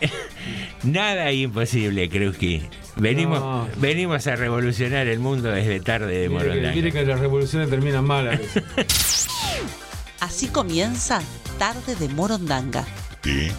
[0.82, 2.62] Nada imposible, Krusky.
[2.96, 3.68] Venimos, No.
[3.76, 6.72] venimos a revolucionar el mundo desde tarde de Morondanga.
[6.72, 8.64] mire que las revoluciones terminan mal a veces.
[10.20, 11.22] Así comienza
[11.58, 12.84] Tarde de Morondanga.
[13.20, 13.52] T,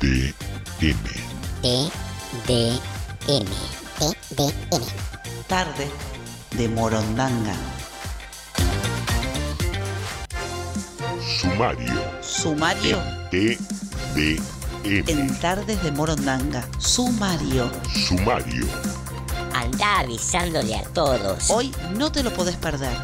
[0.00, 0.34] D,
[0.80, 0.94] M.
[1.62, 1.90] T,
[2.46, 2.70] D,
[3.28, 3.46] M.
[3.98, 4.84] T, D, M.
[5.48, 5.86] Tarde
[6.56, 7.54] de Morondanga.
[11.40, 11.92] Sumario.
[12.22, 12.98] Sumario
[13.30, 13.58] T,
[14.14, 14.38] D, M.
[14.84, 16.66] en Tardes de Morondanga.
[16.78, 17.70] Sumario.
[18.06, 18.66] Sumario.
[19.54, 21.50] Anda avisándole a todos.
[21.50, 22.96] Hoy no te lo podés perder.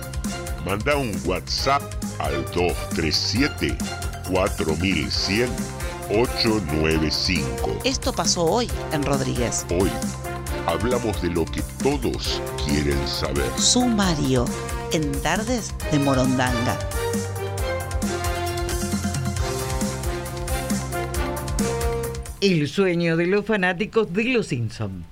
[0.65, 1.83] Manda un WhatsApp
[2.19, 3.77] al 237
[4.31, 5.51] 4100
[6.11, 7.81] 895.
[7.85, 9.67] Esto pasó hoy en Rodríguez.
[9.71, 9.91] Hoy
[10.67, 13.51] hablamos de lo que todos quieren saber.
[13.59, 14.45] Sumario
[14.93, 16.79] en Tardes de Morondanga.
[22.47, 25.06] El sueño de los fanáticos de los Simpson.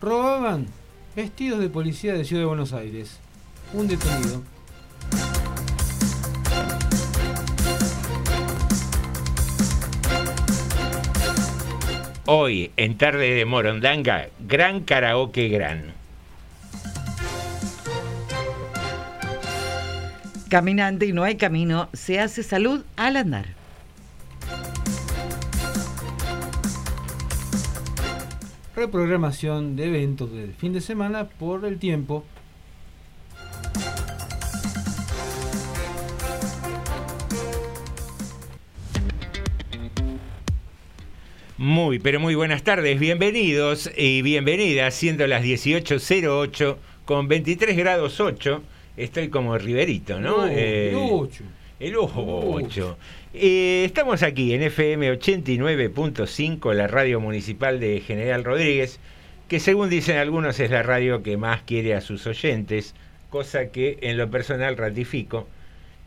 [0.00, 0.68] Robaban
[1.16, 3.18] vestidos de policía de Ciudad de Buenos Aires.
[3.72, 4.44] Un detenido.
[12.26, 16.03] Hoy, en tarde de Morondanga, gran karaoke gran.
[20.54, 23.56] Caminante y no hay camino, se hace salud al andar.
[28.76, 32.24] Reprogramación de eventos del fin de semana por el tiempo.
[41.56, 46.76] Muy, pero muy buenas tardes, bienvenidos y bienvenidas, siendo las 18.08
[47.06, 48.62] con 23 grados 8.
[48.96, 50.46] Estoy como Riverito, ¿no?
[50.46, 50.94] No, Eh.
[51.80, 52.96] El ojo 8.
[53.34, 59.00] estamos aquí en FM 89.5, la radio municipal de General Rodríguez,
[59.48, 62.94] que según dicen algunos es la radio que más quiere a sus oyentes,
[63.30, 65.48] cosa que en lo personal ratifico.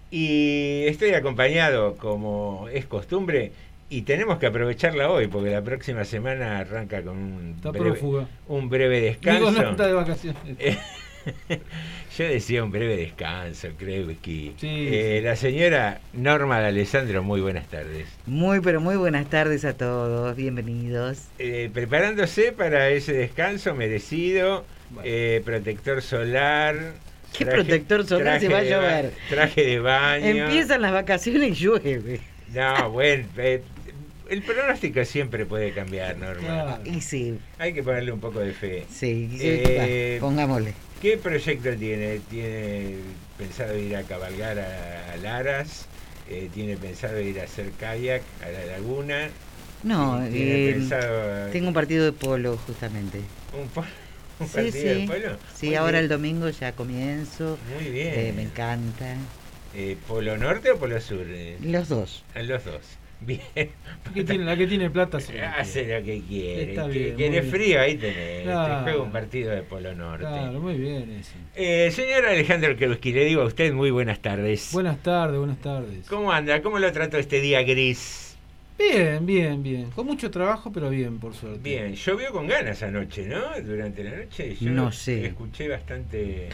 [0.09, 3.51] Y estoy acompañado, como es costumbre,
[3.89, 8.27] y tenemos que aprovecharla hoy, porque la próxima semana arranca con un, Está breve, prófuga.
[8.47, 9.51] un breve Digo, descanso.
[9.51, 10.39] no está de vacaciones.
[12.17, 17.41] Yo decía un breve descanso, creo que Sí, Eh, la señora Norma de Alessandro, muy
[17.41, 18.07] buenas tardes.
[18.25, 20.35] Muy, pero muy buenas tardes a todos.
[20.35, 21.19] Bienvenidos.
[21.39, 25.03] Eh, preparándose para ese descanso merecido, Bueno.
[25.05, 26.93] eh, protector solar.
[27.37, 29.11] ¿Qué protector solar se va a llover?
[29.29, 30.25] Traje de baño.
[30.45, 32.19] Empiezan las vacaciones y llueve.
[32.53, 33.61] No, bueno, eh,
[34.29, 36.39] el pronóstico siempre puede cambiar, Norma.
[36.47, 36.81] Claro.
[36.85, 38.85] Y sí, Hay que ponerle un poco de fe.
[38.89, 40.73] sí, sí, Eh, va, pongámosle.
[41.01, 42.19] ¿Qué proyecto tiene?
[42.29, 42.95] ¿Tiene
[43.37, 45.85] pensado ir a cabalgar a, a Laras?
[46.29, 49.29] Eh, ¿Tiene pensado ir a hacer kayak a la laguna?
[49.83, 53.19] No, ¿Tiene eh, pensado tengo un partido de polo justamente.
[53.53, 53.81] un, po-
[54.39, 55.07] un Sí, partido de sí.
[55.07, 55.37] polo?
[55.55, 57.57] Sí, Muy ahora bien, el domingo ya comienzo.
[57.75, 58.13] Muy bien.
[58.15, 59.15] Eh, me encanta.
[59.75, 61.25] Eh, ¿Polo norte o polo sur?
[61.29, 62.23] Eh, Los dos.
[62.35, 62.81] los dos.
[63.19, 63.41] Bien.
[64.05, 65.99] La que tiene, la que tiene plata se Hace quiere.
[65.99, 66.69] lo que quiere.
[66.71, 67.81] Está Que- bien, ¿Quieres muy frío?
[67.81, 68.43] Ahí tenés.
[68.43, 68.75] Claro.
[68.77, 70.21] Te juega un partido de polo norte.
[70.25, 71.33] Claro, muy bien eso.
[71.55, 74.69] Eh, señor Alejandro Krusky, le digo a usted muy buenas tardes.
[74.71, 76.07] Buenas tardes, buenas tardes.
[76.07, 76.61] ¿Cómo anda?
[76.61, 78.37] ¿Cómo lo trató este día gris?
[78.77, 79.89] Bien, bien, bien.
[79.89, 81.59] Con mucho trabajo, pero bien, por suerte.
[81.63, 83.41] Bien, llovió con ganas anoche, ¿no?
[83.65, 85.25] Durante la noche yo No sé.
[85.25, 86.49] escuché bastante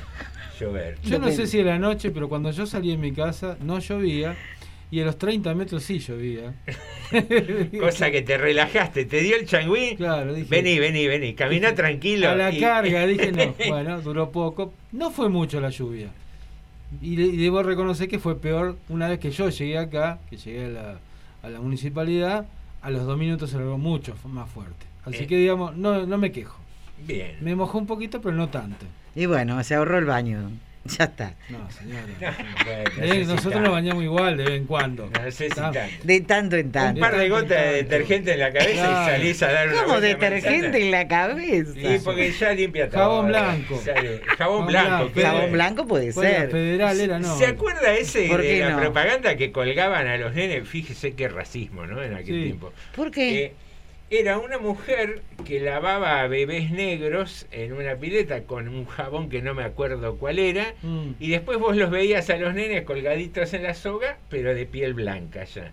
[0.57, 0.98] llover.
[1.04, 4.38] Yo no sé si era noche, pero cuando yo salí de mi casa no llovía
[4.94, 6.54] y a los 30 metros sí llovía.
[7.80, 9.95] Cosa que te relajaste, te dio el changüí.
[9.95, 10.48] Claro, dije.
[10.50, 12.30] Vení, vení, vení, camina tranquilo.
[12.30, 13.56] A la y- carga, dije no.
[13.69, 14.74] Bueno, duró poco.
[14.92, 16.10] No fue mucho la lluvia.
[17.01, 20.38] Y, de- y debo reconocer que fue peor una vez que yo llegué acá, que
[20.38, 21.00] llegué a la,
[21.42, 22.46] a la municipalidad,
[22.81, 24.86] a los dos minutos se largó mucho más fuerte.
[25.06, 25.28] Así Eh.
[25.28, 26.60] que digamos, no, no me quejo.
[27.07, 27.36] Bien.
[27.42, 28.86] Me mojó un poquito, pero no tanto.
[29.16, 30.51] Y bueno, se ahorró el baño.
[30.97, 31.33] Ya está.
[31.50, 32.03] No, señora.
[32.97, 35.09] No Eh, nosotros nos bañamos igual de vez en cuando.
[35.09, 35.80] Tanto.
[36.03, 37.00] De tanto en Un tanto.
[37.01, 39.01] par de gotas de detergente en la cabeza Claro.
[39.03, 40.77] y salís a dar una ¿Cómo detergente manzana.
[40.77, 41.74] en la cabeza?
[41.74, 43.00] Sí, porque ya limpia todo.
[43.00, 43.81] Jabón blanco.
[43.83, 45.12] Sale- Jabón Jabón blanco.
[45.21, 46.51] Jabón blanco puede Bueno, ser.
[46.51, 47.38] federal era, no.
[47.38, 48.79] ¿Se acuerda ese ¿Por de la no?
[48.81, 50.68] propaganda que colgaban a los nenes?
[50.68, 52.01] Fíjese qué racismo, ¿no?
[52.03, 52.44] En aquel Sí.
[52.44, 52.74] tiempo.
[52.95, 53.44] ¿Por qué?
[53.45, 53.53] Eh,
[54.18, 59.42] era una mujer que lavaba a bebés negros en una pileta con un jabón que
[59.42, 60.74] no me acuerdo cuál era.
[60.81, 61.12] Mm.
[61.19, 64.94] Y después vos los veías a los nenes colgaditos en la soga, pero de piel
[64.94, 65.71] blanca ya.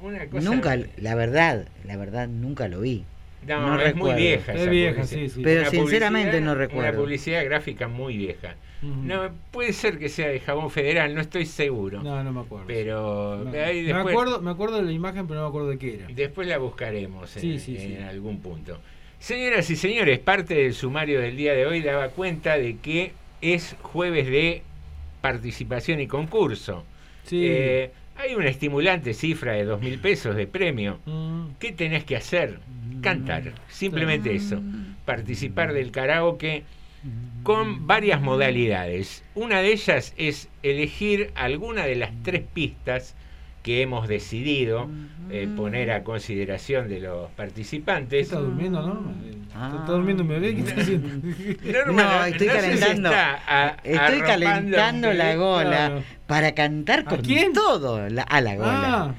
[0.00, 0.48] Una cosa.
[0.48, 3.04] Nunca, la verdad, la verdad, nunca lo vi.
[3.46, 4.06] No, no es recuerdo.
[4.12, 4.52] muy vieja.
[4.54, 5.40] Es esa vieja, sí, sí.
[5.42, 6.88] Pero Una sinceramente no recuerdo.
[6.90, 8.54] Una publicidad gráfica muy vieja.
[8.82, 8.94] Ujú.
[9.02, 12.02] No, puede ser que sea de jabón federal, no estoy seguro.
[12.02, 12.66] No, no me acuerdo.
[12.66, 13.50] Pero No.
[13.50, 15.94] ahí me, después, acuerdo, me acuerdo de la imagen, pero no me acuerdo de qué
[15.96, 16.06] era.
[16.08, 18.02] después la buscaremos en, Sí, sí, en sí.
[18.02, 18.80] algún punto.
[19.18, 23.76] Señoras y señores, parte del sumario del día de hoy daba cuenta de que es
[23.82, 24.62] jueves de
[25.20, 26.84] participación y concurso.
[27.24, 27.46] Sí.
[27.48, 30.98] Eh, hay una estimulante cifra de dos mil pesos de premio.
[31.06, 31.48] Mm.
[31.58, 32.58] ¿Qué tenés que hacer?
[33.00, 33.52] Cantar.
[33.68, 34.60] Simplemente eso.
[35.04, 36.64] Participar del karaoke
[37.42, 39.24] con varias modalidades.
[39.34, 43.14] Una de ellas es elegir alguna de las tres pistas
[43.62, 44.88] que hemos decidido
[45.30, 48.22] eh, poner a consideración de los ¿Qué participantes.
[48.26, 49.12] está durmiendo, no?
[49.54, 49.76] Ah.
[49.80, 50.54] ¿Está durmiendo un bebé?
[50.54, 51.08] ¿Qué está haciendo?
[51.72, 53.08] Norma, No, estoy si calentando.
[53.10, 56.02] está a- Estoy calentando la gola Claro.
[56.26, 57.52] para cantar con quién?
[57.52, 58.08] todo.
[58.08, 59.04] la- a la gola.
[59.04, 59.14] Ah.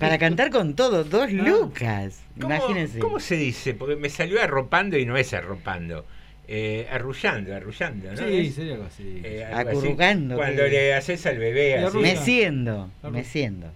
[0.00, 2.20] Para cantar con todo, dos lucas.
[2.40, 2.98] ¿Cómo, Imagínense.
[2.98, 3.74] ¿Cómo se dice?
[3.74, 6.04] Porque me salió arropando y no es arropando.
[6.48, 8.18] Eh, arrullando, arrullando, ¿no?
[8.18, 9.20] Sí, sería algo así.
[9.24, 9.78] eh, algo así.
[9.78, 10.68] Acurrucando, Cuando ¿qué?
[10.70, 11.96] le haces al bebé así.
[11.98, 13.68] Meciendo, meciendo.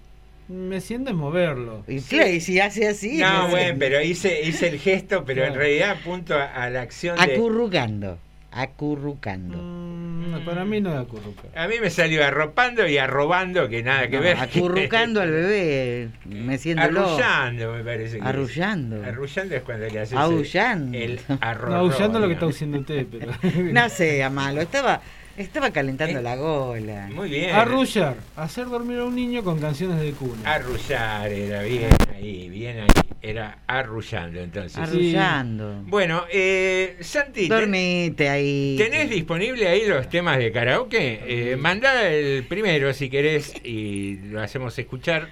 [0.49, 1.85] Me siento en moverlo.
[1.87, 3.19] Y claro, y si hace así.
[3.19, 7.17] No, bueno, pero hice, hice el gesto, pero en realidad apunto a, a la acción
[7.17, 7.23] de...
[7.35, 8.19] Acurrucando.
[8.51, 9.59] Acurrucando.
[9.61, 11.47] Mm, para mí no es acurrucar.
[11.55, 14.37] A mí me salió arropando y arrobando, que nada que No, ver.
[14.39, 17.07] acurrucando al bebé, meciéndolo.
[17.07, 18.25] Arrullando, me parece que es.
[18.27, 19.05] Arrullando.
[19.05, 20.97] Arrullando es cuando le haces el- Aullando.
[20.99, 21.75] el No, arroz.
[21.75, 23.33] aullando lo que está haciendo usted, pero.
[23.73, 25.03] No sea malo, estaba,
[25.39, 27.09] estaba calentando Eh, la gola.
[27.15, 27.55] Muy bien.
[27.55, 28.17] Arrullar.
[28.37, 30.51] Hacer dormir a un niño con canciones de cuna.
[30.55, 32.87] Arrullar era bien ahí, bien ahí.
[33.21, 34.77] Era arrullando entonces.
[34.79, 35.83] Arrullando.
[35.87, 38.77] Bueno, eh, Santi, ¿ten- Dormite ahí.
[38.79, 41.21] ¿tenés disponible ahí los temas de karaoke?
[41.27, 45.29] Eh, mandá el primero si querés y lo hacemos escuchar.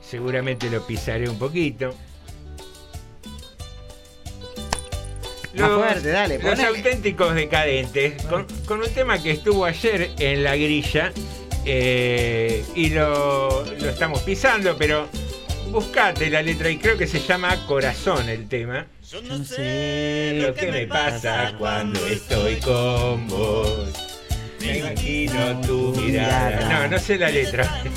[0.00, 1.94] Seguramente lo pisaré un poquito.
[5.58, 10.56] Más fuerte, dale, los auténticos decadentes, con, con un tema que estuvo ayer en la
[10.56, 11.12] grilla
[11.64, 15.08] eh, y lo, lo estamos pisando, pero
[15.70, 18.86] buscate la letra y creo que se llama Corazón el tema.
[19.10, 23.88] Yo no sé Lo que me pasa cuando estoy con vos.
[24.60, 26.68] Me imagino tu mirada.
[26.68, 27.82] No, no sé la letra.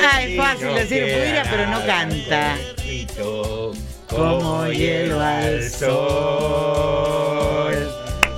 [0.00, 2.56] Ah, es fácil decir fuera, pero no canta.
[4.08, 5.88] Como hielo al sol.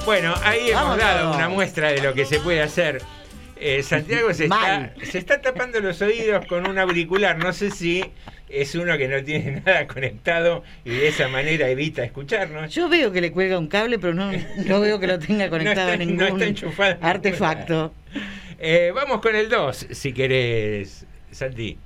[0.04, 0.98] Bueno, ahí hemos Vámonos.
[0.98, 3.00] dado una muestra de lo que se puede hacer.
[3.56, 4.94] Eh, Santiago se está, Mal.
[5.02, 7.36] se está tapando los oídos con un auricular.
[7.38, 8.02] No sé si
[8.48, 12.74] es uno que no tiene nada conectado y de esa manera evita escucharnos.
[12.74, 14.32] Yo veo que le cuelga un cable, pero no,
[14.66, 17.92] no veo que lo tenga conectado está- a no ningún está enchufado artefacto.
[18.58, 21.78] Eh, vamos con el 2, si querés, Santi.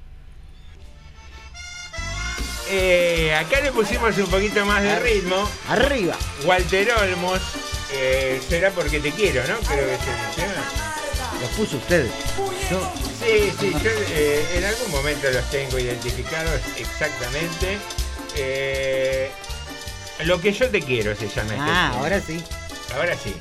[2.70, 5.48] Eh, acá le pusimos un poquito más de ritmo.
[5.68, 6.16] Arriba.
[6.44, 7.40] Walter Olmos,
[7.92, 9.58] eh, será porque te quiero, ¿no?
[9.60, 9.98] Creo que el
[10.34, 10.64] tema.
[11.40, 12.10] Los puso ustedes.
[12.70, 12.92] Yo,
[13.24, 17.78] Sí, sí, yo eh, en algún momento los tengo identificados exactamente.
[18.36, 19.30] Eh,
[20.24, 21.52] lo que yo te quiero se llama.
[21.54, 21.98] este ah, tema.
[22.00, 22.44] ahora sí.
[22.94, 23.34] Ahora sí.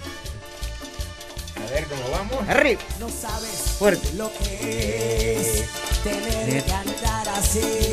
[1.67, 2.47] A ver cómo vamos.
[2.49, 2.81] Arriba.
[2.99, 4.13] No sabes Fuerte.
[4.13, 5.65] lo que es
[6.03, 7.92] tener que andar así,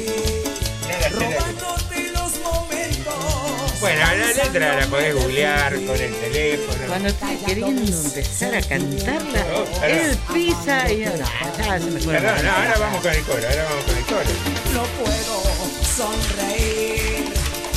[3.80, 6.78] Bueno, la letra la podés googlear con el teléfono.
[6.87, 12.12] Cuando estoy queriendo empezar a cantarla, Oh, él pisa y no, ya se me fue.
[12.20, 12.50] no, mano.
[12.56, 14.30] ahora vamos con el coro, ahora vamos con el coro.
[14.75, 15.42] No puedo
[15.96, 17.32] sonreír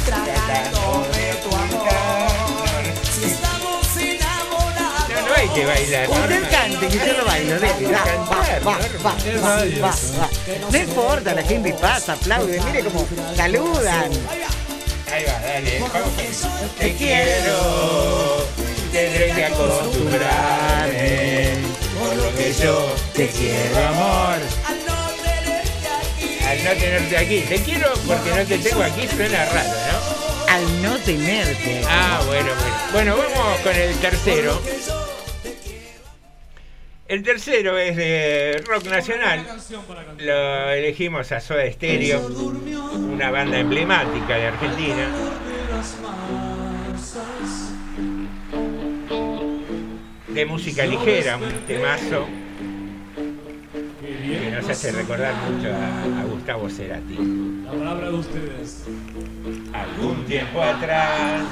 [0.05, 2.83] tratando de tu amor.
[3.09, 5.09] Si estamos enamorados.
[5.09, 6.09] No, no hay que bailar.
[6.09, 7.67] Usted cante, que yo lo bailo, va,
[8.29, 10.29] va, va, va, va, va.
[10.69, 13.07] No importa, la gente pasa, aplaude, mire cómo
[13.37, 14.11] saludan.
[15.13, 16.09] Ahí va, dale, vamos.
[16.79, 18.47] Te quiero,
[18.91, 21.53] tendré que acostumbrarme.
[21.99, 24.39] Por lo que yo te quiero, amor.
[24.65, 26.39] Al no tenerte aquí.
[26.43, 27.41] Al no tenerte aquí.
[27.41, 29.99] Te quiero porque no te tengo aquí, suena raro, ¿no?
[30.51, 31.83] Al no tenerte.
[31.87, 32.75] Ah, bueno, bueno.
[32.91, 34.59] Bueno, vamos con el tercero.
[37.13, 39.45] El tercero es de rock nacional.
[40.17, 42.25] Lo elegimos a Soda Stereo,
[42.95, 45.07] una banda emblemática de Argentina.
[50.27, 52.25] De música ligera, un temazo
[54.01, 57.17] que nos hace recordar mucho a, a Gustavo Cerati.
[57.63, 58.85] La palabra de ustedes.
[59.71, 61.43] Algún tiempo atrás.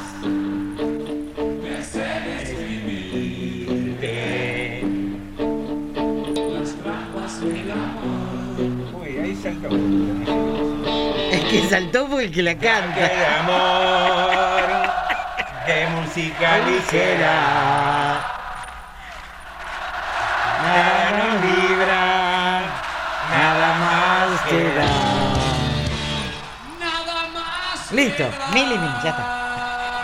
[11.32, 13.40] Es que saltó porque el que la El canta.
[13.40, 14.64] amor
[15.68, 18.22] de música ligera.
[20.64, 22.62] Nada nos libra,
[23.32, 24.62] nada más que
[26.80, 27.92] Nada más.
[27.92, 29.41] Listo, mil y mil, ya está.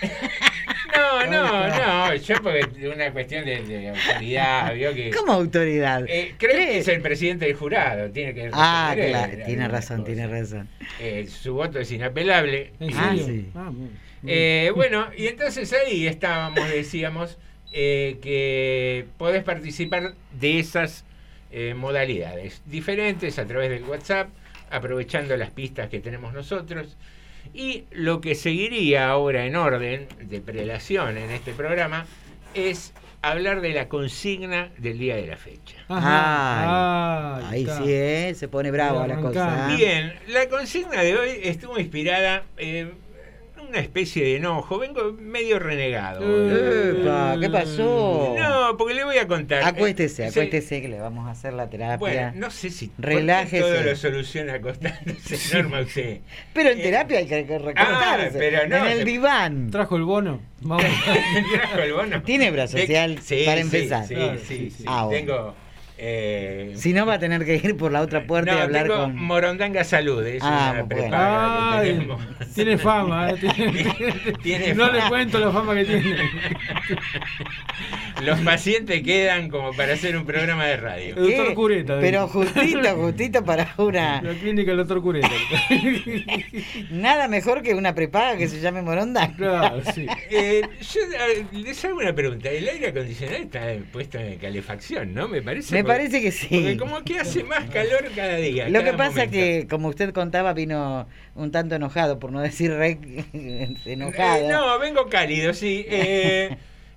[0.96, 5.10] No, no, no, yo porque es una cuestión de, de autoridad, vio que...
[5.10, 6.04] ¿Cómo autoridad?
[6.08, 10.26] Eh, creo que es el presidente del jurado, tiene que Ah, claro, tiene razón, tiene
[10.26, 10.68] razón.
[11.00, 12.72] Eh, su voto es inapelable.
[12.80, 13.50] ¿En Ah, sí.
[13.54, 14.06] Ah, bien.
[14.26, 17.38] Eh, bueno, y entonces ahí estábamos, decíamos,
[17.72, 21.04] eh, que podés participar de esas
[21.50, 24.28] eh, modalidades diferentes a través del WhatsApp,
[24.70, 26.96] aprovechando las pistas que tenemos nosotros.
[27.56, 32.04] Y lo que seguiría ahora en orden de prelación en este programa
[32.52, 35.74] es hablar de la consigna del día de la fecha.
[35.88, 37.48] Ajá.
[37.48, 37.78] Ahí está.
[37.78, 38.34] sí, ¿eh?
[38.36, 39.32] se pone bravo la arrancar.
[39.32, 39.72] cosa.
[39.72, 39.76] ¿eh?
[39.76, 42.92] Bien, la consigna de hoy estuvo inspirada en
[43.68, 44.78] una especie de enojo.
[44.78, 46.20] Vengo medio renegado.
[46.24, 48.34] Epa, ¿Qué pasó?
[48.38, 49.62] No, porque le voy a contar.
[49.64, 51.96] Acuéstese, Eh, se- acuéstese que le vamos a hacer la terapia.
[51.98, 53.60] Bueno, no sé si ¿por qué Relájese.
[53.60, 56.20] todo lo soluciona acostándose, Norma, usted.
[56.52, 57.46] Pero en Eh, terapia hay que.
[57.76, 59.70] Ah, pero no, en el se- diván.
[59.70, 60.40] Trajo el bono.
[60.60, 60.84] Vamos.
[61.52, 62.22] Trajo el bono.
[62.22, 64.06] Tiene obra De- social sí, para sí, empezar.
[64.06, 64.70] Sí, sí, sí, sí.
[64.78, 64.84] sí.
[64.86, 65.18] Ah, bueno.
[65.26, 65.65] Tengo.
[65.98, 68.82] Eh, Si no va a tener que ir por la otra puerta no, y hablar
[68.86, 69.16] tengo con.
[69.16, 71.16] Morondanga Salud, es Ah, una bueno.
[71.18, 72.08] Ay,
[72.54, 73.36] tiene fama, ¿eh?
[73.40, 73.84] Tiene-
[74.42, 74.98] Tiene no fama.
[75.04, 76.16] le cuento la fama que tiene.
[78.24, 81.16] los pacientes quedan como para hacer un programa de radio.
[81.16, 81.54] El doctor.
[81.54, 81.98] Cureta.
[82.00, 84.22] Pero justito, justito para una.
[84.26, 85.28] La clínica del doctor Cureta.
[86.90, 89.34] Nada mejor que una prepaga que se llame Morondanga.
[89.36, 90.06] claro, sí.
[90.30, 91.00] Eh, yo
[91.58, 92.50] les hago una pregunta.
[92.50, 93.60] El aire acondicionado está
[93.92, 95.28] puesto en calefacción, ¿no?
[95.28, 95.74] Me parece.
[95.74, 96.76] Me parece que Porque sí.
[96.76, 98.68] como que hace más calor cada día.
[98.68, 99.32] Lo que pasa momento.
[99.32, 102.98] que, como usted contaba, vino un tanto enojado, por no decir re
[103.84, 104.44] enojado.
[104.44, 105.84] Eh, no, vengo cálido, sí.
[105.88, 106.56] Eh,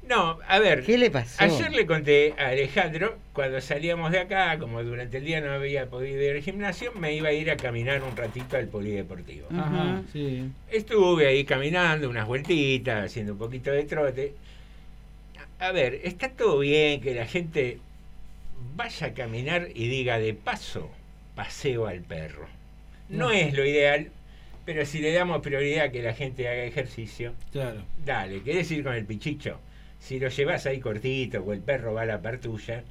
[0.09, 0.83] no, a ver.
[0.83, 1.43] ¿Qué le pasó?
[1.43, 5.85] Ayer le conté a Alejandro, cuando salíamos de acá, como durante el día no había
[5.87, 9.47] podido ir al gimnasio, me iba a ir a caminar un ratito al polideportivo.
[9.55, 10.49] Ajá, sí.
[10.71, 14.33] Estuve ahí caminando unas vueltitas, haciendo un poquito de trote.
[15.59, 17.79] A ver, está todo bien que la gente
[18.75, 20.89] vaya a caminar y diga de paso,
[21.35, 22.47] paseo al perro.
[23.09, 23.31] No No.
[23.31, 24.11] es lo ideal,
[24.65, 27.81] pero si le damos prioridad a que la gente haga ejercicio, Claro.
[28.05, 29.59] dale, ¿querés ir con el pichicho?
[29.99, 32.83] Si lo llevas ahí cortito o el perro va a la par tuya,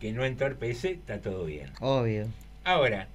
[0.00, 1.70] que no entorpece, está todo bien.
[1.80, 2.26] Obvio.
[2.64, 3.06] Ahora,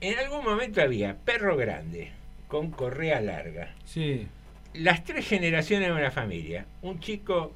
[0.00, 2.10] en algún momento había perro grande,
[2.48, 3.70] con correa larga.
[3.84, 4.26] Sí.
[4.74, 6.64] Las tres generaciones de una familia.
[6.82, 7.52] Un chico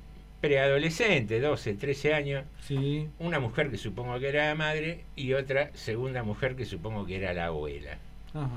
[0.46, 3.08] preadolescente, 12, 13 años, Sí.
[3.18, 7.16] una mujer que supongo que era la madre y otra segunda mujer que supongo que
[7.16, 7.98] era la abuela.
[8.34, 8.48] Ajá.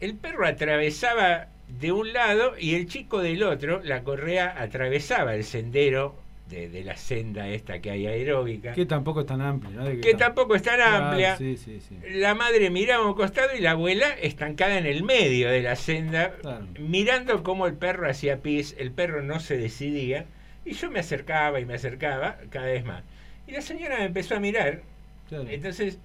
[0.00, 5.44] El perro atravesaba de un lado y el chico del otro, la correa atravesaba el
[5.44, 6.14] sendero
[6.50, 9.60] de, de la senda esta que hay aeróbica, Que tampoco es tan.
[9.60, 11.36] De que tam- tampoco es tan Claro, amplia.
[11.38, 11.96] Sí, sí, sí.
[12.10, 15.76] La madre miraba a un costado y la abuela estancada en el medio de la
[15.76, 16.66] senda, Claro.
[16.78, 20.26] mirando cómo el perro hacía pis, el perro no se decidía,
[20.64, 23.02] y yo me acercaba y me acercaba cada vez más.
[23.46, 24.82] Y la señora me empezó a mirar,
[25.28, 25.48] Claro.
[25.48, 25.98] entonces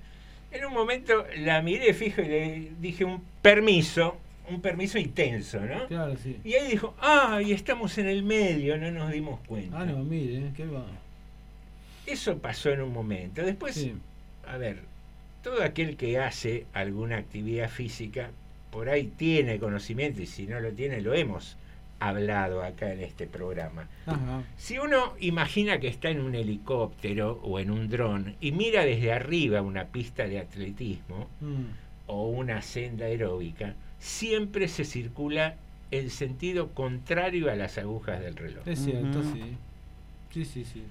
[0.52, 4.18] en un momento la miré fijo y le dije un permiso,
[4.50, 5.88] un permiso intenso, ¿no?
[5.88, 6.38] Claro, sí.
[6.44, 9.82] Y ahí dijo, ah, y estamos en el medio, no nos dimos cuenta.
[9.82, 10.86] Ah, no, mire, qué va.
[12.06, 13.44] Eso pasó en un momento.
[13.44, 13.94] Después, Sí.
[14.48, 14.78] a ver,
[15.44, 18.30] todo aquel que hace alguna actividad física,
[18.72, 21.58] por ahí tiene conocimiento, y si no lo tiene, lo hemos
[22.00, 23.88] hablado acá en este programa.
[24.06, 24.44] Ajá.
[24.58, 29.12] Si uno imagina que está en un helicóptero o en un dron y mira desde
[29.12, 31.66] arriba una pista de atletismo Mm.
[32.08, 35.56] o una senda aeróbica, siempre se circula
[35.92, 38.68] en sentido contrario a las agujas del reloj.
[38.68, 39.56] Es cierto, sí.
[40.34, 40.84] Sí, sí, sí.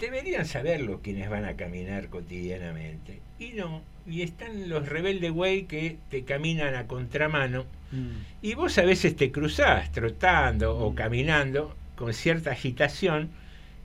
[0.00, 3.20] Deberían saberlo quienes van a caminar cotidianamente.
[3.38, 8.08] Y no, y están los rebeldes güey que te caminan a contramano Mm.
[8.42, 13.30] y vos a veces te cruzás trotando o caminando con cierta agitación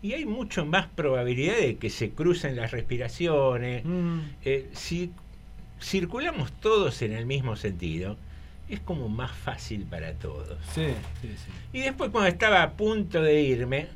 [0.01, 3.85] y hay mucho más probabilidad de que se crucen las respiraciones.
[3.85, 4.19] Mm.
[4.43, 5.11] Eh, si
[5.79, 8.17] circulamos todos en el mismo sentido,
[8.69, 10.57] es como más fácil para todos.
[10.73, 10.87] Sí,
[11.21, 11.51] sí, sí.
[11.73, 13.87] Y después cuando estaba a punto de irme,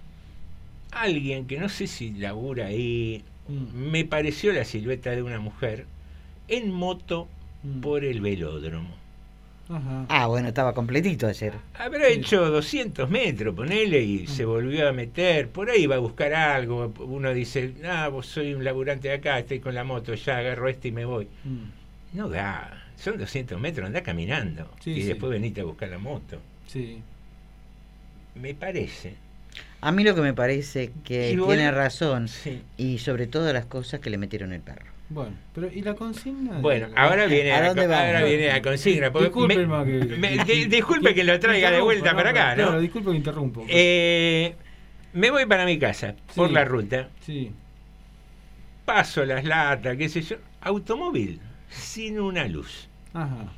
[0.91, 3.91] alguien que no sé si labura ahí, Mm.
[3.91, 5.85] me pareció la silueta de una mujer
[6.47, 7.27] en moto
[7.63, 7.81] Mm.
[7.81, 8.89] por el velódromo.
[9.67, 10.05] Ajá.
[10.09, 11.53] Ah, bueno, estaba completito ayer.
[11.73, 15.49] Habrá hecho 200 metros, ponele, y se volvió a meter.
[15.49, 16.93] Por ahí va a buscar algo.
[16.99, 20.69] Uno dice, ah, vos soy un laburante de acá, estoy con la moto, ya agarro
[20.69, 21.27] este y me voy.
[21.43, 22.17] Mm.
[22.17, 22.83] No da.
[22.95, 24.69] Son 200 metros, anda caminando.
[24.81, 25.07] Sí, y sí.
[25.07, 26.39] después venite a buscar la moto.
[26.67, 27.01] Sí.
[28.35, 29.15] Me parece.
[29.81, 32.61] A mí lo que me parece que Y tiene razón, Sí.
[32.77, 34.94] y sobre todo las cosas que le metieron el perro.
[35.07, 36.59] Bueno, pero ¿y la consigna?
[36.59, 38.05] Bueno, ahora viene, ¿A la, dónde co- vamos?
[38.07, 39.11] ahora viene la consigna.
[39.11, 42.63] porque Disculpe, me- ma, que- me- disculpe que lo traiga de vuelta para acá, ¿no?
[42.63, 43.65] Claro, disculpe que interrumpo.
[43.69, 44.55] Eh,
[45.13, 47.09] me voy para mi casa, por la ruta.
[47.21, 47.51] Sí.
[48.85, 50.37] Paso las latas, qué sé yo.
[50.61, 51.39] Automóvil
[51.69, 52.87] sin una luz.
[53.13, 53.51] Ajá.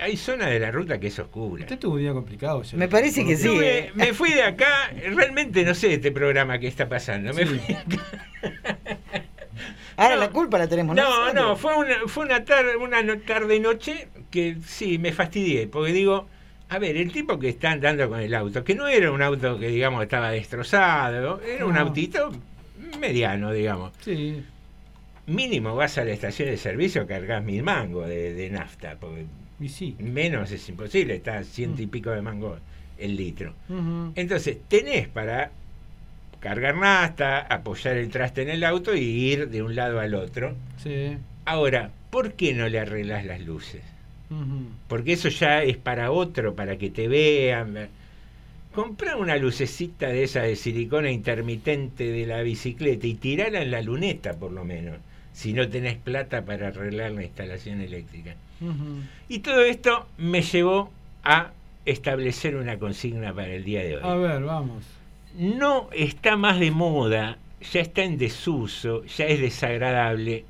[0.00, 1.62] Hay zona de la ruta que es oscura.
[1.64, 2.62] Usted tuvo un día complicado.
[2.62, 2.76] ya.
[2.78, 3.48] Me parece que sí.
[3.62, 3.90] Eh.
[3.94, 7.32] me fui de acá, realmente no sé este programa que está pasando.
[7.34, 7.48] Me Sí.
[7.48, 8.02] fui de acá.
[9.96, 10.20] Ahora no.
[10.22, 11.34] la culpa la tenemos No, nosotros.
[11.34, 15.92] no, fue una, fue una tarde, una no- tarde noche que sí, me fastidié, porque
[15.92, 16.26] digo,
[16.68, 19.58] a ver, el tipo que está andando con el auto, que no era un auto
[19.58, 21.80] que digamos estaba destrozado, era un No.
[21.80, 22.32] autito
[22.98, 23.92] mediano, digamos.
[24.00, 24.42] Sí.
[25.26, 29.26] Mínimo vas a la estación de servicio, cargas mil mangos de, de nafta, porque
[29.60, 29.94] Y sí.
[30.00, 32.58] menos es imposible, está ciento y pico de mangos
[32.98, 33.54] el litro.
[34.16, 35.50] Entonces, tenés para
[36.42, 40.54] cargar nafta, apoyar el traste en el auto y ir de un lado al otro.
[40.82, 41.16] Sí.
[41.44, 43.82] Ahora, ¿por qué no le arreglas las luces?
[44.88, 47.88] Porque eso ya es para otro, para que te vean.
[48.74, 53.82] Comprá una lucecita de esa de silicona intermitente de la bicicleta y tirala en la
[53.82, 54.96] luneta, por lo menos,
[55.34, 58.34] si no tenés plata para arreglar la instalación eléctrica.
[59.28, 60.90] Y todo esto me llevó
[61.24, 61.52] a
[61.84, 64.02] establecer una consigna para el día de hoy.
[64.02, 64.82] A ver, vamos.
[65.34, 70.46] No está más de moda ya está en desuso, ya es desagradable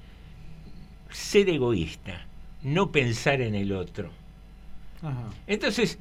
[1.11, 2.27] ser egoísta,
[2.63, 4.11] no pensar en el otro.
[5.03, 5.35] Ajá.
[5.47, 6.01] Entonces,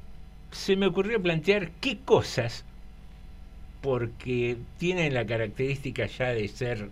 [0.52, 2.66] se me ocurrió plantear qué cosas,
[3.82, 6.90] porque tienen la característica ya de ser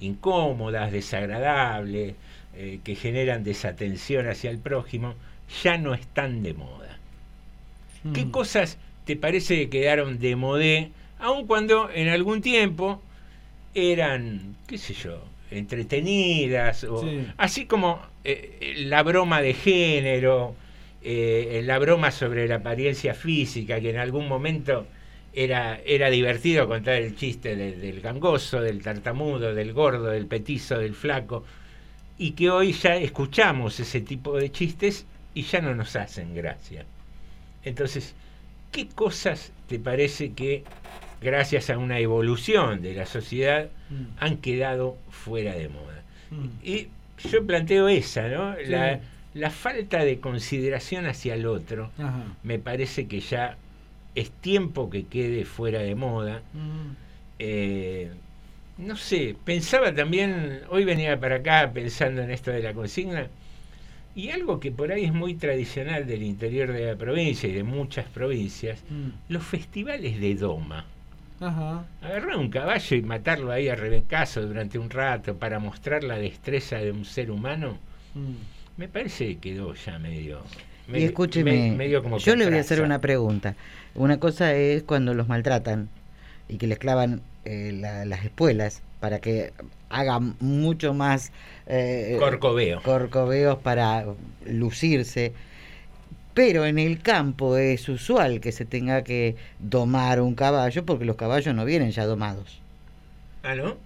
[0.00, 2.16] incómodas, desagradables,
[2.54, 5.16] eh, que generan desatención hacia el prójimo,
[5.62, 7.00] ya no están de moda.
[8.12, 8.30] ¿Qué Mm.
[8.30, 13.02] cosas te parece que quedaron de modé, aun cuando en algún tiempo
[13.74, 17.26] eran, qué sé yo, entretenidas, o, Sí.
[17.36, 20.54] así como eh, la broma de género,
[21.02, 24.86] eh, la broma sobre la apariencia física, que en algún momento
[25.32, 30.78] era, era divertido contar el chiste de- del gangoso, del tartamudo, del gordo, del petizo,
[30.78, 31.44] del flaco,
[32.18, 36.84] y que hoy ya escuchamos ese tipo de chistes y ya no nos hacen gracia.
[37.62, 38.14] Entonces,
[38.72, 40.64] ¿qué cosas te parece que,
[41.20, 44.04] gracias a una evolución de la sociedad, Mm.
[44.18, 46.02] han quedado fuera de moda?
[46.30, 46.46] Mm.
[46.64, 46.88] Y
[47.30, 48.54] yo planteo esa, ¿no?
[48.56, 48.66] Sí.
[48.70, 49.00] La,
[49.34, 52.24] la falta de consideración hacia el otro, Ajá.
[52.42, 53.56] me parece que ya
[54.14, 56.42] es tiempo que quede fuera de moda.
[56.54, 56.90] Mm.
[57.38, 58.10] Eh,
[58.78, 63.28] no sé, pensaba también, hoy venía para acá pensando en esto de la consigna,
[64.14, 67.62] y algo que por ahí es muy tradicional del interior de la provincia y de
[67.62, 69.32] muchas provincias, Mm.
[69.32, 70.84] los festivales de doma.
[71.40, 71.84] Ajá.
[72.02, 76.76] Agarrar un caballo y matarlo ahí a rebencazo durante un rato para mostrar la destreza
[76.76, 77.78] de un ser humano,
[78.14, 78.32] Mm.
[78.78, 80.40] me parece que quedó ya medio...
[80.92, 83.56] Y escúcheme, me- medio como yo le voy a hacer una pregunta.
[83.94, 85.88] Una cosa es cuando los maltratan
[86.48, 89.52] y que les clavan eh, la- las espuelas para que
[89.90, 91.32] hagan mucho más
[91.66, 92.80] eh, Corcoveo.
[92.82, 94.04] corcoveos para
[94.46, 95.32] lucirse.
[96.36, 101.16] Pero en el campo es usual que se tenga que domar un caballo porque los
[101.16, 102.60] caballos no vienen ya domados.
[103.42, 103.78] Ah, ¿no?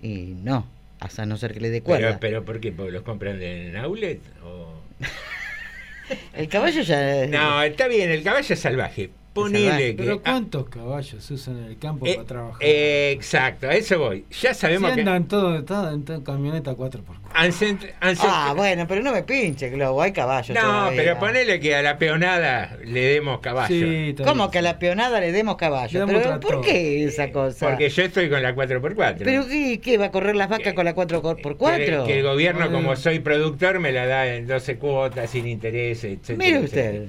[0.00, 0.68] Y no,
[1.00, 2.18] hasta no ser que le dé Pero, cuerda.
[2.20, 2.70] pero ¿por qué?
[2.70, 4.20] ¿Porque los compran en outlet?
[4.44, 4.74] O...
[6.36, 7.26] El caballo ya...
[7.26, 9.10] No, está bien, el caballo es salvaje.
[9.36, 10.02] Ponele que...
[10.02, 12.58] Pero ah, ¿cuántos caballos se usan en el campo eh, para trabajar?
[12.62, 14.24] eh, exacto, a eso voy.
[14.40, 15.00] Ya Si sabemos que...
[15.00, 17.02] andan todos todo en to- camioneta 4x4.
[17.34, 20.54] han cent- han cent- Ah, bueno, pero no me pinche, Globo, hay caballos.
[20.56, 21.02] no, todavía.
[21.02, 23.68] pero ponele que a la peonada le demos caballo.
[23.74, 25.92] Sí, ¿Cómo que a la peonada le demos caballo?
[26.06, 27.68] Le damos ¿Pero por qué esa cosa?
[27.68, 29.16] Porque yo estoy con la 4x4.
[29.18, 29.98] ¿Pero qué, qué?
[29.98, 31.76] ¿Va a correr las vacas Que- con la 4x4?
[31.76, 32.70] Que, que el gobierno, Eh.
[32.70, 36.38] como soy productor, me la da en 12 cuotas, sin intereses, etc.
[36.38, 37.04] Mire usted.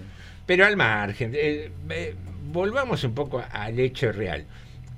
[0.47, 2.15] Pero al margen, eh, eh,
[2.51, 4.45] volvamos un poco al hecho real.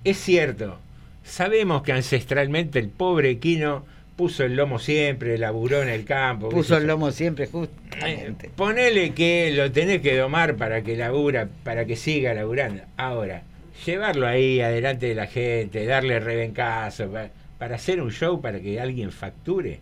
[0.05, 0.77] Es cierto,
[1.23, 3.85] sabemos que ancestralmente el pobre equino
[4.15, 6.49] puso el lomo siempre, laburó en el campo.
[6.49, 8.49] Puso el lomo siempre, Eh, justamente.
[8.55, 12.83] ponele que lo tenés que domar para que labura, para que siga laburando.
[12.97, 13.41] Ahora,
[13.85, 18.79] llevarlo ahí adelante de la gente, darle rebencazo, para, para hacer un show para que
[18.79, 19.79] alguien facture.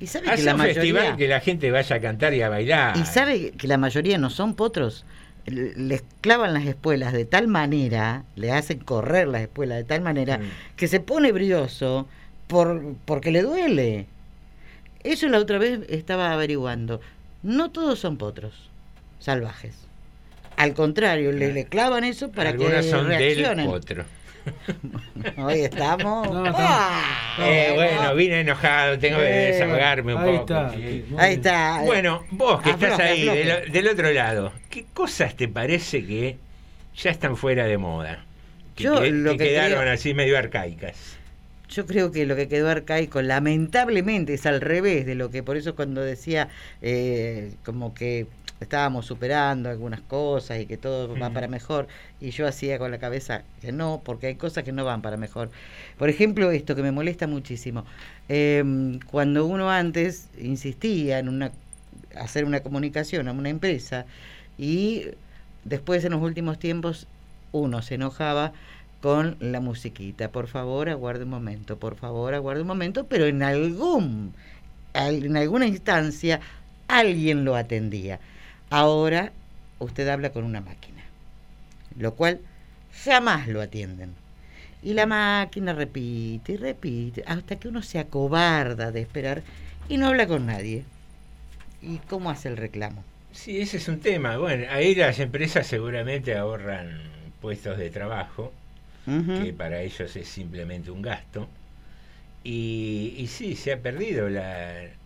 [0.00, 1.16] ¿Y sabe que la un festival mayoría...
[1.16, 2.96] que la gente vaya a cantar y a bailar.
[2.96, 5.04] ¿Y sabe que la mayoría no son potros?
[5.46, 10.38] Les clavan las espuelas de tal manera, le hacen correr las espuelas de tal manera,
[10.38, 10.42] Mm.
[10.76, 12.06] que se pone brioso
[12.46, 14.06] por, porque le duele.
[15.04, 17.00] Eso la otra vez estaba averiguando.
[17.42, 18.52] No todos son potros
[19.20, 19.74] salvajes.
[20.56, 23.66] Al contrario, le, le clavan eso para que son del reaccionen.
[23.66, 24.04] potro.
[25.36, 26.30] Hoy estamos.
[26.30, 27.36] No, estamos- ¡Ah!
[27.40, 30.40] Eh, bueno, vine enojado, tengo que Eh, desahogarme un Ahí poco.
[30.54, 30.70] está.
[30.74, 31.04] sí.
[31.08, 31.80] Muy Ahí está.
[31.84, 36.36] Bueno, vos que estás Afloje, ahí del, del otro lado, ¿qué cosas te parece que
[36.96, 38.24] ya están fuera de moda?
[38.74, 41.16] Que, Yo que- lo que que quedaron creo- así medio arcaicas.
[41.70, 45.58] Yo creo que lo que quedó arcaico, lamentablemente, es al revés de lo que, por
[45.58, 46.48] eso cuando decía
[46.80, 48.26] eh, como que
[48.60, 51.86] estábamos superando algunas cosas y que todo va para mejor,
[52.20, 55.16] y yo hacía con la cabeza que no, porque hay cosas que no van para
[55.16, 55.50] mejor.
[55.96, 57.84] Por ejemplo, esto que me molesta muchísimo,
[58.28, 61.52] eh, cuando uno antes insistía en una
[62.16, 64.06] hacer una comunicación a una empresa
[64.56, 65.04] y
[65.64, 67.06] después en los últimos tiempos
[67.52, 68.52] uno se enojaba
[69.00, 70.30] con la musiquita.
[70.30, 74.32] Por favor, aguarde un momento, por favor, aguarde un momento, pero en algún
[74.94, 76.40] al- en alguna instancia
[76.88, 78.18] alguien lo atendía.
[78.70, 79.32] Ahora
[79.78, 81.02] usted habla con una máquina,
[81.96, 82.40] lo cual
[83.04, 84.16] jamás lo atienden.
[84.82, 89.44] Y la máquina repite y repite hasta que uno se acobarda de esperar
[89.88, 90.88] y no habla con nadie.
[91.80, 93.04] ¿Y cómo hace el reclamo?
[93.32, 94.36] Sí, ese es un tema.
[94.38, 98.52] Bueno, ahí las empresas seguramente ahorran puestos de trabajo,
[99.32, 101.48] que para ellos es simplemente un gasto.
[102.44, 104.97] Y, y sí, se ha perdido la,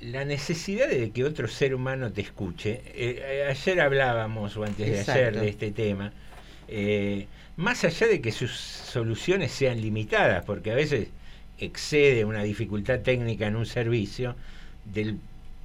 [0.00, 2.80] la necesidad de que otro ser humano te escuche.
[2.94, 6.12] Eh, ayer hablábamos, o antes de ayer, de este tema.
[6.68, 11.08] Eh, más allá de que sus soluciones sean limitadas, porque a veces
[11.58, 14.34] excede una dificultad técnica en un servicio
[14.84, 15.18] del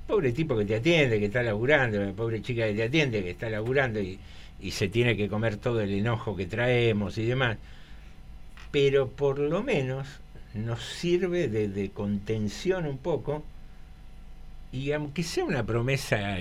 [0.05, 3.31] pobre tipo que te atiende, que está laburando, la pobre chica que te atiende, que
[3.31, 4.19] está laburando y,
[4.59, 7.57] y se tiene que comer todo el enojo que traemos y demás.
[8.71, 10.07] Pero por lo menos
[10.53, 13.43] nos sirve de, de contención un poco
[14.75, 16.37] y aunque sea una promesa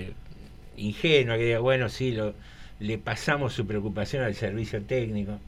[0.77, 2.33] ingenua, que diga, bueno, sí, lo,
[2.79, 5.39] le pasamos su preocupación al servicio técnico,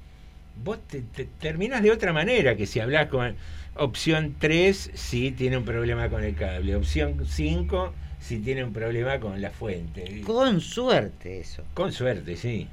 [0.63, 3.35] vos te, te terminás de otra manera que si hablas con
[3.75, 9.19] opción 3, si tiene un problema con el cable, opción 5, si tiene un problema
[9.19, 10.21] con la fuente.
[10.25, 11.63] Con suerte eso.
[11.73, 12.67] Con suerte, sí.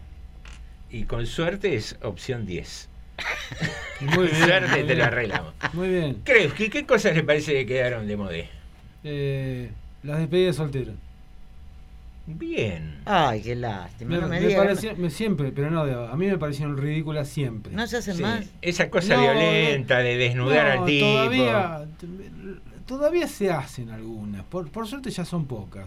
[0.91, 2.89] Y con suerte es opción 10.
[4.01, 4.99] Muy bien, suerte muy te bien.
[4.99, 5.55] lo arreglamos.
[5.73, 6.15] Muy bien.
[6.25, 8.49] Krewski, ¿qué cosas le parece que quedaron de modé?
[9.03, 9.71] Eh,
[10.05, 10.93] las despedidas de soltero.
[12.27, 13.01] Bien.
[13.05, 14.15] Ay, qué lástima.
[14.15, 14.65] Me, no me me digas.
[14.65, 17.73] parecía- me- siempre, pero no, de- a mí me parecieron ridículas siempre.
[17.75, 18.47] No se hacen Sí, más.
[18.63, 21.07] Esa cosa No, violenta de desnudar No, al tipo.
[21.07, 21.85] Todavía,
[22.87, 24.43] todavía se hacen algunas.
[24.45, 25.87] Por, por suerte ya son pocas.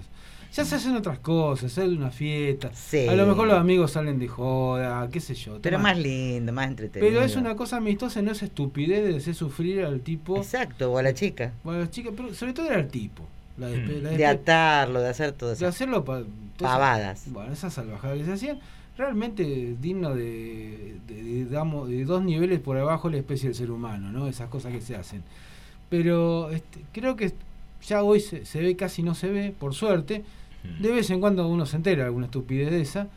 [0.54, 2.72] Ya se hacen otras cosas, sale una fiesta.
[2.74, 3.08] Sí.
[3.08, 5.60] A lo mejor los amigos salen de joda, qué sé yo.
[5.62, 7.12] Pero más lindo, más entretenido.
[7.12, 10.38] Pero es una cosa amistosa, no es estupidez de hacer sufrir al tipo.
[10.38, 11.52] Exacto, o a la chica.
[11.64, 13.24] Bueno, las chicas, pero sobre todo era el tipo.
[13.58, 15.68] La despe- la De atarlo, de hacer todo de eso.
[15.68, 16.24] hacerlo pa-
[16.60, 17.24] Pavadas.
[17.32, 18.60] Bueno, esas salvajadas que se hacían,
[18.98, 23.56] realmente digno de, de- de- digamos, de dos niveles por abajo de la especie del
[23.56, 24.28] ser humano, ¿no?
[24.28, 25.24] Esas cosas que se hacen.
[25.90, 27.32] Pero este, creo que
[27.86, 30.24] ya hoy se, se ve, casi no se ve, por suerte.
[30.82, 33.08] De vez en cuando uno se entera de alguna estupidez de esa,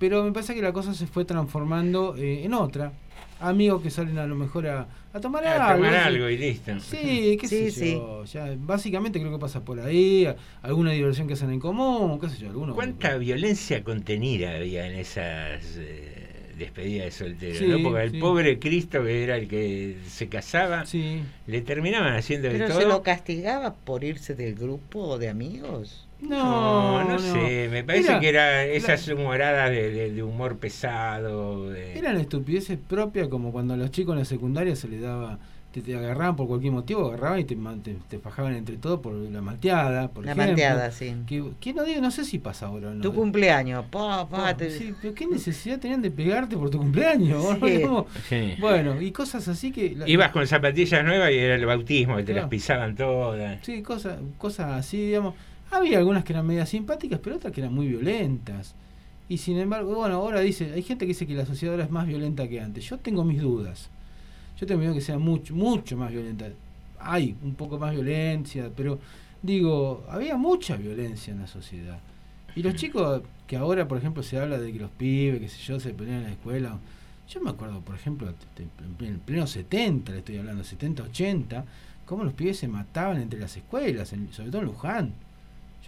[0.00, 2.92] pero me parece que la cosa se fue transformando eh, en otra.
[3.40, 5.84] Amigos que salen a lo mejor a, a tomar A algo.
[5.84, 6.06] tomar ¿sí?
[6.08, 6.80] algo y listo.
[6.80, 8.24] Sí, qué Sí, sé yo.
[8.24, 12.28] Ya, básicamente creo que pasa por ahí, a- alguna diversión que hacen en común, qué
[12.28, 12.74] sé yo, alguno.
[12.74, 17.58] ¿Cuánta violencia contenida había en esas eh, despedidas de soltero?
[17.58, 17.82] Sí, ¿no?
[17.88, 18.18] Porque el sí.
[18.18, 21.20] pobre Cristo, que era el que se casaba, Sí.
[21.46, 22.80] le terminaban haciendo de Pero todo.
[22.80, 26.07] se lo castigaba por irse del grupo de amigos.
[26.20, 31.70] No, no, sé, me parece Era- que era esas humoradas de, de- de humor pesado.
[31.70, 35.38] de- Eran estupideces propias como cuando a los chicos en la secundaria se les daba,
[35.70, 37.54] te, te agarraban por cualquier motivo, agarraban y te,
[37.84, 40.46] te, te fajaban entre todos por la malteada, por La ejemplo.
[40.48, 41.14] malteada, sí.
[41.26, 43.00] Que, que no digo, no sé si pasa ahora o no.
[43.02, 47.44] Tu cumpleaños, pa, pa, te- sí, pero qué necesidad tenían de pegarte por tu cumpleaños.
[47.62, 47.78] Sí.
[47.84, 48.06] ¿no?
[48.28, 48.54] Sí.
[48.58, 49.94] Bueno, y cosas así que...
[49.94, 52.40] la- Ibas con zapatillas nuevas y era el bautismo, que te Claro.
[52.46, 53.60] las pisaban todas.
[53.64, 55.34] Sí, cosas, cosas así, digamos.
[55.70, 58.74] Había algunas que eran medias simpáticas, pero otras que eran muy violentas.
[59.28, 61.90] Y sin embargo, bueno, ahora dice, hay gente que dice que la sociedad ahora es
[61.90, 62.84] más violenta que antes.
[62.88, 63.90] Yo tengo mis dudas.
[64.58, 66.48] Yo tengo miedo que sea mucho, mucho más violenta.
[66.98, 68.98] Hay un poco más violencia, pero
[69.42, 71.98] digo, había mucha violencia en la sociedad.
[72.56, 75.58] Y los chicos, que ahora, por ejemplo, se habla de que los pibes, que sé
[75.62, 76.78] yo, se pelean en la escuela.
[77.28, 78.32] Yo me acuerdo, por ejemplo,
[79.00, 81.64] en pleno 70, le estoy hablando, 70, 80,
[82.06, 85.12] cómo los pibes se mataban entre las escuelas, en- sobre todo en Luján.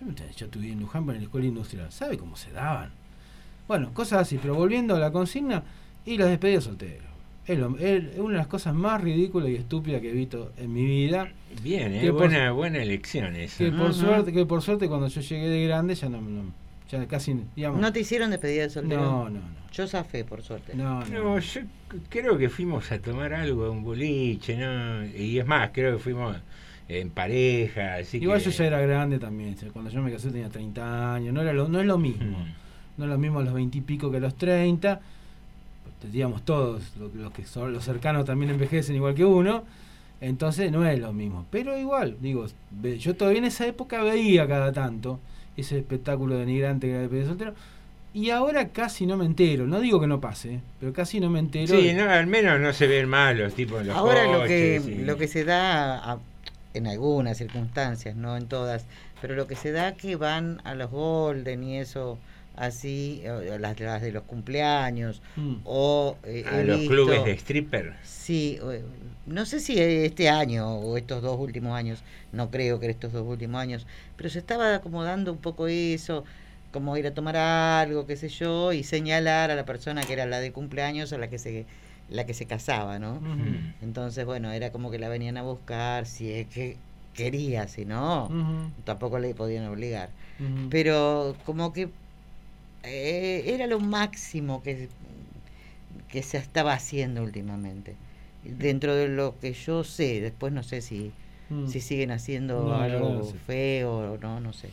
[0.00, 1.92] Yo, me- yo estuve en Luján, en la escuela industrial.
[1.92, 2.90] ¿Sabe cómo se daban?
[3.68, 5.62] Bueno, cosas así, pero volviendo a la consigna
[6.04, 7.04] y las despedidas solteros.
[7.46, 10.72] Es, lo- es una de las cosas más ridículas y estúpidas que he visto en
[10.72, 11.32] mi vida.
[11.62, 12.10] Bien, Que ¿eh?
[12.10, 13.58] por- buena, buena elección esa.
[13.58, 16.52] Que por suerte, que por suerte cuando yo llegué de grande ya no, no-
[16.90, 17.80] ya casi digamos.
[17.80, 19.00] ¿No te hicieron despedida de soltero?
[19.02, 19.60] no, no, no.
[19.72, 20.74] Yo zafé, por suerte.
[20.74, 21.22] No, no.
[21.22, 21.60] No, yo
[22.08, 25.04] creo que fuimos a tomar algo a un boliche, ¿no?
[25.06, 26.36] Y es más, creo que fuimos
[26.98, 28.46] en pareja, así Igual que...
[28.46, 29.56] yo ya era grande también.
[29.72, 31.32] Cuando yo me casé tenía 30 años.
[31.32, 32.38] No, era lo, no es lo mismo.
[32.38, 32.52] Mm.
[32.98, 35.00] No es lo mismo a los 20 y pico que a los 30.
[36.12, 39.64] Digamos, todos lo- los que son los cercanos también envejecen igual que uno.
[40.20, 41.46] Entonces no es lo mismo.
[41.50, 42.46] Pero igual, digo,
[42.98, 45.18] yo todavía en esa época veía cada tanto
[45.56, 47.54] ese espectáculo denigrante que era de pedir soltero.
[48.12, 49.66] Y ahora casi no me entero.
[49.66, 50.60] No digo que no pase, ¿eh?
[50.80, 51.68] pero casi no me entero.
[51.78, 55.02] Sí, no, al menos no se ven mal los tipos en los Ahora lo que,
[55.04, 56.18] lo que se da, a-
[56.74, 58.84] en algunas circunstancias, no en todas,
[59.20, 62.18] pero lo que se da que van a los Golden y eso
[62.56, 65.54] así, o las, las de los cumpleaños, Mm.
[65.64, 67.94] o eh, a los visto- clubes de stripper.
[68.02, 68.58] Sí,
[69.26, 72.02] no sé si este año o estos dos últimos años,
[72.32, 76.24] no creo que estos dos últimos años, pero se estaba acomodando un poco eso,
[76.72, 80.26] como ir a tomar algo, qué sé yo, y señalar a la persona que era
[80.26, 81.64] la de cumpleaños a la que se
[82.10, 83.20] la que se casaba, ¿no?
[83.82, 86.76] Entonces, bueno, era como que la venían a buscar si es que
[87.14, 88.30] quería, si no,
[88.84, 90.10] tampoco le podían obligar.
[90.70, 91.88] Pero como que
[92.82, 94.88] eh, era lo máximo que,
[96.08, 97.94] que se estaba haciendo últimamente.
[98.44, 101.12] Dentro de lo que yo sé, después no sé si,
[101.50, 101.66] Mm.
[101.68, 104.68] si siguen haciendo No, algo feo o no, no sé.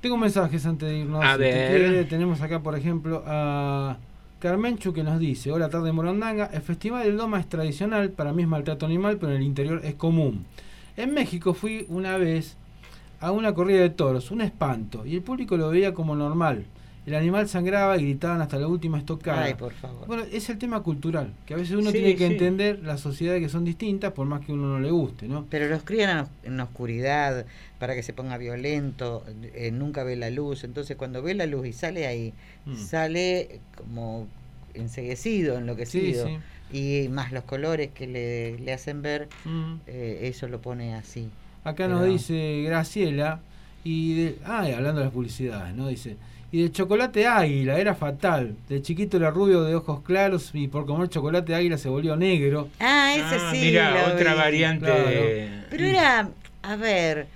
[0.00, 1.24] Tengo mensajes antes de irnos.
[1.24, 1.66] A si te ver.
[1.66, 2.04] quiere.
[2.04, 3.96] tenemos acá, por ejemplo, a
[4.42, 8.42] Carmenchu que nos dice, hola tarde Morondanga, el Festival del Doma es tradicional, para mí
[8.42, 10.46] es maltrato animal, pero en el interior es común.
[10.96, 12.56] En México fui una vez
[13.20, 16.64] a una corrida de toros, un espanto, y el público lo veía como normal.
[17.04, 19.42] El animal sangraba y gritaban hasta la última estocada.
[19.42, 20.06] Ay, por favor.
[20.06, 22.32] Bueno, es el tema cultural, que a veces uno Sí, tiene que sí.
[22.34, 25.44] entender las sociedades que son distintas, por más que uno no le guste, ¿no?
[25.50, 27.44] Pero los crían en oscuridad
[27.80, 31.66] para que se ponga violento, eh, nunca ve la luz, entonces cuando ve la luz
[31.66, 32.32] y sale ahí,
[32.66, 32.76] Mm.
[32.76, 34.28] sale como
[34.74, 36.26] enseguecido, enloquecido.
[36.26, 36.38] Sí,
[36.74, 39.74] Y más los colores que le, le hacen ver, Mm.
[39.88, 41.28] eh, eso lo pone así.
[41.64, 43.40] Acá Pero- nos dice Graciela,
[43.84, 45.88] y de, ah, hablando de las publicidades, ¿no?
[45.88, 46.16] Dice,
[46.52, 48.54] y del chocolate águila, era fatal.
[48.68, 52.68] De chiquito era rubio de ojos claros y por comer chocolate águila se volvió negro.
[52.78, 53.60] Ah, ese Ah, sí.
[53.62, 54.38] mira, lo otra vi.
[54.38, 55.10] variante Claro.
[55.10, 56.30] de- Pero era,
[56.62, 57.26] a ver,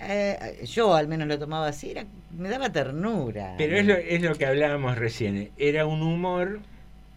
[0.00, 2.06] eh, yo al menos lo tomaba así, era,
[2.36, 3.54] me daba ternura.
[3.58, 5.50] Pero es lo, es lo que hablábamos recién.
[5.58, 6.60] Era un humor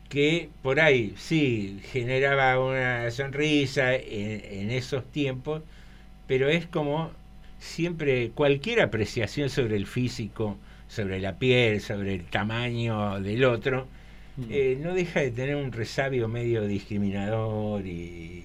[0.10, 5.62] que por ahí sí generaba una sonrisa en, en esos tiempos,
[6.28, 7.12] pero es como
[7.60, 10.58] siempre cualquier apreciación sobre el físico,
[10.96, 13.88] sobre la piel, sobre el tamaño del otro,
[14.38, 14.44] Mm.
[14.50, 18.44] eh, no deja de tener un resabio medio discriminador y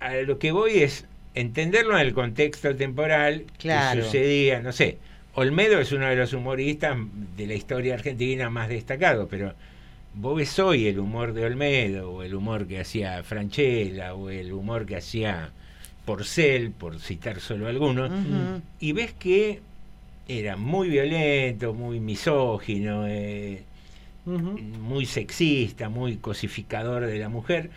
[0.00, 4.00] a lo que voy es entenderlo en el contexto temporal Claro.
[4.00, 4.98] que sucedía, no sé,
[5.34, 6.96] Olmedo es uno de los humoristas
[7.36, 9.52] de la historia argentina más destacados, pero
[10.14, 14.52] vos ves hoy el humor de Olmedo, o el humor que hacía Franchella, o el
[14.52, 15.50] humor que hacía
[16.06, 18.10] Porcel, por citar solo algunos,
[18.80, 19.60] y ves que
[20.28, 23.62] era muy violento, muy misógino, eh,
[24.24, 27.70] muy sexista, muy cosificador de la mujer.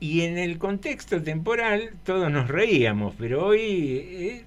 [0.00, 3.60] Y en el contexto temporal todos nos reíamos, pero hoy
[4.02, 4.44] eh,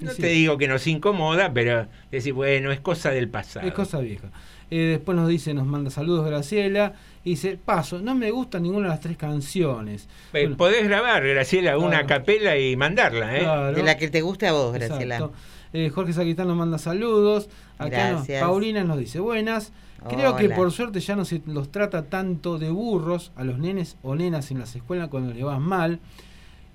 [0.00, 0.20] no Sí.
[0.22, 3.66] te digo que nos incomoda, pero decir, bueno, es cosa del pasado.
[3.66, 4.28] Es cosa vieja.
[4.70, 6.94] Eh, después nos dice, nos manda saludos Graciela.
[7.24, 10.04] Y dice, paso, no me gustan ninguna de las tres canciones.
[10.04, 10.08] Eh,
[10.42, 13.40] Bueno, Podés grabar, Graciela, una capela y mandarla, ¿eh?
[13.40, 13.72] claro.
[13.76, 15.16] De la que te guste a vos, Graciela.
[15.16, 15.34] Exacto.
[15.72, 17.48] Eh, Jorge Saquistán nos manda saludos.
[17.78, 18.26] Acá nos-.
[18.40, 19.72] Paulina nos dice buenas.
[20.08, 23.96] Creo que por suerte ya no se los trata tanto de burros a los nenes
[24.02, 26.00] o nenas en las escuelas cuando le vas mal.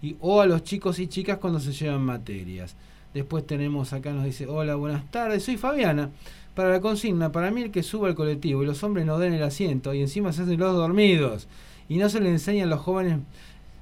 [0.01, 2.75] Y, o a los chicos y chicas cuando se llevan materias.
[3.13, 6.11] Después tenemos acá nos dice, hola, buenas tardes, soy Fabiana.
[6.53, 9.33] Para la consigna, para mí el que suba al colectivo y los hombres no den
[9.33, 11.47] el asiento y encima se hacen los dormidos
[11.89, 13.19] y no se le enseña a los jóvenes,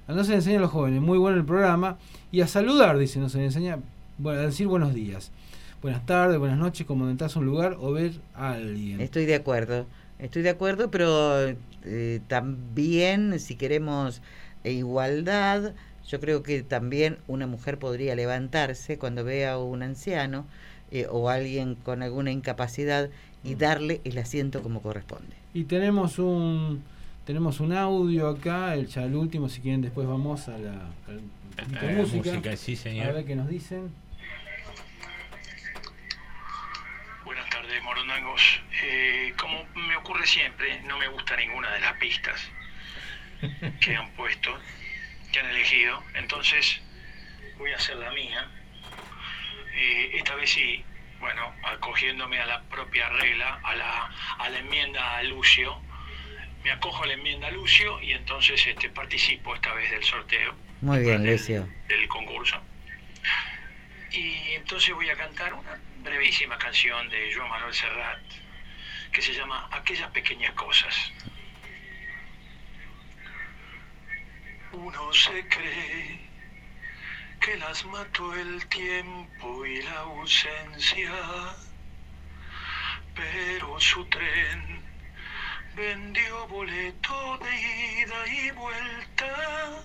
[0.08, 1.98] no se le enseña a los jóvenes, muy bueno el programa,
[2.32, 3.80] y a saludar, dice, no se le enseña
[4.18, 5.32] bueno, decir buenos días,
[5.82, 9.02] buenas tardes, buenas noches, como entras a un lugar o ver a alguien.
[9.02, 9.86] Estoy de acuerdo,
[10.20, 14.22] estoy de acuerdo, pero eh, también si queremos
[14.64, 15.74] eh, igualdad,
[16.08, 20.46] yo creo que también una mujer podría levantarse cuando vea a un anciano
[20.92, 23.10] eh, o alguien con alguna incapacidad
[23.44, 25.36] y darle el asiento como corresponde.
[25.54, 26.82] Y tenemos un
[27.26, 31.92] tenemos un audio acá, el ya el último, si quieren después vamos la, A la
[31.94, 32.32] música.
[32.32, 33.08] música, sí, señor.
[33.08, 33.90] A ver qué nos dicen.
[37.86, 38.62] Morondangos.
[38.84, 42.42] Eh, como me ocurre siempre, no me gusta ninguna de las pistas
[43.80, 44.60] que han puesto,
[45.32, 46.04] que han elegido.
[46.16, 46.82] Entonces,
[47.58, 48.50] voy a hacer la mía.
[49.76, 50.84] Eh, esta vez sí,
[51.20, 55.80] bueno, acogiéndome a la propia regla, a la, a la enmienda a Lucio.
[56.64, 60.56] Me acojo a la enmienda a Lucio y entonces este, participo esta vez del sorteo
[60.82, 61.70] Muy bien, del- Lucio.
[61.88, 62.60] del concurso.
[64.12, 68.22] Y entonces voy a cantar una brevísima canción de Joan Manuel Serrat
[69.12, 70.94] que se llama Aquellas pequeñas cosas.
[74.72, 76.20] Uno se cree
[77.40, 81.14] que las mató el tiempo y la ausencia,
[83.16, 84.84] pero su tren
[85.76, 87.56] vendió boleto de
[88.02, 89.84] ida y vuelta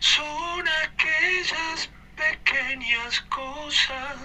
[0.00, 4.16] son aquellas pequeñas cosas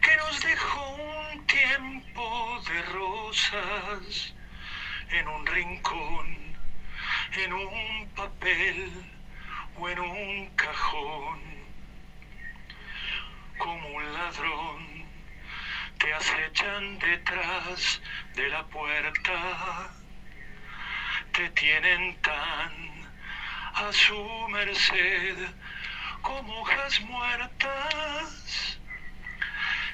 [0.00, 4.34] que nos dejó un tiempo de rosas
[5.10, 6.56] en un rincón,
[7.32, 8.92] en un papel
[9.78, 11.40] o en un cajón.
[13.58, 15.06] Como un ladrón
[15.98, 18.00] te acechan detrás
[18.34, 19.90] de la puerta,
[21.32, 22.96] te tienen tan
[23.74, 25.36] a su merced
[26.26, 28.78] como hojas muertas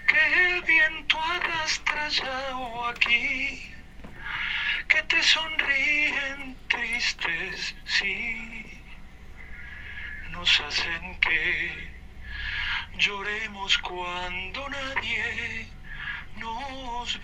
[0.09, 3.75] que el viento arrastra ya aquí
[4.89, 8.81] que te sonríen tristes sí.
[10.31, 11.91] Nos hacen que
[12.97, 15.69] lloremos cuando nadie
[16.37, 17.21] nos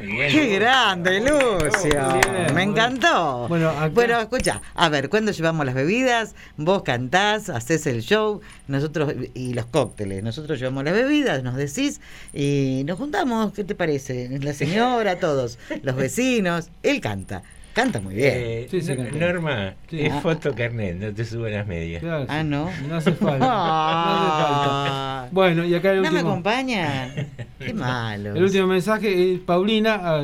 [0.00, 1.90] Qué grande, Lucio.
[1.90, 3.46] bien, Me encantó.
[3.48, 6.34] Bueno, acá- Bueno, escucha, a ver, ¿cuándo llevamos las bebidas?
[6.56, 10.22] Vos cantás, haces el show, nosotros y los cócteles.
[10.22, 12.00] Nosotros llevamos las bebidas, nos decís
[12.32, 13.52] y nos juntamos.
[13.52, 14.38] ¿Qué te parece?
[14.40, 16.68] La señora, todos, los vecinos.
[16.84, 17.42] Él canta,
[17.78, 18.32] canta muy bien.
[18.34, 18.92] Eh, Sí, sí.
[19.18, 20.00] Norma, Sí.
[20.00, 22.02] es foto carnet, no te subo las medias.
[22.02, 22.42] Claro, Ah.
[22.42, 22.68] ¿no?
[22.88, 23.38] No hace falta.
[23.38, 24.68] No hace falta.
[24.70, 25.28] Ah.
[25.32, 26.30] Bueno, y acá el ¿No me último.
[26.30, 27.12] acompañan?
[27.58, 28.34] Qué malo.
[28.34, 30.22] El último mensaje es Paulina ah,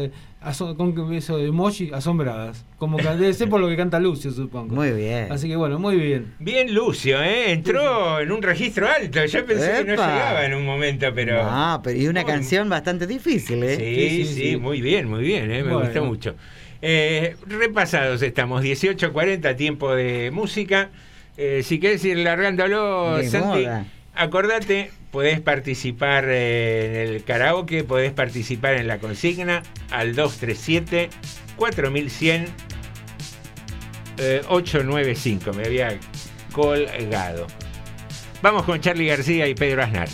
[0.76, 2.64] con eso de emoji asombradas.
[2.78, 4.74] Como que debe ser por lo que canta Lucio, supongo.
[4.74, 5.30] Muy bien.
[5.32, 6.34] Así que bueno, muy bien.
[6.38, 7.52] Bien Lucio, ¿eh?
[7.52, 9.24] entró en un registro alto.
[9.24, 11.40] Yo pensé que no llegaba en un momento, pero...
[11.42, 13.76] Ah, pero y una Muy- canción bastante difícil, ¿eh?
[13.76, 14.56] Sí, sí, Sí, sí, sí.
[14.56, 15.62] muy bien, muy bien, ¿eh?
[15.62, 15.80] me Bueno.
[15.80, 16.34] gustó mucho.
[16.86, 20.90] Eh, repasados estamos, 18.40, tiempo de música.
[21.38, 23.86] Eh, si querés ir largándolo, De Santi, moda.
[24.14, 31.08] acordate, podés participar eh, en el karaoke, podés participar en la consigna al 237
[31.56, 32.48] 4100
[34.18, 35.54] eh, 895.
[35.54, 35.98] Me había
[36.52, 37.46] colgado.
[38.42, 40.10] Vamos con Charlie García y Pedro Aznar.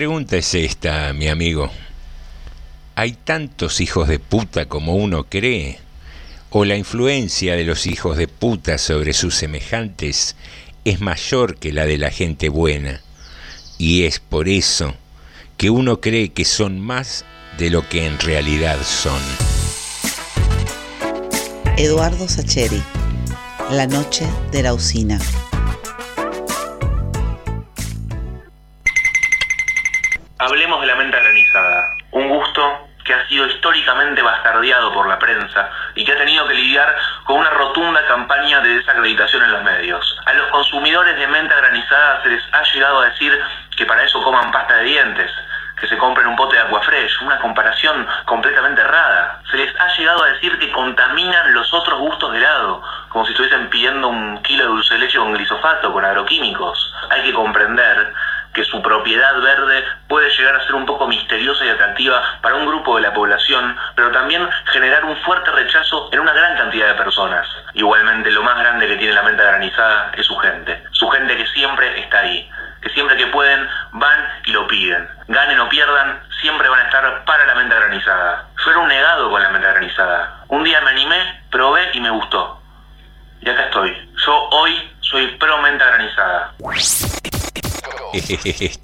[0.00, 1.70] pregunta es esta, mi amigo.
[2.94, 5.78] ¿Hay tantos hijos de puta como uno cree?
[6.48, 10.36] ¿O la influencia de los hijos de puta sobre sus semejantes
[10.86, 13.02] es mayor que la de la gente buena?
[13.76, 14.94] Y es por eso
[15.58, 17.26] que uno cree que son más
[17.58, 19.20] de lo que en realidad son.
[21.76, 22.82] Eduardo Sacheri,
[23.70, 25.20] La Noche de la Usina.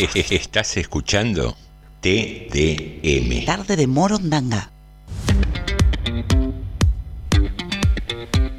[0.30, 1.56] Estás escuchando
[2.00, 3.44] TDM.
[3.44, 4.70] Tarde de Morondanga.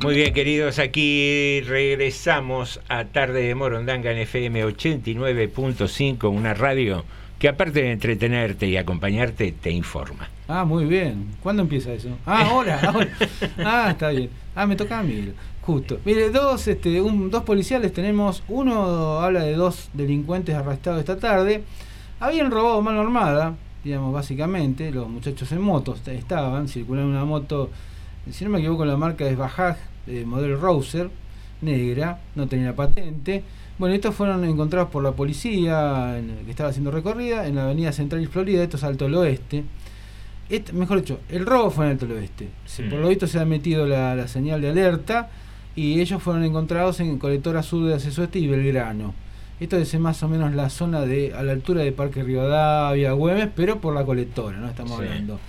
[0.03, 7.05] Muy bien, queridos, aquí regresamos a Tarde de Morondanga en FM 89.5, una radio
[7.39, 10.29] que aparte de entretenerte y acompañarte, te informa.
[10.47, 11.25] Ah, muy bien.
[11.41, 12.09] ¿Cuándo empieza eso?
[12.23, 13.09] Ah, ahora, ahora.
[13.57, 14.29] Ah, está bien.
[14.53, 15.33] Ah, me toca a mí.
[15.61, 15.99] Justo.
[16.05, 18.43] Mire, dos, este, un, dos policiales tenemos.
[18.47, 21.63] Uno habla de dos delincuentes arrestados esta tarde.
[22.19, 24.91] Habían robado mano armada, digamos, básicamente.
[24.91, 27.69] Los muchachos en motos estaban, circulando una moto,
[28.31, 31.09] si no me equivoco, la marca es Bajaj, de modelo Rouser,
[31.61, 33.43] negra, no tenía patente
[33.81, 38.21] bueno, estos fueron encontrados por la policía que estaba haciendo recorrida en la avenida Central
[38.21, 39.63] y Florida, esto es Alto del Oeste.
[40.73, 42.47] mejor dicho, el robo fue en Alto del Oeste.
[42.91, 45.31] Por lo visto se ha metido la, señal de alerta
[45.75, 49.13] y ellos fueron encontrados en Colectora Sur de Acceso Este y Belgrano.
[49.59, 53.49] Esto es más o menos la zona de a la altura de Parque Rivadavia, Güemes,
[53.55, 54.67] pero por la colectora, ¿no?
[54.67, 55.39] Estamos hablando.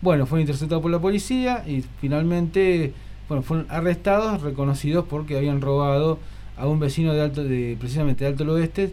[0.00, 2.94] Bueno, fueron interceptados por la policía y finalmente
[3.28, 6.18] bueno, fueron arrestados, reconocidos porque habían robado
[6.56, 8.92] a un vecino de alto, de, precisamente de Alto Oeste,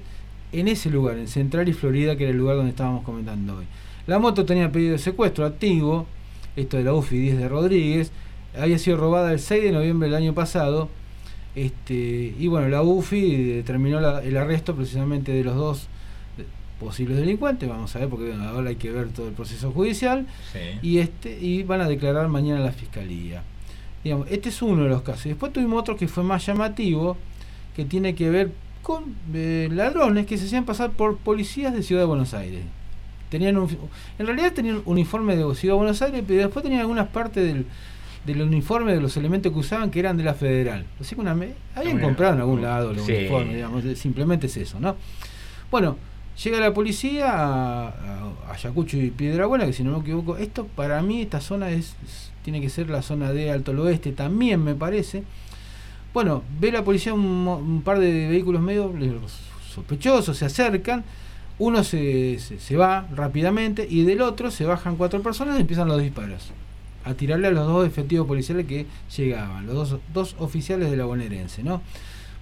[0.52, 3.66] en ese lugar, en Central y Florida, que era el lugar donde estábamos comentando hoy.
[4.06, 6.06] La moto tenía pedido de secuestro activo,
[6.56, 8.12] esto de la UFI 10 de Rodríguez,
[8.60, 10.90] había sido robada el 6 de noviembre del año pasado,
[11.56, 15.88] este, y bueno, la UFI determinó el arresto precisamente de los dos
[16.80, 20.28] posibles delincuentes, vamos a ver, porque ahora hay que ver todo el proceso judicial,
[20.82, 23.42] y, este, y van a declarar mañana la fiscalía.
[24.04, 25.26] Digamos, este es uno de los casos.
[25.26, 27.18] Después tuvimos otro que fue más llamativo,
[27.76, 28.52] que tiene que ver
[28.84, 32.64] con eh, ladrones que se hacían pasar por policías de Ciudad de Buenos Aires.
[33.30, 37.08] Tenían en realidad tenían un uniforme de Ciudad de Buenos Aires, pero después tenían algunas
[37.08, 37.66] partes del,
[38.28, 40.86] del uniforme de los elementos que usaban que eran de la federal.
[41.00, 41.36] Así que una
[41.76, 44.96] habían comprado en algún lado los uniformes, digamos, simplemente es eso, ¿no?
[45.72, 45.98] Bueno,
[46.44, 51.02] llega la policía a, a, Ayacucho y Piedrabuena, que si no me equivoco, esto para
[51.02, 51.96] mí, esta zona es,
[52.44, 55.24] tiene que ser la zona de Alto Oeste también me parece.
[56.14, 58.94] Bueno, ve la policía un, par de vehículos medio
[59.74, 61.06] sospechosos, se acercan,
[61.60, 66.02] uno se, se, va rápidamente y del otro se bajan cuatro personas y empiezan los
[66.02, 66.52] disparos.
[67.08, 68.86] A tirarle a los dos efectivos policiales que
[69.16, 71.82] llegaban, los dos, dos oficiales de la bonaerense, ¿no?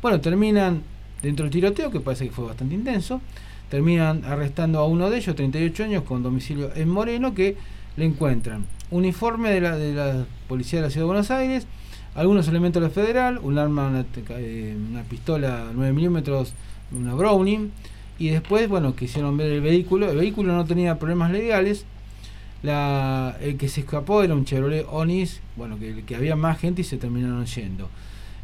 [0.02, 0.82] Bueno, terminan
[1.22, 3.22] dentro del tiroteo, que parece que fue bastante intenso,
[3.70, 7.58] terminan arrestando a uno de ellos, 38 años, con domicilio en Moreno, que
[7.98, 11.68] le encuentran uniforme de la, de la Policía de la Ciudad de Buenos Aires,
[12.14, 16.54] algunos elementos de la federal, un arma, una, eh, una pistola 9 milímetros,
[16.92, 17.72] una Browning,
[18.18, 20.10] y después, bueno, quisieron ver el vehículo.
[20.10, 21.86] El vehículo no tenía problemas legales.
[22.66, 26.82] La, el que se escapó era un Chevrolet Onis, bueno, que, que había más gente
[26.82, 27.90] y se terminaron yendo.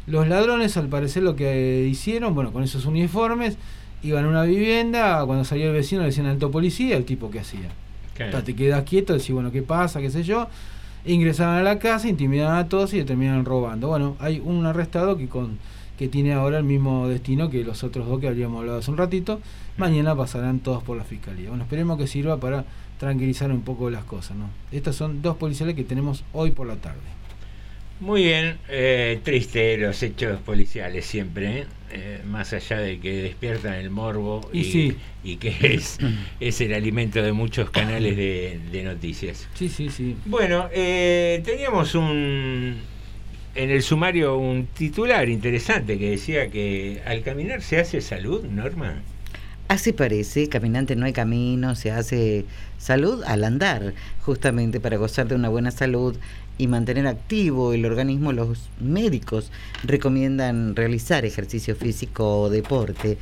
[0.06, 3.56] Los ladrones, al parecer, lo que hicieron, bueno, con esos uniformes,
[4.02, 7.40] iban a una vivienda, cuando salió el vecino le decían alto policía, el tipo que
[7.40, 7.70] hacía.
[8.44, 10.00] Te quedas quieto, decís, bueno, ¿qué pasa?
[10.00, 10.48] ¿Qué sé yo?
[11.04, 13.88] ingresaban a la casa, intimidaban a todos y le terminaban robando.
[13.88, 15.58] Bueno, hay un arrestado que con
[15.98, 18.96] que tiene ahora el mismo destino que los otros dos que habíamos hablado hace un
[18.96, 19.40] ratito.
[19.76, 21.50] Mañana pasarán todos por la fiscalía.
[21.50, 22.64] Bueno, esperemos que sirva para
[23.02, 24.36] tranquilizar un poco las cosas.
[24.36, 24.48] ¿no?
[24.70, 27.00] Estos son dos policiales que tenemos hoy por la tarde.
[27.98, 31.66] Muy bien, eh, triste los hechos policiales siempre, ¿eh?
[31.90, 34.94] Eh, más allá de que despiertan el morbo y,
[35.24, 35.98] y, que es,
[36.40, 39.48] es el alimento de muchos canales de, noticias.
[39.54, 40.16] Sí, sí, sí.
[40.24, 42.76] Bueno, teníamos un
[43.54, 49.02] en el sumario un titular interesante que decía que al caminar se hace salud, Norma.
[49.72, 52.44] Así parece, caminante no hay camino, se hace
[52.76, 56.14] salud al andar, justamente para gozar de una buena salud
[56.58, 59.50] y mantener activo el organismo, los médicos
[59.82, 63.16] recomiendan realizar ejercicio físico o deporte.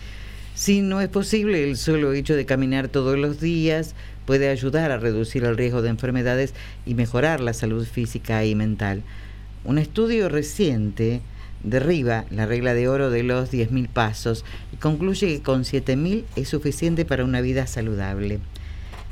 [0.57, 3.95] Si no es posible, el solo hecho de caminar todos los días
[4.27, 6.53] puede ayudar a reducir el riesgo de enfermedades
[6.85, 9.05] y mejorar la salud física y mental.
[9.65, 11.21] Un estudio reciente
[11.63, 16.49] derriba la regla de oro de los 10.000 pasos y concluye que con 7.000 es
[16.49, 18.41] suficiente para una vida saludable.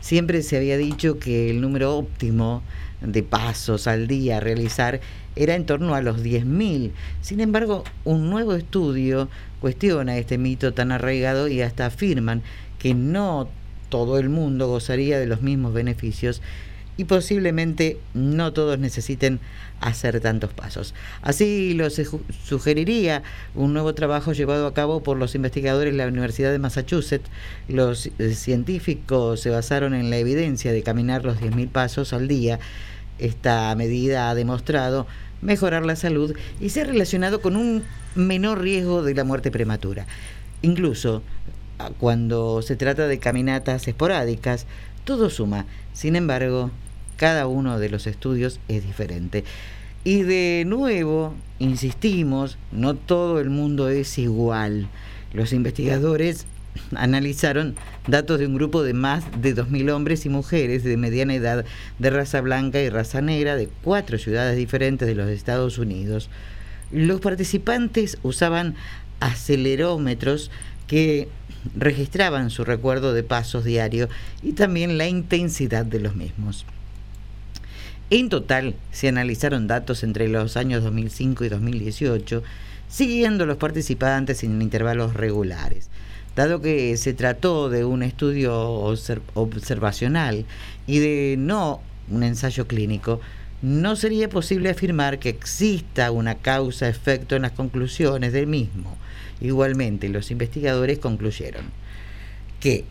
[0.00, 2.62] Siempre se había dicho que el número óptimo
[3.00, 5.00] de pasos al día a realizar
[5.36, 6.92] era en torno a los 10.000.
[7.20, 9.28] Sin embargo, un nuevo estudio
[9.60, 12.42] cuestiona este mito tan arraigado y hasta afirman
[12.78, 13.48] que no
[13.88, 16.42] todo el mundo gozaría de los mismos beneficios
[16.98, 19.38] y posiblemente no todos necesiten
[19.80, 20.94] hacer tantos pasos.
[21.22, 23.22] Así lo sugeriría
[23.54, 27.30] un nuevo trabajo llevado a cabo por los investigadores de la Universidad de Massachusetts.
[27.68, 32.58] Los eh, científicos se basaron en la evidencia de caminar los 10.000 pasos al día.
[33.20, 35.06] Esta medida ha demostrado
[35.40, 37.84] mejorar la salud y se ha relacionado con un
[38.16, 40.06] menor riesgo de la muerte prematura.
[40.62, 41.22] Incluso
[41.78, 44.66] ah, cuando se trata de caminatas esporádicas,
[45.04, 45.64] todo suma.
[45.92, 46.72] Sin embargo,
[47.18, 49.44] cada uno de los estudios es diferente.
[50.04, 54.88] Y de nuevo, insistimos, no todo el mundo es igual.
[55.32, 56.46] Los investigadores
[56.94, 57.74] analizaron
[58.06, 61.64] datos de un grupo de más de 2.000 hombres y mujeres de mediana edad,
[61.98, 66.30] de raza blanca y raza negra, de cuatro ciudades diferentes de los Estados Unidos.
[66.92, 68.76] Los participantes usaban
[69.20, 70.50] acelerómetros
[70.86, 71.28] que
[71.76, 74.08] registraban su recuerdo de pasos diarios
[74.42, 76.64] y también la intensidad de los mismos.
[78.10, 82.42] En total, se analizaron datos entre los años 2005 y 2018,
[82.88, 85.90] siguiendo los participantes en intervalos regulares.
[86.34, 88.56] Dado que se trató de un estudio
[89.34, 90.46] observacional
[90.86, 93.20] y de no un ensayo clínico,
[93.60, 98.96] no sería posible afirmar que exista una causa-efecto en las conclusiones del mismo.
[99.42, 101.64] Igualmente, los investigadores concluyeron
[102.60, 102.84] que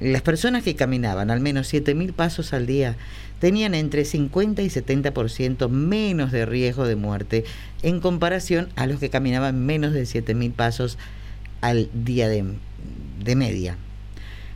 [0.00, 2.96] las personas que caminaban al menos 7.000 pasos al día
[3.42, 7.44] tenían entre 50 y 70% menos de riesgo de muerte
[7.82, 10.96] en comparación a los que caminaban menos de 7.000 pasos
[11.60, 12.44] al día de,
[13.18, 13.78] de media.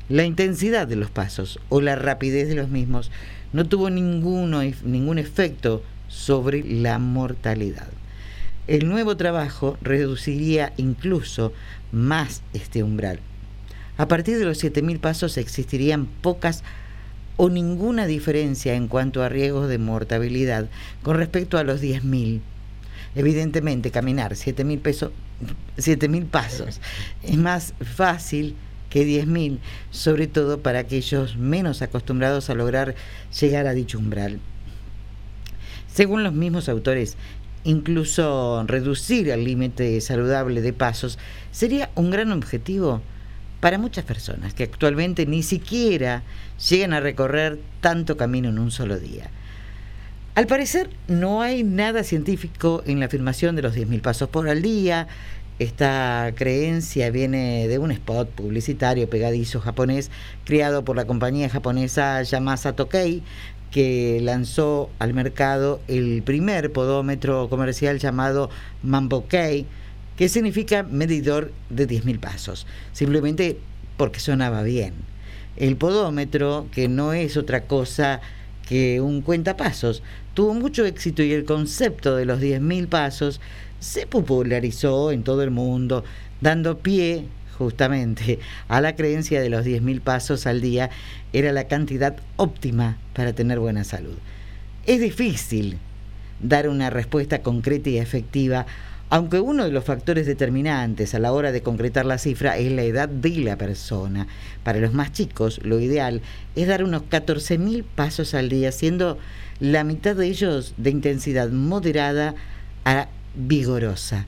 [0.09, 3.11] La intensidad de los pasos o la rapidez de los mismos
[3.53, 7.89] no tuvo ninguno, ningún efecto sobre la mortalidad.
[8.69, 11.53] El nuevo trabajo reduciría incluso
[11.91, 13.19] más este umbral.
[13.97, 16.63] A partir de los 7.000 pasos existirían pocas
[17.37, 20.69] o ninguna diferencia en cuanto a riesgos de mortalidad
[21.03, 22.41] con respecto a los 10.000.
[23.15, 26.81] Evidentemente, caminar 7.000 pasos
[27.23, 28.57] es más fácil
[28.91, 29.59] que 10.000,
[29.91, 32.95] sobre todo para aquellos menos acostumbrados a lograr
[33.41, 34.39] llegar a dicho umbral.
[35.93, 37.17] Según los mismos autores,
[37.65, 41.19] incluso reducir el límite saludable de pasos
[41.51, 43.03] sería un gran objetivo
[43.67, 46.23] para muchas personas que actualmente ni siquiera
[46.71, 49.29] llegan a recorrer tanto camino en un solo día.
[50.37, 54.63] Al parecer no hay nada científico en la afirmación de los 10.000 pasos por al
[54.63, 55.09] día.
[55.59, 60.13] Esta creencia viene de un spot publicitario pegadizo japonés
[60.45, 63.25] creado por la compañía japonesa Yamasa Tokei,
[63.73, 68.49] que lanzó al mercado el primer podómetro comercial llamado
[68.85, 69.67] Mambokei,
[70.17, 73.59] que significa medidor de 10.000 pasos, simplemente
[73.97, 74.95] porque sonaba bien.
[75.57, 78.21] El podómetro, que no es otra cosa
[78.67, 80.03] que un cuentapasos,
[80.35, 83.41] tuvo mucho éxito y el concepto de los 10.000 pasos
[83.81, 86.05] se popularizó en todo el mundo,
[86.41, 88.39] dando pie justamente
[88.69, 90.91] a la creencia de los 10.000 pasos al día
[91.33, 94.17] era la cantidad óptima para tener buena salud.
[94.87, 95.79] Es difícil
[96.41, 98.67] dar una respuesta concreta y efectiva
[99.09, 102.83] aunque uno de los factores determinantes a la hora de concretar la cifra es la
[102.83, 104.27] edad de la persona.
[104.65, 106.23] Para los más chicos, lo ideal
[106.57, 109.19] es dar unos 14.000 pasos al día, siendo
[109.61, 112.35] la mitad de ellos de intensidad moderada
[112.85, 114.27] a vigorosa.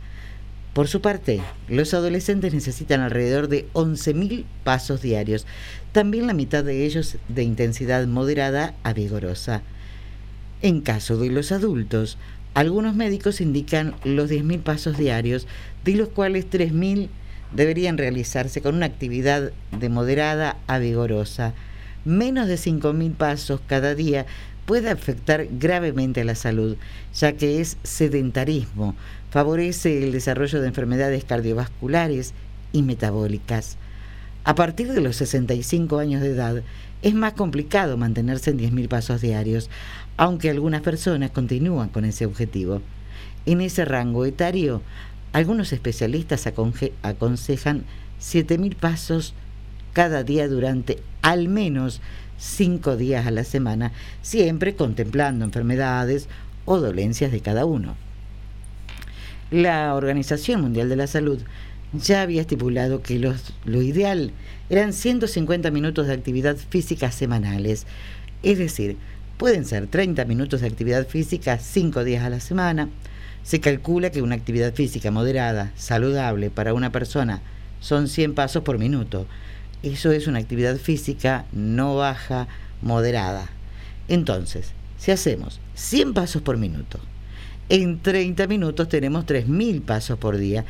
[0.75, 5.45] Por su parte, los adolescentes necesitan alrededor de 11.000 pasos diarios,
[5.91, 9.63] también la mitad de ellos de intensidad moderada a vigorosa.
[10.63, 12.17] En caso de los adultos,
[12.59, 15.47] algunos médicos indican los 10.000 pasos diarios,
[15.85, 17.09] de los cuales 3.000
[17.55, 21.55] deberían realizarse con una actividad de moderada a vigorosa.
[22.05, 24.27] Menos de 5.000 pasos cada día
[24.67, 26.77] puede afectar gravemente a la salud,
[27.15, 28.97] ya que es sedentarismo,
[29.31, 32.35] favorece el desarrollo de enfermedades cardiovasculares
[32.73, 33.77] y metabólicas.
[34.43, 36.63] A partir de los 65 años de edad,
[37.03, 39.71] es más complicado mantenerse en 10.000 pasos diarios,
[40.19, 42.83] aunque algunas personas continúan con ese objetivo.
[43.47, 44.83] En ese rango etario,
[45.33, 47.85] algunos especialistas aconsejan
[48.21, 49.33] 7.000 pasos
[49.93, 52.03] cada día durante al menos
[52.39, 56.29] 5 días a la semana, siempre contemplando enfermedades
[56.65, 57.95] o dolencias de cada uno.
[59.51, 61.41] La Organización Mundial de la Salud
[61.93, 64.33] ya había estipulado que lo ideal
[64.69, 67.87] eran 150 minutos de actividad física semanales,
[68.43, 68.97] es decir,
[69.39, 72.89] Pueden ser 30 minutos de actividad física 5 días a la semana.
[73.45, 77.41] Se calcula que una actividad física moderada, saludable para una persona,
[77.79, 79.29] son 100 pasos por minuto.
[79.85, 82.49] Eso es una actividad física no baja,
[82.83, 83.49] moderada.
[84.09, 86.99] Entonces, si hacemos 100 pasos por minuto,
[87.69, 90.65] en 30 minutos tenemos 3.000 pasos por día.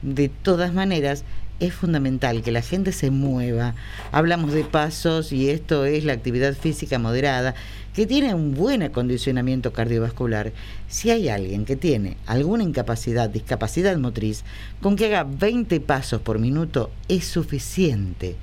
[0.00, 1.24] De todas maneras,
[1.60, 3.74] es fundamental que la gente se mueva.
[4.12, 7.54] Hablamos de pasos y esto es la actividad física moderada
[7.94, 10.52] que tiene un buen acondicionamiento cardiovascular.
[10.88, 14.42] Si hay alguien que tiene alguna incapacidad, discapacidad motriz,
[14.82, 18.36] con que haga 20 pasos por minuto es suficiente.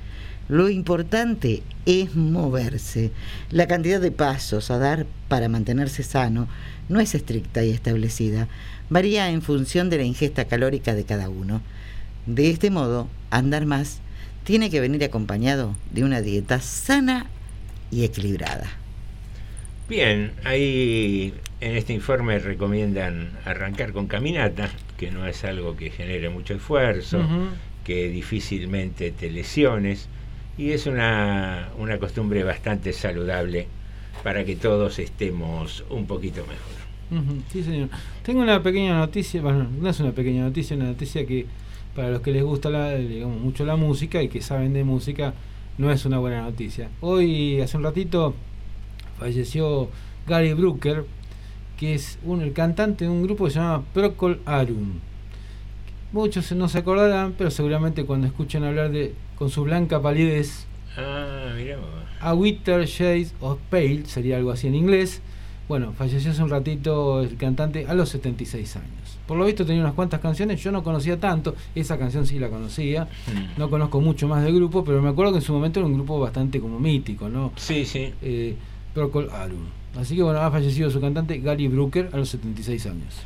[0.47, 3.11] Lo importante es moverse.
[3.51, 6.47] La cantidad de pasos a dar para mantenerse sano
[6.89, 8.47] no es estricta y establecida.
[8.89, 11.61] Varía en función de la ingesta calórica de cada uno.
[12.25, 13.99] De este modo, andar más
[14.43, 17.27] tiene que venir acompañado de una dieta sana
[17.91, 18.69] y equilibrada.
[19.89, 26.29] Bien, ahí en este informe recomiendan arrancar con caminata, que no es algo que genere
[26.29, 27.19] mucho esfuerzo,
[27.83, 30.07] que difícilmente te lesiones,
[30.57, 33.67] y es una, una costumbre bastante saludable
[34.23, 37.41] para que todos estemos un poquito mejor.
[37.51, 37.89] Sí, señor.
[38.23, 41.45] Tengo una pequeña noticia, bueno, no es una pequeña noticia, una noticia que
[41.95, 45.33] para los que les gusta la, digamos, mucho la música y que saben de música,
[45.77, 46.89] no es una buena noticia.
[47.01, 48.33] Hoy, hace un ratito,
[49.17, 49.89] falleció
[50.27, 51.05] Gary Brooker,
[51.77, 54.99] que es un, el cantante de un grupo que se llama Procol Harum.
[56.11, 60.67] Muchos no se acordarán, pero seguramente cuando escuchen hablar de con su blanca palidez,
[60.97, 61.55] Ah.
[62.19, 65.21] A Winter Shades of Pale, sería algo así en inglés.
[65.67, 69.17] Bueno, falleció hace un ratito el cantante a los 76 años.
[69.31, 72.49] Por lo visto tenía unas cuantas canciones, yo no conocía tanto, esa canción sí la
[72.49, 73.57] conocía, Mm.
[73.59, 75.93] no conozco mucho más del grupo, pero me acuerdo que en su momento era un
[75.93, 77.53] grupo bastante como mítico, ¿no?
[77.55, 78.11] Sí, sí.
[78.21, 78.55] Eh,
[78.93, 79.67] Procol Harum.
[79.97, 83.21] Así que bueno, ha fallecido su cantante Gary Brooker a los 76 años.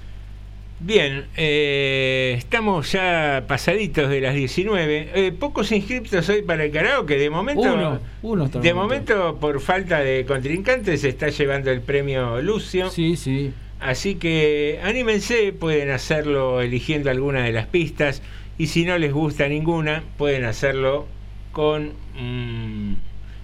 [0.80, 5.10] Bien, eh, estamos ya pasaditos de las 19.
[5.16, 7.18] Eh, pocos inscriptos hoy para el karaoke.
[7.18, 12.42] De momento, Uno, uno de momento, por falta de contrincantes, se está llevando el premio
[12.44, 12.92] Lucio.
[12.92, 13.52] Sí, sí.
[13.80, 18.22] Así que anímense, pueden hacerlo eligiendo alguna de las pistas.
[18.58, 21.08] Y si no les gusta ninguna, pueden hacerlo
[21.52, 22.94] con mm,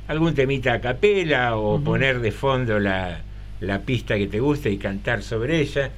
[0.08, 3.22] algún temita a capela o poner de fondo la,
[3.60, 5.92] la pista que te gusta y cantar sobre ella.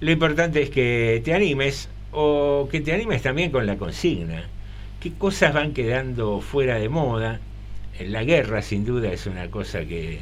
[0.00, 4.44] Lo importante es que te animes o que te animes también con la consigna.
[5.00, 7.40] ¿Qué cosas van quedando fuera de moda?
[8.00, 10.18] La guerra sin duda es una cosa que,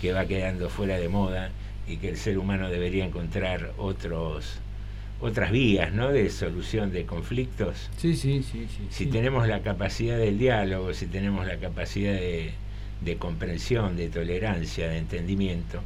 [0.00, 1.50] que va quedando fuera de moda
[1.88, 4.60] y que el ser humano debería encontrar otros
[5.20, 6.10] otras vías ¿no?
[6.10, 7.90] de solución de conflictos.
[7.96, 8.86] Sí, sí, sí, sí.
[8.90, 9.10] Si sí.
[9.10, 12.52] tenemos la capacidad del diálogo, si tenemos la capacidad de,
[13.00, 15.80] de comprensión, de tolerancia, de entendimiento,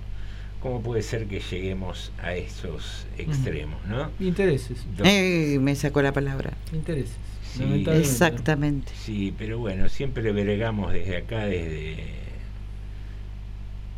[0.60, 3.82] ¿cómo puede ser que lleguemos a esos extremos?
[3.86, 4.10] ¿no?
[4.20, 4.84] Intereses.
[5.02, 6.52] Eh, me sacó la palabra.
[6.72, 7.16] Intereses.
[7.54, 7.84] Sí.
[7.88, 8.92] Exactamente.
[8.94, 12.21] Sí, pero bueno, siempre bregamos desde acá, desde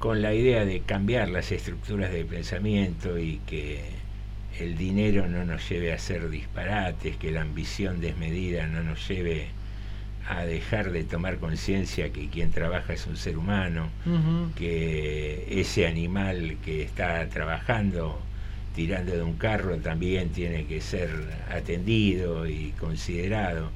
[0.05, 3.81] con la idea de cambiar las estructuras de pensamiento y que
[4.61, 9.47] el dinero no nos lleve a hacer disparates, que la ambición desmedida no nos lleve
[10.29, 13.89] a dejar de tomar conciencia que quien trabaja es un ser humano,
[14.57, 18.21] que ese animal que está trabajando
[18.75, 21.09] tirando de un carro también tiene que ser
[21.51, 23.71] atendido y considerado,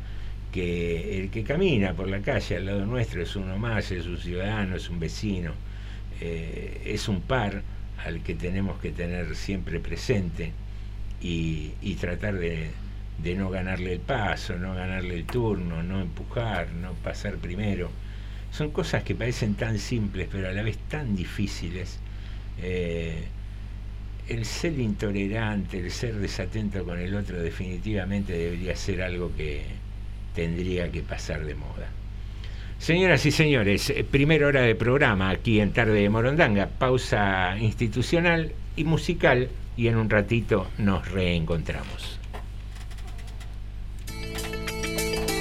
[0.53, 4.19] que el que camina por la calle al lado nuestro es uno más, es un
[4.19, 5.55] ciudadano, es un vecino,
[6.21, 7.63] eh, es un par
[8.05, 10.53] al que tenemos que tener siempre presente
[11.21, 12.71] y, tratar de,
[13.23, 17.91] de no ganarle el paso, no ganarle el turno, no empujar, no pasar primero.
[18.53, 21.99] Son cosas que parecen tan simples, pero a la vez tan difíciles.
[22.61, 23.25] Eh,
[24.29, 29.63] el ser intolerante, el ser desatento con el otro, definitivamente debería ser algo que
[30.35, 31.89] tendría que pasar de moda.
[32.79, 38.53] Señoras y señores, eh, primera hora de programa aquí en Tarde de Morondanga, pausa institucional
[38.77, 42.19] y musical y en un ratito nos reencontramos.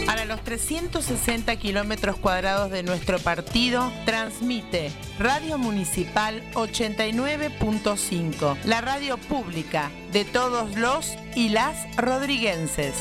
[0.06, 9.92] Para los 360 kilómetros cuadrados de nuestro partido, transmite Radio Municipal 89.5, la radio pública
[10.12, 12.96] de todos los y las rodriguenses.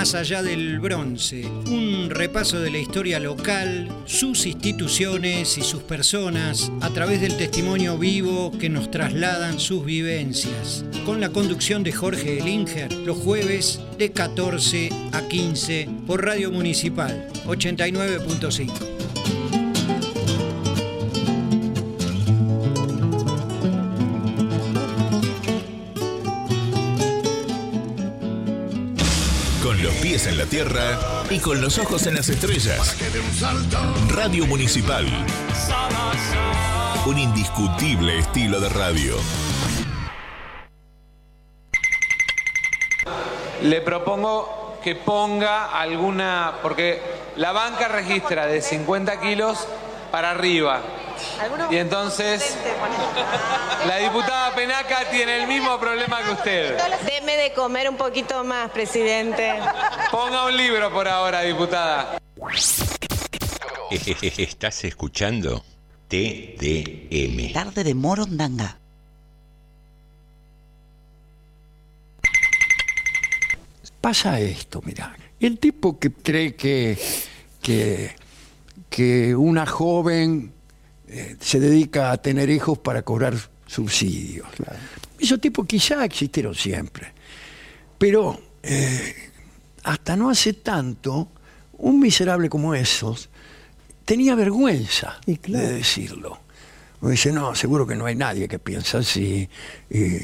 [0.00, 6.72] Más allá del bronce, un repaso de la historia local, sus instituciones y sus personas
[6.80, 10.86] a través del testimonio vivo que nos trasladan sus vivencias.
[11.04, 17.28] Con la conducción de Jorge Elinger, los jueves de 14 a 15 por Radio Municipal
[17.44, 18.99] 89.5.
[30.30, 32.96] en la tierra y con los ojos en las estrellas.
[34.08, 35.04] Radio Municipal.
[37.04, 39.16] Un indiscutible estilo de radio.
[43.62, 47.02] Le propongo que ponga alguna, porque
[47.36, 49.66] la banca registra de 50 kilos
[50.12, 50.80] para arriba.
[51.70, 52.56] Y entonces
[53.86, 56.78] la diputada Penaca tiene el mismo problema que usted.
[57.04, 59.58] Deme de comer un poquito más, presidente.
[60.10, 62.18] Ponga un libro por ahora, diputada.
[63.90, 65.64] Estás escuchando
[66.08, 67.52] TDM.
[67.52, 68.76] Tarde de Morondanga.
[74.00, 75.14] Pasa esto, mira.
[75.38, 76.98] El tipo que cree que,
[77.62, 78.16] que,
[78.88, 80.52] que una joven
[81.12, 83.34] eh, se dedica a tener hijos para cobrar
[83.66, 84.46] subsidios.
[85.18, 87.12] Esos tipos quizá existieron siempre.
[87.98, 89.14] Pero eh,
[89.82, 91.28] hasta no hace tanto,
[91.78, 93.28] un miserable como esos
[94.04, 96.38] tenía vergüenza de decirlo.
[97.02, 99.48] Dice, no, seguro que no hay nadie que piensa así.
[99.90, 100.18] y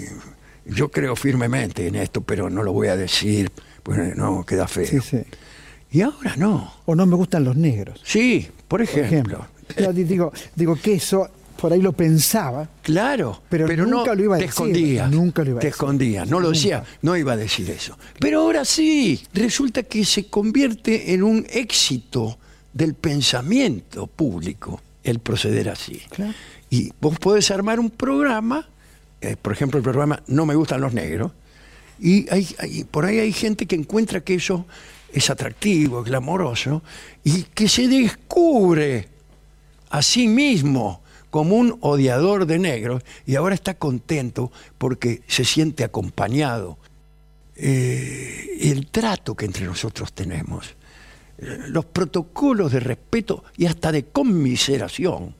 [0.66, 3.50] yo creo firmemente en esto, pero no lo voy a decir,
[3.82, 4.86] pues no, queda feo.
[4.86, 5.22] Sí, sí.
[5.90, 6.74] Y ahora no.
[6.84, 8.00] O no me gustan los negros.
[8.04, 9.46] Sí, por ejemplo.
[9.78, 12.68] Yo digo, digo que eso por ahí lo pensaba.
[12.82, 14.50] Claro, pero, nunca no, lo iba a te decir.
[14.50, 15.10] escondías.
[15.10, 15.74] Nunca lo iba a Te decir.
[15.74, 17.96] escondías, no lo decía, no iba a decir eso.
[18.20, 22.38] Pero ahora sí, resulta que se convierte en un éxito
[22.74, 26.02] del pensamiento público el proceder así.
[26.68, 28.68] Y vos podés armar un programa,
[29.22, 31.32] eh, por ejemplo el programa No me gustan los negros,
[31.98, 34.66] y hay, hay- por ahí hay gente que encuentra que eso
[35.10, 36.82] es atractivo, es glamoroso,
[37.24, 39.08] y que se descubre
[39.96, 45.84] a sí mismo como un odiador de negros y ahora está contento porque se siente
[45.84, 46.76] acompañado.
[47.56, 50.66] Eh, el trato que entre nosotros tenemos,
[51.38, 55.34] eh, los protocolos de respeto y hasta de conmiseración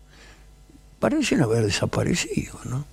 [0.98, 2.86] parecen haber desaparecido, ¿no?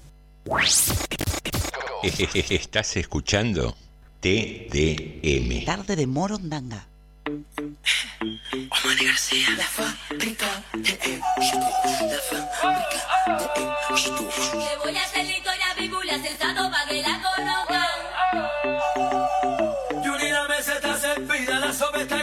[2.03, 3.74] Estás escuchando
[4.20, 5.64] TDM.
[5.64, 6.88] Tarde de Morondanga.
[7.26, 9.48] Omar García.
[9.58, 11.68] La fábrica de éxito.
[12.12, 13.00] La fábrica
[13.38, 13.46] de
[13.94, 14.24] éxito.
[14.58, 18.00] Le voy a hacer la historia bíblia sensato para que la conozcan.
[20.04, 22.23] Yuri, la mesa está servida, la sopa está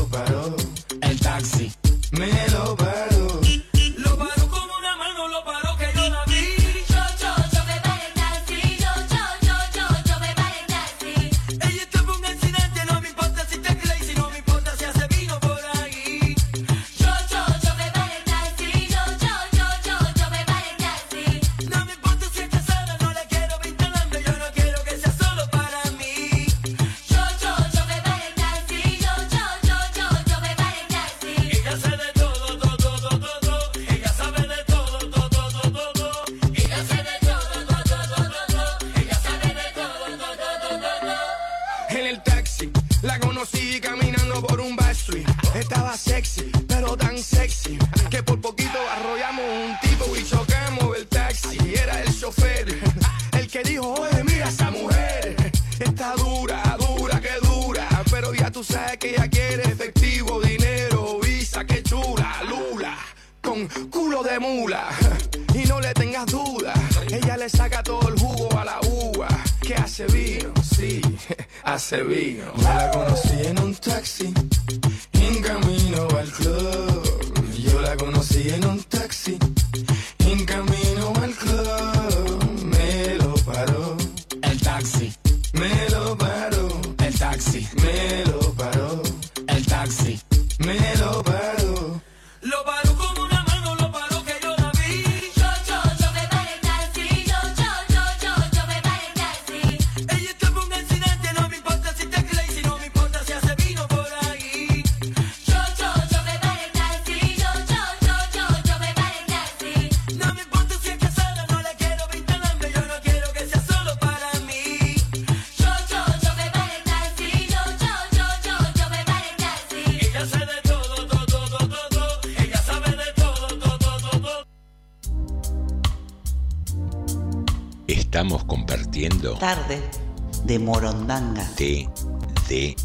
[130.51, 131.47] de Morondanga.
[131.55, 132.75] TDM.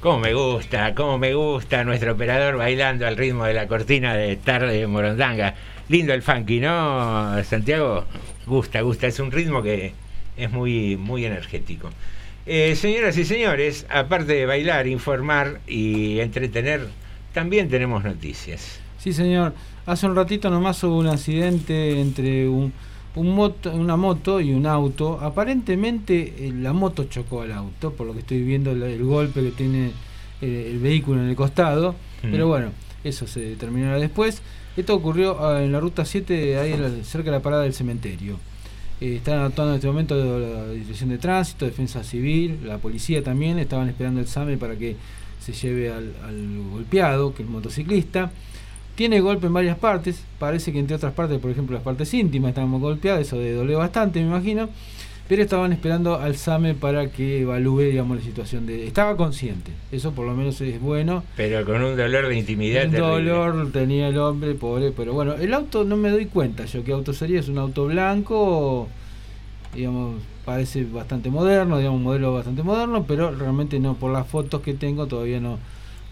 [0.00, 4.36] Cómo me gusta, cómo me gusta nuestro operador bailando al ritmo de la cortina de
[4.36, 5.54] tarde de Morondanga.
[5.90, 8.06] Lindo el funky, ¿no, Santiago?
[8.46, 9.92] Gusta, gusta, es un ritmo que
[10.38, 11.90] es muy, muy energético.
[12.50, 16.88] Eh, señoras y señores, aparte de bailar, informar y entretener,
[17.34, 18.80] también tenemos noticias.
[18.98, 19.52] Sí, señor.
[19.84, 22.72] Hace un ratito nomás hubo un accidente entre un,
[23.16, 25.20] un moto, una moto y un auto.
[25.20, 29.42] Aparentemente eh, la moto chocó al auto, por lo que estoy viendo el, el golpe
[29.42, 29.90] que tiene
[30.40, 31.96] eh, el vehículo en el costado.
[32.22, 32.30] Mm.
[32.30, 32.70] Pero bueno,
[33.04, 34.40] eso se determinará después.
[34.74, 38.38] Esto ocurrió ah, en la ruta 7, ahí cerca de la parada del cementerio.
[39.00, 43.58] Eh, están actuando en este momento la Dirección de Tránsito, Defensa Civil, la policía también.
[43.58, 44.96] Estaban esperando el SAME para que
[45.40, 46.12] se lleve al,
[46.70, 48.30] golpeado, que es motociclista.
[48.96, 52.48] Tiene golpe en varias partes, parece que entre otras partes, por ejemplo las partes íntimas
[52.48, 54.68] estaban golpeadas, eso de dolió bastante me imagino,
[55.28, 58.86] pero estaban esperando al SAME para que evalúe digamos la situación de...
[58.86, 61.22] Estaba consciente, eso por lo menos es bueno.
[61.36, 63.30] Pero con un dolor de intimidad Un terrible.
[63.30, 66.92] dolor tenía el hombre, pobre, pero bueno, el auto no me doy cuenta yo qué
[66.92, 68.88] auto sería, es un auto blanco,
[69.74, 70.16] digamos,
[70.46, 74.72] parece bastante moderno, digamos, un modelo bastante moderno, pero realmente no, por las fotos que
[74.72, 75.58] tengo todavía no,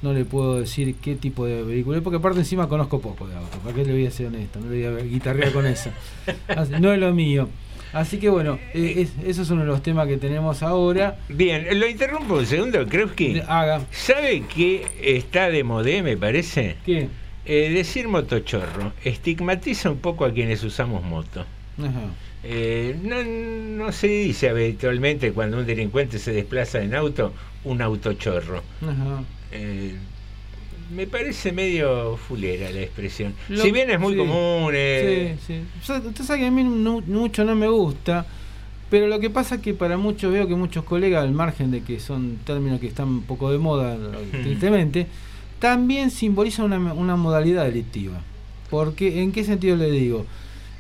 [0.02, 3.56] no le puedo decir qué tipo de vehículo porque aparte encima conozco poco de auto,
[3.64, 4.60] ¿para qué le voy a ser honesto?
[4.60, 5.88] No le voy a guitarrear con eso.
[6.80, 7.48] No es lo mío.
[7.96, 11.16] Así que bueno, eh, es- eso es uno de los temas que tenemos ahora.
[11.28, 13.42] Bien, lo interrumpo un segundo, creo que...
[13.46, 13.80] Haga.
[13.90, 16.76] ¿Sabe qué está de modé, me parece?
[16.84, 17.08] ¿Qué?
[17.46, 21.44] Eh, decir motochorro estigmatiza un poco a quienes usamos moto.
[21.78, 22.00] Ajá.
[22.44, 23.22] Eh, no,
[23.84, 27.32] no se dice habitualmente cuando un delincuente se desplaza en auto
[27.64, 28.62] un autochorro.
[28.82, 29.22] Ajá.
[30.94, 33.34] Me parece medio fulera la expresión.
[33.48, 34.72] Lo- si bien es muy sí, común.
[34.74, 35.60] eh, Sí, sí.
[35.82, 38.24] O sea, Usted sabe que a mí no- mucho no me gusta,
[38.90, 41.82] pero lo que pasa es que para muchos veo que muchos colegas, al margen de
[41.82, 43.96] que son términos que están un poco de moda,
[44.42, 45.06] tristemente,
[45.58, 48.20] también simbolizan una, una modalidad delictiva.
[48.70, 50.26] Porque, ¿en qué sentido le digo?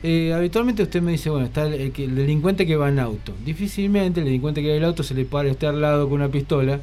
[0.02, 3.32] Eh, habitualmente usted me dice, bueno, está el, el delincuente que va en auto.
[3.44, 6.20] Difícilmente el delincuente que va en auto se le pare a usted al lado con
[6.20, 6.80] una pistola.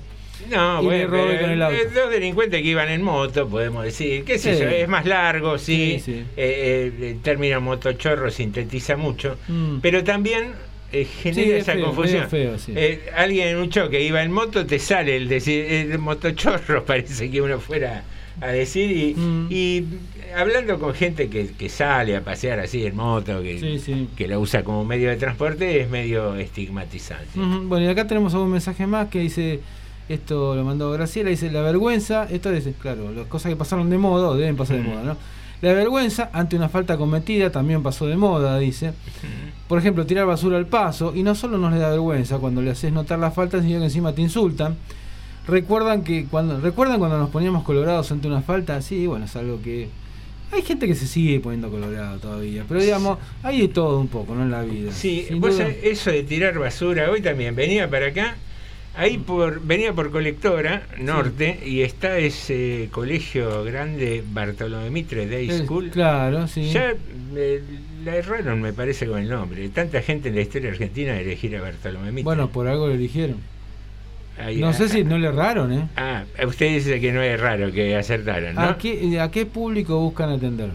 [0.49, 1.77] No, y bueno, robe pero, con el auto.
[1.95, 4.61] dos delincuentes que iban en moto, podemos decir, qué sé Sí.
[4.61, 6.23] yo, es más largo, sí, Sí, sí.
[6.37, 9.79] eh, eh, el término motochorro sintetiza mucho, Mm.
[9.81, 10.51] pero también
[10.91, 12.29] eh, genera es esa feo, confusión.
[12.29, 12.55] feo.
[12.75, 17.31] Eh, alguien en un choque iba en moto, te sale el decir el motochorro, parece
[17.31, 18.03] que uno fuera
[18.41, 19.47] a decir, y, Mm.
[19.49, 19.83] y
[20.35, 24.07] hablando con gente que, que sale a pasear así en moto, que, Sí, sí.
[24.15, 27.25] que la usa como medio de transporte, es medio estigmatizante.
[27.35, 29.59] Bueno, y acá tenemos algún mensaje más que dice,
[30.09, 33.97] esto lo mandó Graciela, dice, la vergüenza, esto es, claro, las cosas que pasaron de
[33.97, 35.17] moda, o deben pasar de moda, ¿no?
[35.61, 38.91] La vergüenza ante una falta cometida también pasó de moda, dice.
[39.69, 42.71] Por ejemplo, tirar basura al paso, y no solo nos le da vergüenza cuando le
[42.71, 44.75] haces notar la falta, sino que encima te insultan.
[45.47, 49.61] Recuerdan que cuando recuerdan cuando nos poníamos colorados ante una falta, sí, bueno, es algo
[49.61, 49.88] que
[50.51, 54.35] hay gente que se sigue poniendo colorado todavía, pero digamos, hay de todo un poco,
[54.35, 54.43] ¿no?
[54.43, 54.91] En la vida.
[54.91, 58.35] Sí, vos eso de tirar basura, hoy también venía para acá,
[58.95, 65.90] ahí por venía por colectora norte y está ese colegio grande Bartolomé Mitre Day School.
[65.90, 66.72] Claro, sí.
[66.72, 66.94] Ya
[67.36, 67.64] eh,
[68.03, 69.68] la erraron, me parece, con el nombre.
[69.70, 72.24] Tanta gente en la historia argentina de elegir a Bartolomé Mitre.
[72.24, 73.38] Bueno, por algo lo eligieron.
[74.38, 75.88] Ahí, No ah, sé si no le erraron, ¿eh?
[75.95, 78.61] Ah, usted dice que no es raro que acertaran, ¿no?
[78.61, 80.70] ¿A qué, ¿A qué público buscan atender?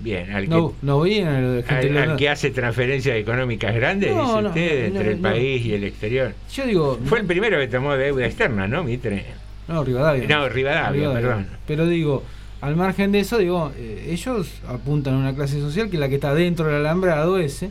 [0.00, 4.84] Bien, al que, No, no al- al hace transferencias económicas grandes, No, dice no, usted,
[4.86, 6.34] entre el país y el exterior.
[6.54, 6.98] Yo digo.
[7.04, 9.24] Fue el primero que tomó deuda externa, ¿no, Mitre?
[9.66, 10.28] No, Rivadavia.
[10.28, 11.46] No, Rivadavia, perdón.
[11.66, 12.22] Pero digo,
[12.60, 16.14] al margen de eso, digo, eh, ellos apuntan a una clase social que la que
[16.16, 17.70] está dentro del alambrado ese,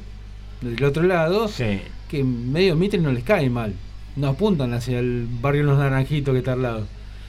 [0.62, 1.50] del otro lado,
[2.10, 3.74] que medio Mitre no les cae mal.
[4.16, 6.88] No apuntan hacia el barrio Los Naranjitos que está al lado.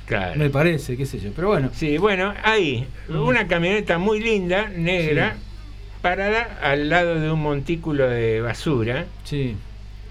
[0.08, 0.36] Claro.
[0.36, 1.30] Me parece, qué sé yo.
[1.36, 1.70] Pero bueno.
[1.74, 5.36] Sí, bueno, ahí, una camioneta muy linda, negra,
[6.02, 9.54] parada al lado de un montículo de basura, Sí.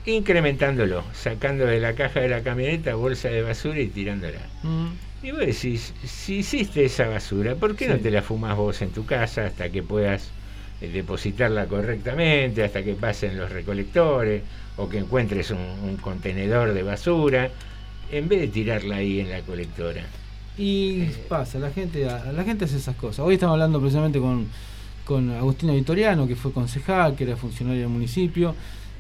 [0.06, 4.40] incrementándolo, sacando de la caja de la camioneta bolsa de basura y tirándola.
[4.64, 4.88] Mm.
[5.24, 8.91] Y vos decís, si hiciste esa basura, ¿por qué no te la fumás vos en
[8.91, 10.30] tu casa hasta que puedas
[10.80, 14.44] eh, depositarla correctamente, hasta que pasen los recolectores
[14.78, 17.49] o que encuentres un, un contenedor de basura,
[18.12, 20.04] en vez de tirarla ahí en la colectora?
[20.58, 23.20] Y pasa, la gente, la gente hace esas cosas.
[23.20, 24.48] Hoy estamos hablando precisamente con,
[25.06, 28.56] con Agustina Vitoriano, que fue concejal, que era funcionario del municipio,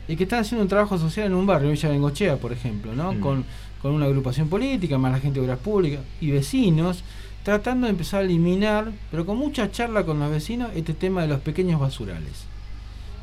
[0.07, 3.13] y que están haciendo un trabajo social en un barrio, Villa Bengochea, por ejemplo, ¿no?
[3.13, 3.19] Mm.
[3.19, 3.45] Con,
[3.81, 7.03] con una agrupación política, más la gente de obras públicas y vecinos,
[7.43, 11.27] tratando de empezar a eliminar, pero con mucha charla con los vecinos, este tema de
[11.27, 12.45] los pequeños basurales.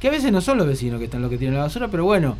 [0.00, 2.04] Que a veces no son los vecinos que están los que tiran la basura, pero
[2.04, 2.36] bueno,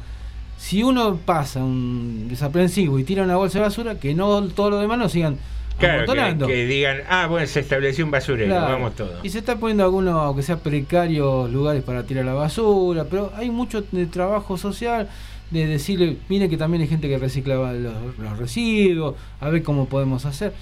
[0.59, 4.81] si uno pasa un desaprensivo y tira una bolsa de basura, que no todos los
[4.81, 5.36] demás no sigan
[5.78, 8.72] Claro, que, digan, ah, bueno, se estableció un basurero, Claro.
[8.74, 9.24] vamos todos.
[9.24, 13.51] Y se está poniendo algunos, aunque sea precarios, lugares para tirar la basura, pero hay
[13.51, 15.09] mucho de trabajo social,
[15.51, 19.86] de decirle, mire que también hay gente que recicla los, los residuos, a ver cómo
[19.86, 20.52] podemos hacer.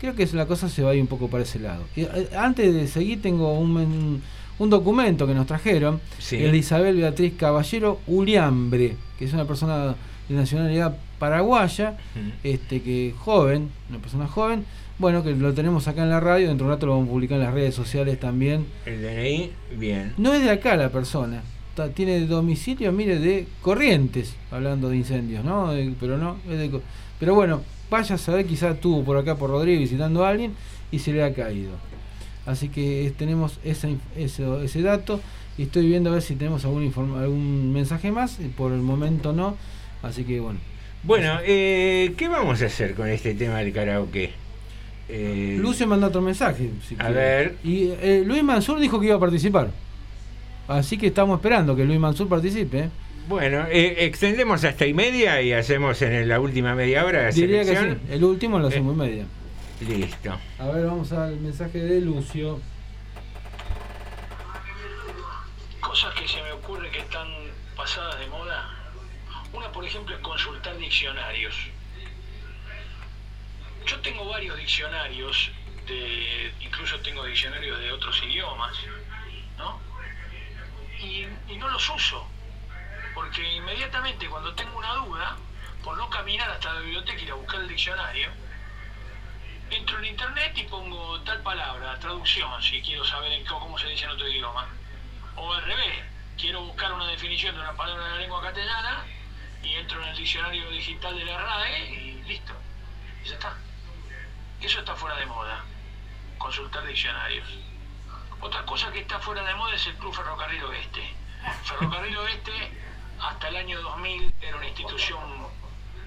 [0.00, 1.84] Creo que es- la cosa se va a ir un poco para ese lado.
[1.94, 4.20] Y, eh, antes de seguir, tengo un,
[4.58, 6.36] un documento que nos trajeron, Sí.
[6.36, 9.94] el de Isabel Beatriz Caballero Uliambre, que es una persona
[10.28, 11.96] de nacionalidad paraguaya,
[12.42, 14.64] este que joven, una persona joven,
[14.98, 17.12] bueno, que lo tenemos acá en la radio, dentro de un rato lo vamos a
[17.12, 18.64] publicar en las redes sociales también.
[18.86, 20.14] El DNI, bien.
[20.16, 21.42] No es de acá la persona,
[21.94, 25.72] tiene domicilio, mire, de Corrientes, hablando de incendios, ¿no?
[25.72, 26.80] De- pero no, es de
[27.20, 27.60] pero bueno,
[27.90, 30.52] vaya a saber, quizás estuvo por acá por Rodríguez visitando a alguien
[30.90, 31.70] y se le ha caído.
[32.46, 35.20] Así que eh, tenemos esa eso- ese dato
[35.58, 36.84] y estoy viendo a ver si tenemos algún
[37.18, 39.56] algún mensaje más, y por el momento no,
[40.02, 40.58] así que bueno.
[41.02, 44.30] Bueno, eh, ¿qué vamos a hacer con este tema del karaoke?
[45.08, 46.70] Eh, Lucio mandó otro mensaje.
[46.86, 47.12] si A quiere.
[47.14, 47.54] ver.
[47.62, 49.70] Y eh, Luis Mansur dijo que iba a participar.
[50.68, 52.78] Así que estamos esperando que Luis Mansur participe.
[52.80, 52.88] ¿eh?
[53.28, 57.66] Bueno, eh, extendemos hasta y media y hacemos en la última media hora Diría que
[57.66, 57.98] selección.
[58.08, 58.12] sí.
[58.14, 59.24] El último lo hacemos en media.
[59.80, 60.38] Listo.
[60.58, 62.60] A ver, vamos al mensaje de Lucio.
[65.80, 67.28] Cosas que se me ocurre que están
[67.76, 68.70] pasadas de moda.
[69.52, 71.54] Una, por ejemplo, es consultar diccionarios.
[73.84, 75.50] Yo tengo varios diccionarios,
[75.86, 78.76] de, incluso tengo diccionarios de otros idiomas,
[79.58, 79.78] ¿no?
[81.00, 82.26] Y, y no los uso,
[83.14, 85.36] porque inmediatamente cuando tengo una duda,
[85.84, 88.30] por no caminar hasta la biblioteca y ir a buscar el diccionario,
[89.70, 94.10] entro en internet y pongo tal palabra, traducción, si quiero saber cómo se dice en
[94.10, 94.68] otro idioma.
[95.36, 96.04] O al revés,
[96.38, 99.04] quiero buscar una definición de una palabra de la lengua castellana
[99.62, 102.52] y entro en el diccionario digital de la RAE y listo.
[103.24, 103.56] Y ya está.
[104.60, 105.64] Eso está fuera de moda,
[106.38, 107.48] consultar diccionarios.
[108.40, 111.14] Otra cosa que está fuera de moda es el Club Ferrocarril Oeste.
[111.64, 112.72] Ferrocarril Oeste
[113.20, 115.48] hasta el año 2000 era una institución,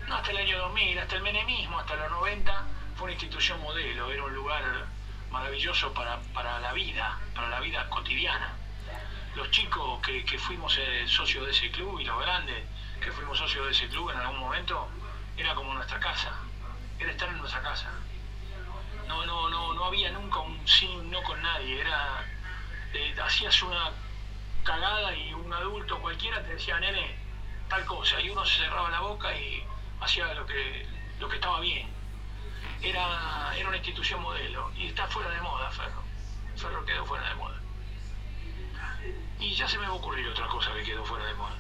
[0.08, 2.64] no hasta el año 2000, hasta el menemismo, hasta los 90,
[3.00, 4.62] fue una institución modelo, era un lugar
[5.32, 8.54] maravilloso para, para la vida, para la vida cotidiana.
[9.38, 12.62] Los chicos que, que fuimos eh, socios de ese club y los grandes
[13.00, 14.90] que fuimos socios de ese club en algún momento,
[15.38, 16.30] era como nuestra casa,
[17.00, 17.90] era estar en nuestra casa.
[19.08, 22.26] No, no, no, no había nunca un sí, no con nadie, era,
[22.92, 23.92] eh, hacías una
[24.66, 27.16] cagada y un adulto cualquiera te decía, nene,
[27.70, 29.64] tal cosa, y uno se cerraba la boca y
[30.02, 30.86] hacía lo que,
[31.18, 31.99] lo que estaba bien.
[32.82, 36.04] Era, era una institución modelo y está fuera de moda, Ferro.
[36.56, 37.60] Ferro quedó fuera de moda.
[39.40, 41.56] Y ya se me va a ocurrir otra cosa que quedó fuera de moda.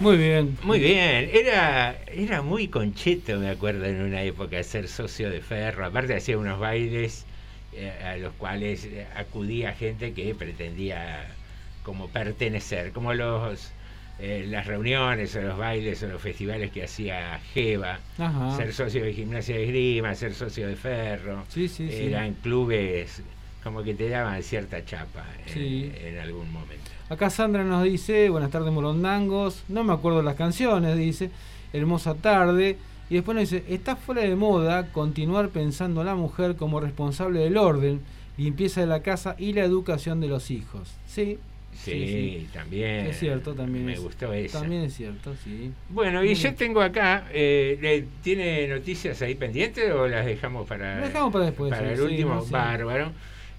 [0.00, 0.58] Muy bien.
[0.62, 5.84] Muy bien, era, era muy concheto, me acuerdo, en una época, ser socio de Ferro.
[5.84, 7.26] Aparte hacía unos bailes
[7.74, 11.34] eh, a los cuales eh, acudía gente que pretendía
[11.82, 13.72] como pertenecer, como los
[14.20, 18.56] eh, las reuniones o los bailes o los festivales que hacía Jeva, Ajá.
[18.56, 21.44] ser socio de gimnasia de esgrima, ser socio de Ferro.
[21.48, 21.96] Sí, sí, sí.
[22.06, 23.22] Eran clubes
[23.64, 25.24] como que te daban cierta chapa
[25.54, 26.90] en- en algún momento.
[27.10, 31.30] Acá Sandra nos dice, buenas tardes morondangos, no me acuerdo las canciones, dice,
[31.72, 32.78] hermosa tarde,
[33.10, 37.40] y después nos dice, está fuera de moda continuar pensando a la mujer como responsable
[37.40, 38.00] del orden,
[38.38, 40.88] limpieza de la casa y la educación de los hijos.
[41.06, 41.38] Sí,
[41.74, 43.06] Sí, también.
[43.06, 44.58] Es cierto, también Me es, gustó eso.
[44.60, 45.72] También es cierto, sí.
[45.88, 51.00] Bueno, y yo tengo acá, eh, ¿le- ¿tiene noticias ahí pendientes o las dejamos para,
[51.00, 52.34] Las dejamos para después, para el último?
[52.34, 52.52] no sé.
[52.52, 53.12] Bárbaro.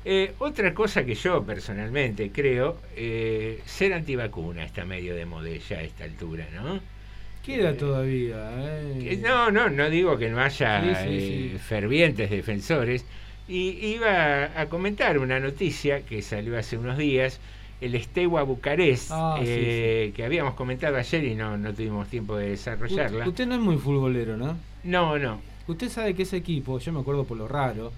[0.04, 5.78] Eh, otra cosa que yo personalmente creo, eh, ser antivacuna está medio de moda ya
[5.80, 6.80] a esta altura, ¿no?
[7.44, 8.52] Queda todavía,
[9.00, 9.18] Que eh.
[9.18, 11.58] No, no, no digo que no haya Sí, sí, eh, sí.
[11.60, 13.06] fervientes defensores.
[13.48, 17.40] Y iba a comentar una noticia que salió hace unos días,
[17.82, 22.38] el Estewa Bucarest, Ah, sí, eh, que habíamos comentado ayer y no, no tuvimos tiempo
[22.38, 23.26] de desarrollarla.
[23.26, 24.56] U- Usted no es muy futbolero, ¿no?
[24.84, 25.41] No, no.
[25.68, 27.91] Usted sabe que ese equipo, yo me acuerdo por lo raro,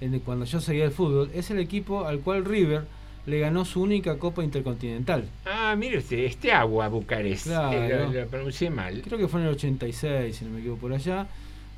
[0.00, 2.82] en el- cuando yo seguía el fútbol, es el equipo al cual River
[3.24, 5.24] le ganó su única Copa Intercontinental.
[5.46, 7.46] Ah, mire usted, este agua Bucarest.
[7.46, 7.72] Claro.
[7.84, 9.00] Eh, lo, lo pronuncié mal.
[9.02, 11.26] Creo que fue en el 86, si no me equivoco, por allá.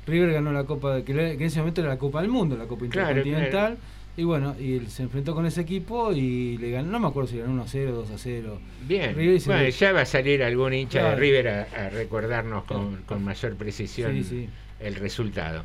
[0.07, 2.85] River ganó la Copa, que, en ese momento era la Copa del Mundo, la Copa
[2.89, 3.77] Claro, Intercontinental.
[4.17, 7.29] Y bueno, y él se enfrentó con ese equipo y le ganó, no me acuerdo
[7.29, 8.59] si ganó 1 a 0, 2 a 0.
[8.87, 9.13] Bien,
[9.45, 11.15] bueno, ya va a salir algún hincha de.
[11.17, 14.49] River a, a recordarnos con, con mayor precisión Sí, sí.
[14.79, 15.63] el resultado.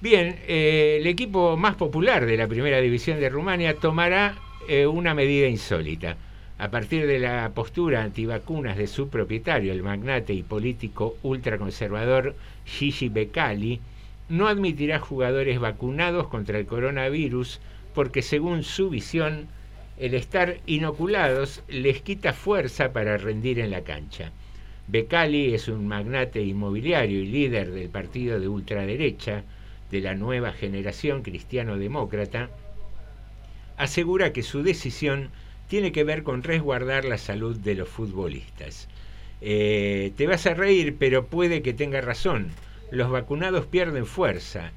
[0.00, 4.36] Bien, eh, el equipo más popular de la primera división de Rumania tomará
[4.68, 6.16] eh, una medida insólita.
[6.60, 13.08] A partir de la postura antivacunas de su propietario, el magnate y político ultraconservador Gigi
[13.08, 13.80] Becali,
[14.28, 17.60] no admitirá jugadores vacunados contra el coronavirus
[17.98, 19.48] porque según su visión,
[19.98, 24.30] el estar inoculados les quita fuerza para rendir en la cancha.
[24.86, 29.42] Becali es un magnate inmobiliario y líder del partido de ultraderecha
[29.90, 32.50] de la nueva generación cristiano-demócrata,
[33.76, 35.30] asegura que su decisión
[35.66, 38.86] tiene que ver con resguardar la salud de los futbolistas.
[39.40, 42.52] Eh, te vas a reír, pero puede que tenga razón.
[42.92, 44.70] Los vacunados pierden fuerza.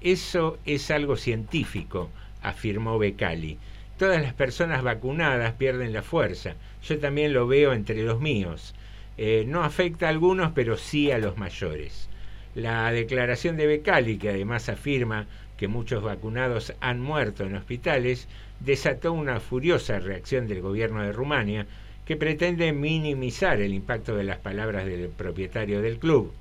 [0.00, 2.08] Eso es algo científico,
[2.42, 3.58] afirmó Becali.
[3.98, 6.54] Todas las personas vacunadas pierden la fuerza.
[6.84, 8.74] Yo también lo veo entre los míos.
[9.16, 12.08] Eh, no afecta a algunos, pero sí a los mayores.
[12.54, 18.28] La declaración de Becali, que además afirma que muchos vacunados han muerto en hospitales,
[18.60, 21.66] desató una furiosa reacción del gobierno de Rumania,
[22.04, 26.32] que pretende minimizar el impacto de las palabras del propietario del club.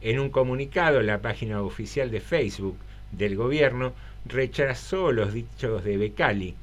[0.00, 2.78] En un comunicado, la página oficial de Facebook
[3.12, 3.92] del gobierno
[4.26, 6.54] rechazó los dichos de Becali,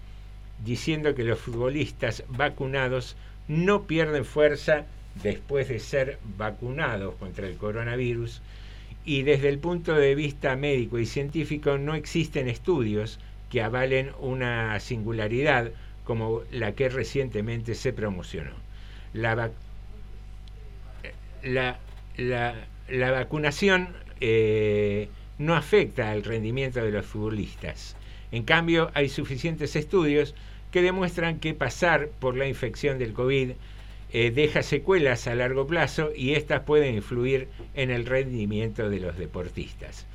[0.63, 3.15] diciendo que los futbolistas vacunados
[3.47, 4.85] no pierden fuerza
[5.23, 8.41] después de ser vacunados contra el coronavirus
[9.05, 13.19] y desde el punto de vista médico y científico no existen estudios
[13.49, 15.71] que avalen una singularidad
[16.03, 18.51] como la que recientemente se promocionó.
[19.13, 19.51] La,
[21.43, 21.79] la,
[22.17, 22.55] la-
[22.89, 23.89] la vacunación
[24.21, 27.95] eh, no afecta al rendimiento de los futbolistas.
[28.31, 30.35] En cambio, hay suficientes estudios
[30.71, 33.51] que demuestran que pasar por la infección del COVID
[34.13, 39.17] eh, deja secuelas a largo plazo y estas pueden influir en el rendimiento de los
[39.17, 40.05] deportistas.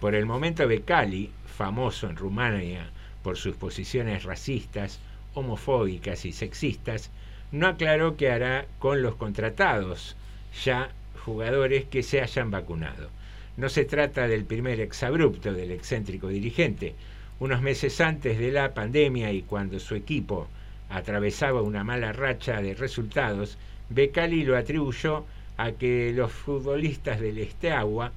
[0.00, 2.90] Por el momento, Becali, famoso en Rumania
[3.22, 4.98] por sus posiciones racistas,
[5.34, 7.10] homofóbicas y sexistas,
[7.52, 10.16] no aclaró qué hará con los contratados,
[10.64, 10.90] ya
[11.24, 13.08] jugadores que se hayan vacunado.
[13.56, 16.94] No se trata del primer exabrupto del excéntrico dirigente.
[17.38, 20.48] Unos meses antes de la pandemia y cuando su equipo
[20.88, 23.56] atravesaba una mala racha de resultados,
[23.90, 25.24] Becali lo atribuyó
[25.56, 28.12] a que los futbolistas del Esteagua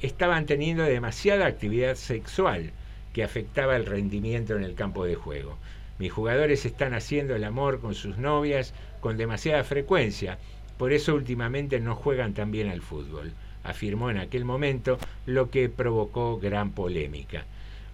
[0.00, 2.70] estaban teniendo demasiada actividad sexual
[3.12, 5.58] que afectaba el rendimiento en el campo de juego.
[5.98, 10.38] Mis jugadores están haciendo el amor con sus novias con demasiada frecuencia,
[10.78, 13.32] por eso últimamente no juegan tan bien al fútbol,
[13.64, 17.44] afirmó en aquel momento, lo que provocó gran polémica.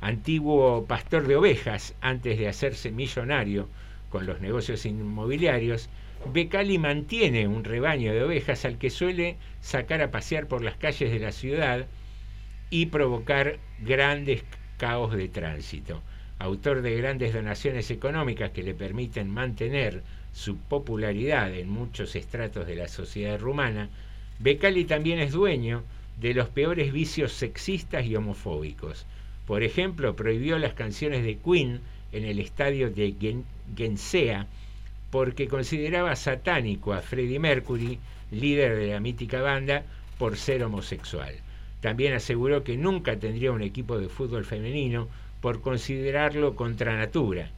[0.01, 3.69] Antiguo pastor de ovejas, antes de hacerse millonario
[4.11, 5.89] con los negocios inmobiliarios,
[6.33, 11.11] Becali mantiene un rebaño de ovejas al que suele sacar a pasear por las calles
[11.11, 11.87] de la ciudad
[12.71, 14.43] y provocar grandes
[14.79, 16.03] caos de tránsito.
[16.39, 22.75] Autor de grandes donaciones económicas que le permiten mantener su popularidad en muchos estratos de
[22.75, 23.89] la sociedad rumana,
[24.45, 25.85] Becali también es dueño
[26.21, 29.07] de los peores vicios sexistas y homofóbicos.
[29.47, 31.81] Por ejemplo, prohibió las canciones de Queen
[32.13, 34.47] en el estadio de Gen- Gensea
[35.11, 37.99] porque consideraba satánico a Freddie Mercury,
[38.31, 39.83] líder de la mítica banda,
[40.19, 41.37] por ser homosexual.
[41.81, 45.09] También aseguró que nunca tendría un equipo de fútbol femenino
[45.41, 47.49] por considerarlo contra natura.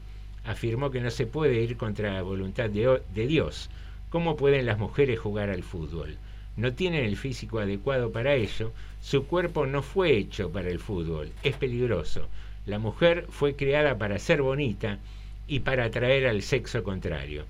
[0.45, 3.71] Afirmó que no se puede ir contra la voluntad de, de Dios.
[4.09, 6.17] ¿Cómo pueden las mujeres jugar al fútbol?
[6.57, 8.73] No tienen el físico adecuado para ello.
[9.01, 11.31] Su cuerpo no fue hecho para el fútbol.
[11.43, 12.29] Es peligroso.
[12.65, 14.99] La mujer fue creada para ser bonita
[15.47, 17.45] y para atraer al sexo contrario.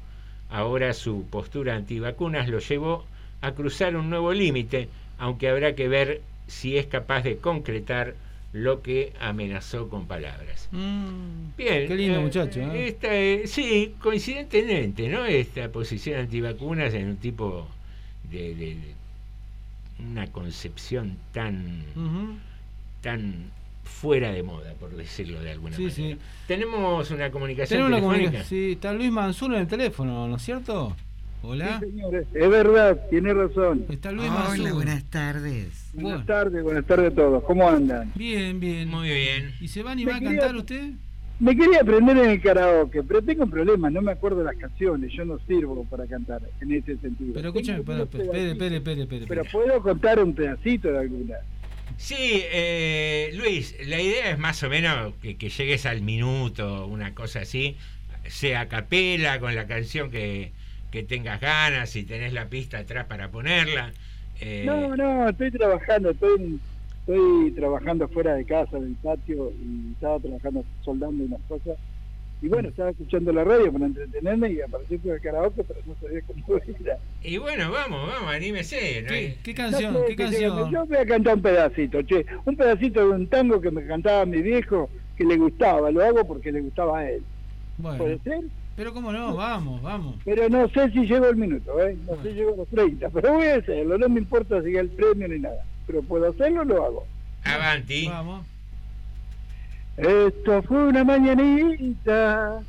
[0.50, 3.04] Ahora su postura antivacunas lo llevó
[3.40, 4.88] a cruzar un nuevo límite,
[5.18, 8.14] aunque habrá que ver si es capaz de concretar
[8.52, 10.68] lo que amenazó con palabras.
[10.72, 11.88] Bien.
[11.88, 12.88] Qué lindo eh, muchacho, ¿eh?
[12.88, 15.26] esta, eh, sí, coincidentemente, ¿no?
[15.26, 17.68] Esta posición antivacunas en un tipo
[18.30, 18.94] de, de- de
[20.10, 21.82] una concepción tan,
[23.02, 23.50] tan
[23.84, 25.96] fuera de moda, por decirlo de alguna Sí, manera.
[26.16, 26.18] sí.
[26.46, 28.44] Tenemos una comunicación Tenemos una comunicación.
[28.44, 30.94] Sí, está Luis Mansur en el teléfono, ¿no es cierto?
[31.42, 31.78] Hola.
[31.80, 33.86] Señores, es verdad, tiene razón.
[33.88, 35.90] Está Luis Hola, buenas tardes.
[35.94, 37.44] Buenas tardes, buenas tardes a todos.
[37.44, 38.10] ¿Cómo andan?
[38.16, 38.88] Bien, bien.
[38.88, 39.54] Muy bien.
[39.60, 40.90] ¿Y se va a Me animar a quería- cantar usted?
[41.38, 45.12] Me quería aprender en el karaoke, pero tengo un problema, no me acuerdo las canciones,
[45.12, 47.34] yo no sirvo para cantar en ese sentido.
[47.34, 51.34] Pero escúchame, espere, espere, espere, espere, espere, Pero puedo contar un pedacito de alguna.
[51.98, 57.14] Sí, eh, Luis, la idea es más o menos que, que llegues al minuto, una
[57.14, 57.76] cosa así,
[58.26, 60.52] sea a capela, con la canción que,
[60.90, 63.92] que tengas ganas, si tenés la pista atrás para ponerla.
[64.40, 66.58] eh, No, no, estoy trabajando, estoy,
[67.06, 71.78] estoy trabajando fuera de casa, en el patio, y estaba trabajando, soldando unas cosas.
[72.42, 75.94] Y bueno, estaba escuchando la radio para entretenerme y apareció por el karaoke, pero no
[76.00, 76.98] sabía cómo era.
[77.22, 79.02] Y bueno, vamos, vamos, anímese.
[79.02, 79.08] ¿no?
[79.08, 79.94] ¿Qué, qué No canción?
[79.94, 80.70] sé, ¿Qué canción?
[80.70, 82.26] Yo voy a cantar un pedacito, che.
[82.44, 85.90] Un pedacito de un tango que me cantaba mi viejo, que le gustaba.
[85.90, 87.22] Lo hago porque le gustaba a él.
[87.80, 88.40] ¿Puede Bueno, ser?
[88.76, 90.16] pero cómo no, vamos, vamos.
[90.24, 91.96] Pero no sé si llego el minuto, ¿eh?
[92.06, 93.08] No sé si llego a los 30.
[93.10, 93.96] Pero voy a hacerlo.
[93.96, 95.64] No me importa si el premio ni nada.
[95.86, 97.06] Pero puedo hacerlo, lo hago.
[97.44, 98.08] Avanti.
[98.08, 98.46] Vamos.
[99.96, 102.60] Esto fue una mañanita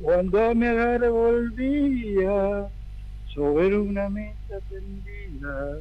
[0.00, 2.66] cuando mi agarre volvía
[3.32, 5.78] sobre una mesa tendida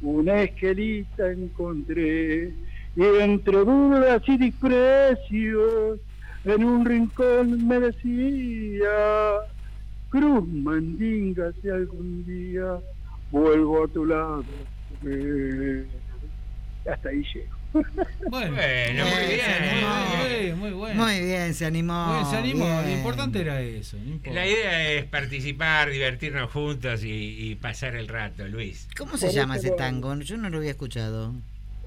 [0.00, 2.52] una esquelita encontré
[2.96, 6.00] y entre burlas y desprecios
[6.44, 8.88] en un rincón me decía
[10.10, 12.78] Cruz Mandinga si algún día
[13.30, 14.44] vuelvo a tu lado
[15.04, 15.84] eh,
[16.88, 17.86] hasta ahí llego Bueno,
[18.30, 21.04] Bueno, muy Bien, muy bien, muy bueno.
[21.04, 22.26] Muy bien, se animó.
[22.30, 23.96] Se animó, lo importante era eso.
[23.98, 24.32] no.
[24.32, 28.88] La idea es participar, divertirnos juntos y, y pasar el rato, Luis.
[28.96, 30.14] ¿Cómo se Por llama ese tango?
[30.20, 31.34] Yo no lo había escuchado.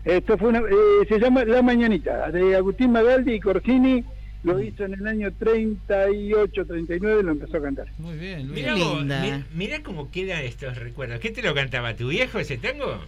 [0.05, 4.03] Esto fue una, eh, se llama La Mañanita, de Agustín Magaldi y Corsini,
[4.43, 7.87] lo hizo en el año 38, 39, lo empezó a cantar.
[7.99, 8.65] Muy bien, Luis.
[8.65, 9.05] Vos,
[9.53, 11.19] mirá cómo quedan estos recuerdos.
[11.19, 12.99] ¿Qué te lo cantaba tu viejo ese tango?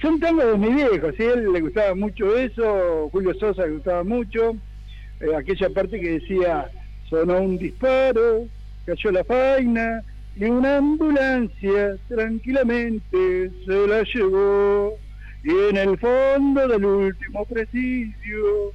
[0.00, 1.22] Son tangos de mi viejo, ¿sí?
[1.22, 4.56] él le gustaba mucho eso, Julio Sosa le gustaba mucho,
[5.20, 6.70] eh, aquella parte que decía,
[7.08, 8.46] sonó un disparo,
[8.86, 10.02] cayó la faina,
[10.36, 14.98] y una ambulancia tranquilamente se la llevó,
[15.44, 18.72] y en el fondo del último presidio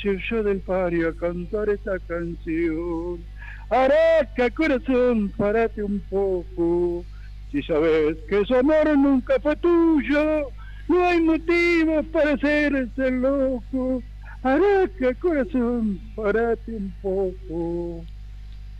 [0.00, 3.20] se oyó del pario a cantar esta canción.
[3.68, 7.04] Araca, corazón, párate un poco,
[7.52, 10.48] si sabes que su amor nunca fue tuyo,
[10.88, 14.02] no hay motivo para hacerse loco.
[14.42, 18.04] Araca, corazón, párate un poco.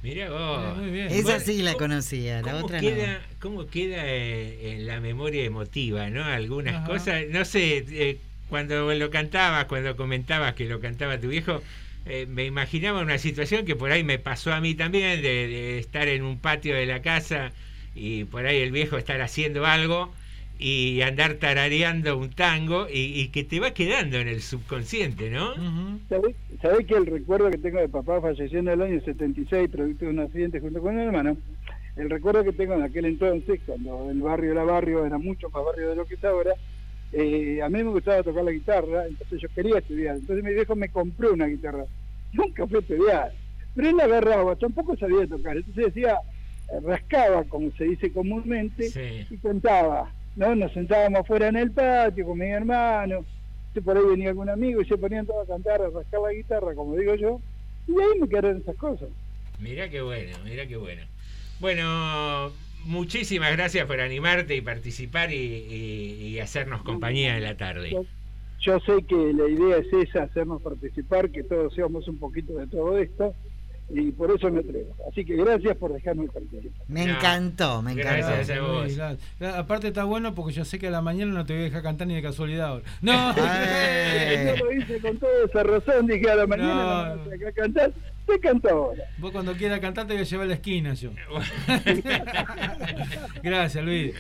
[0.03, 0.78] Mirá vos.
[0.78, 1.07] Muy bien.
[1.07, 4.99] Esa Bueno, sí la ¿cómo- conocía, la ¿Cómo otra queda, cómo queda eh, en la
[5.01, 6.24] memoria emotiva, no?
[6.24, 6.86] Algunas Ajá.
[6.86, 8.19] cosas, no sé, eh,
[8.49, 11.62] cuando lo cantabas, cuando comentabas que lo cantaba tu viejo,
[12.07, 15.78] eh, me imaginaba una situación que por ahí me pasó a mí también, de, de
[15.78, 17.53] estar en un patio de la casa
[17.94, 20.10] y por ahí el viejo estar haciendo algo
[20.59, 25.52] y andar tarareando un tango y, y que te va quedando en el subconsciente, ¿no?
[25.52, 25.98] Ujú.
[26.09, 30.05] ¿Sabés, sabés que el recuerdo que tengo de papá falleció en el año 76, producto
[30.05, 31.36] de un accidente junto con mi hermano?
[31.97, 35.64] El recuerdo que tengo en aquel entonces, cuando el barrio era barrio, era mucho más
[35.64, 36.52] barrio de lo que es ahora,
[37.12, 40.16] eh, a mí me gustaba tocar la guitarra, entonces yo quería estudiar.
[40.16, 41.85] Entonces mi viejo me compró una guitarra.
[42.32, 43.32] Nunca fui a estudiar,
[43.74, 45.56] pero él la agarraba, tampoco sabía tocar.
[45.56, 46.16] Entonces decía,
[46.82, 49.26] rascaba, como se dice comúnmente, Sí.
[49.30, 50.12] y cantaba.
[50.36, 50.55] ¿no?
[50.55, 53.24] Nos sentábamos afuera en el patio con mi hermano,
[53.84, 56.74] por ahí venía algún amigo y se ponían todos a cantar, a rascar la guitarra,
[56.74, 57.40] como digo yo,
[57.86, 59.09] y ahí me quedaron esas cosas.
[59.60, 61.02] Mirá qué bueno, mirá qué bueno.
[61.60, 62.51] Bueno,
[62.84, 67.90] muchísimas gracias por animarte y participar y, y- y hacernos compañía en la tarde.
[67.90, 68.05] Yo,
[68.60, 72.66] yo sé que la idea es esa, hacernos participar, que todos seamos un poquito de
[72.66, 73.34] todo esto,
[73.90, 74.94] y por eso me atrevo.
[75.10, 76.86] Así que gracias por dejarme participar.
[76.88, 78.26] Me encantó, me encantó.
[78.28, 78.98] gracias a vos.
[79.54, 81.82] Aparte está bueno porque yo sé que a la mañana no te voy a dejar
[81.82, 82.84] cantar ni de casualidad ahora.
[83.02, 83.34] No.
[83.36, 87.06] Yo lo hice con toda esa razón, dije a la mañana, No.
[87.06, 87.92] no, me vas a dejar cantar,
[88.26, 89.02] te canto ahora.
[89.18, 91.10] Vos cuando quieras cantar te voy a llevar a la esquina yo.
[93.42, 94.14] Gracias, Luis.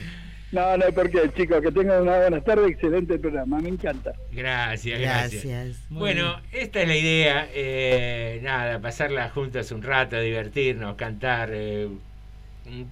[0.52, 4.12] No, no hay por qué, chicos, que tengan una buena tarde, excelente programa, me encanta.
[4.30, 5.44] Gracias, gracias.
[5.44, 5.76] Gracias.
[5.88, 11.88] Bueno, esta es la idea, eh, nada, pasarla juntos un rato, divertirnos, cantar, eh,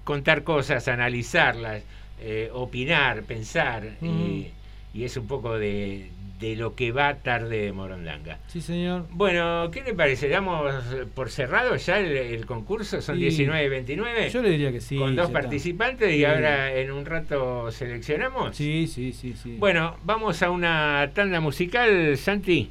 [0.04, 1.82] contar cosas, analizarlas,
[2.18, 4.48] eh, opinar, pensar, y,
[4.94, 6.08] y es un poco de,
[6.40, 8.38] de lo que va tarde de Morondanga.
[8.46, 9.06] Sí, señor.
[9.10, 10.28] Bueno, ¿qué le parece?
[10.28, 10.72] ¿Damos
[11.14, 13.02] por cerrado ya el, el concurso?
[13.02, 14.30] ¿Son Y 19 y 29?
[14.30, 14.96] Yo le diría que sí.
[14.96, 15.40] con dos está.
[15.40, 16.24] participantes y Sí.
[16.24, 18.56] ahora en un rato seleccionamos.
[18.56, 19.56] Sí, sí, sí, sí.
[19.58, 22.70] Bueno, vamos a una tanda musical, Santi,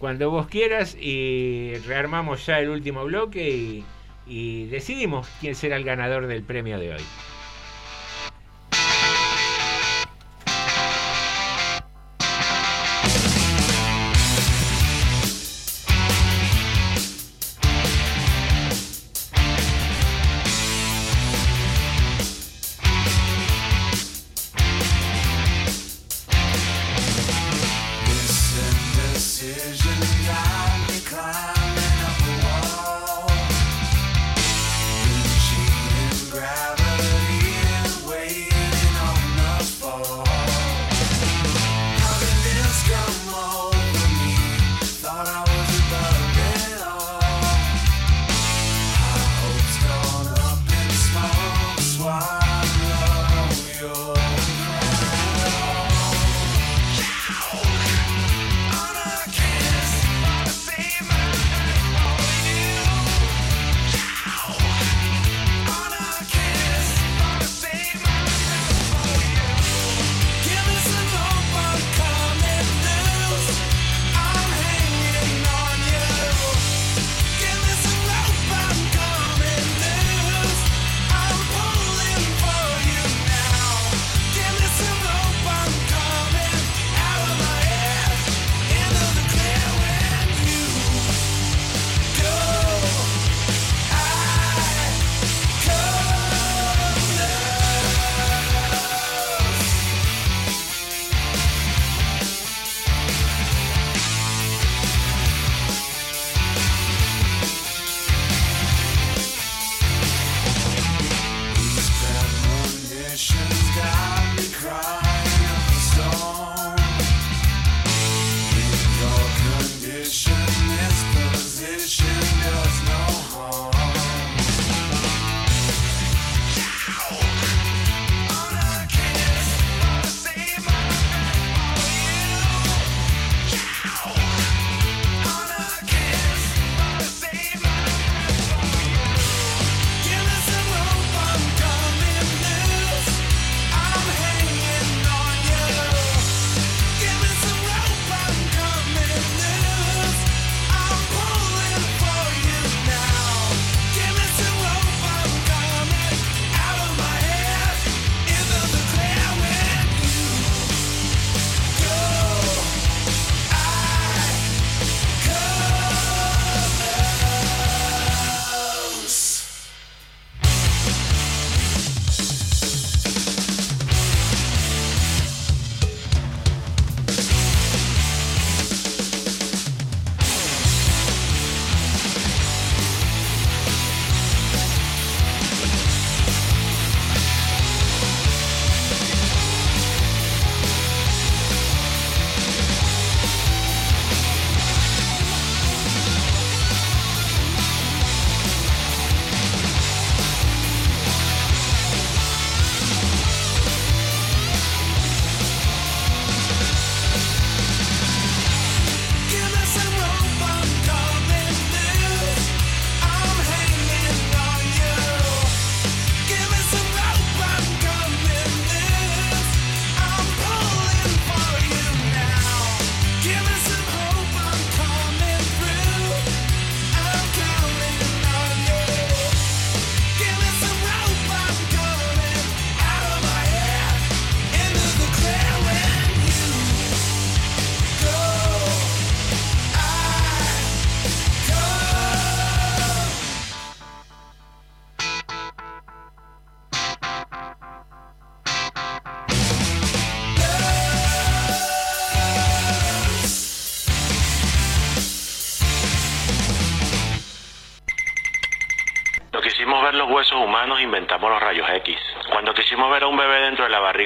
[0.00, 3.84] cuando vos quieras y rearmamos ya el último bloque y,
[4.26, 7.02] y decidimos quién será el ganador del premio de hoy.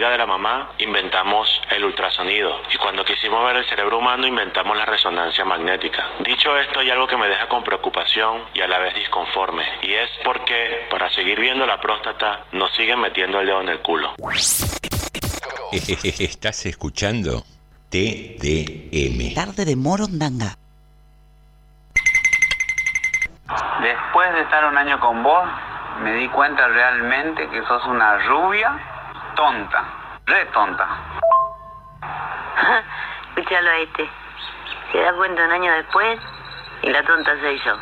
[0.09, 2.61] Barriga de la mamá, inventamos el ultrasonido.
[2.73, 6.05] Y cuando quisimos ver el cerebro humano, inventamos la resonancia magnética.
[6.21, 9.65] Dicho esto, hay algo que me deja con preocupación y a la vez disconforme.
[9.83, 13.81] Y es porque, para seguir viendo la próstata, nos siguen metiendo el dedo en el
[13.81, 14.15] culo.
[15.73, 17.45] Estás escuchando
[17.91, 19.35] TDM.
[19.35, 20.57] Tarde de Morondanga.
[23.83, 25.49] Después de estar un año con vos,
[26.03, 28.79] me di cuenta realmente que sos una rubia
[29.39, 29.85] tonta,
[30.29, 30.87] re tonta.
[33.37, 34.09] Escúchalo a este.
[34.93, 36.19] Se da cuenta un año después
[36.83, 37.77] y la tonta soy yo.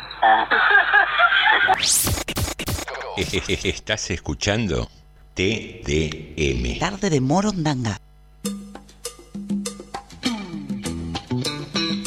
[3.63, 4.87] Estás escuchando
[5.33, 6.79] TDM.
[6.79, 7.99] Tarde de Morondanga.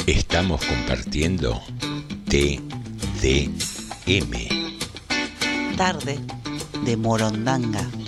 [0.07, 1.61] Estamos compartiendo
[2.29, 2.61] TDM.
[5.77, 6.19] Tarde
[6.83, 8.00] de Morondanga.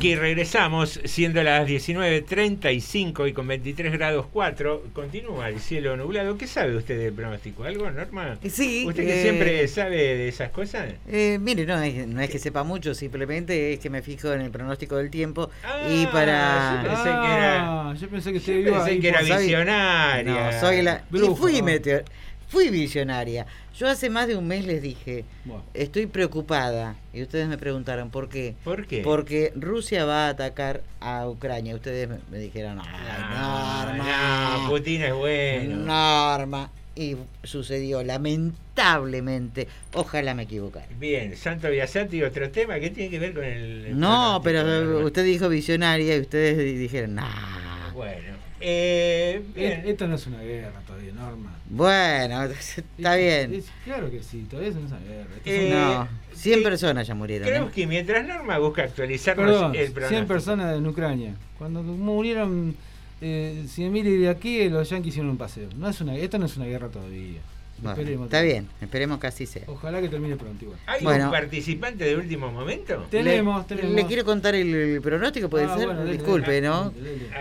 [0.00, 6.38] Aquí regresamos, siendo las 19.35 y con 23 grados 4, continúa el cielo nublado.
[6.38, 7.64] ¿Qué sabe usted del pronóstico?
[7.64, 8.38] ¿Algo, Norma?
[8.48, 8.84] Sí.
[8.86, 10.88] ¿Usted que eh, siempre sabe de esas cosas?
[11.06, 14.40] Eh, mire, no es, no es que sepa mucho, simplemente es que me fijo en
[14.40, 15.50] el pronóstico del tiempo
[15.90, 16.80] y para...
[16.82, 17.60] yo pensé que era-
[17.90, 20.50] Ah, yo pensé que usted Yo pensé que era visionaria.
[20.52, 21.04] No, soy la...
[21.12, 22.04] y fui, meteo-
[22.50, 23.46] fui visionaria.
[23.78, 25.62] Yo hace más de un mes les dije, Bueno.
[25.72, 26.96] estoy preocupada.
[27.14, 28.54] Y ustedes me preguntaron, ¿por qué?
[28.62, 29.00] ¿Por qué?
[29.02, 31.74] Porque Rusia va a atacar a Ucrania.
[31.74, 34.58] Ustedes me, me dijeron, ay, Norma.
[34.64, 35.76] no, Putin es bueno.
[35.76, 36.70] Norma.
[36.96, 39.68] Y sucedió, lamentablemente.
[39.94, 40.86] Ojalá me equivocara.
[40.98, 43.98] Bien, Santo Biasati, otro tema que tiene que ver con el...
[43.98, 47.90] No, pero usted dijo visionaria y ustedes di- dijeron, nah.
[47.94, 49.72] Bueno, eh, bien.
[49.72, 51.56] Eh, Esto no es una guerra todavía, Norma.
[51.68, 53.54] Bueno, está bien.
[53.54, 55.30] Es- claro que sí, todavía es una guerra.
[55.44, 57.48] Es Eh, No, 100 personas ya murieron.
[57.48, 57.50] ¿eh?
[57.50, 60.26] Creo que mientras Norma busca actualizarnos Perdón, el 100 pronóstico.
[60.28, 61.34] personas en Ucrania.
[61.58, 62.74] Cuando murieron
[63.22, 65.68] eh, 100.000 y de aquí, los yanquis hicieron un paseo.
[65.76, 67.40] No es una, esto no es una guerra todavía.
[67.82, 69.62] Bueno, Esperemos está bien, esperemos que así sea.
[69.66, 70.78] Ojalá que termine pronto igual.
[70.86, 71.24] ¿Hay Bueno.
[71.26, 73.06] un participante de último momento?
[73.10, 73.96] Tenemos, le, tenemos.
[73.96, 75.86] le quiero contar el, el pronóstico, puede Ah, ser.
[75.86, 76.92] bueno, Disculpe, dele, ¿no?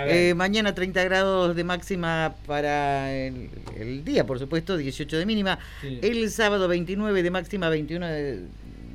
[0.07, 5.59] Eh, mañana 30 grados de máxima para el, el día, por supuesto, 18 de mínima.
[5.81, 5.99] Sí.
[6.01, 8.39] El sábado 29 de máxima, 21 de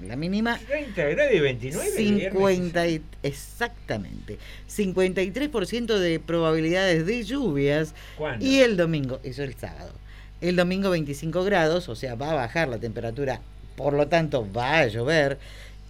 [0.06, 0.58] la mínima.
[0.66, 1.88] 30 grados y 29.
[1.96, 2.32] el viernes.
[2.32, 4.38] 50 y- exactamente
[4.68, 8.44] 53% de probabilidades de lluvias ¿Cuándo?
[8.44, 9.92] y el domingo eso el sábado
[10.48, 13.40] el domingo 25 grados o sea va a bajar la temperatura
[13.76, 15.38] por lo tanto va a llover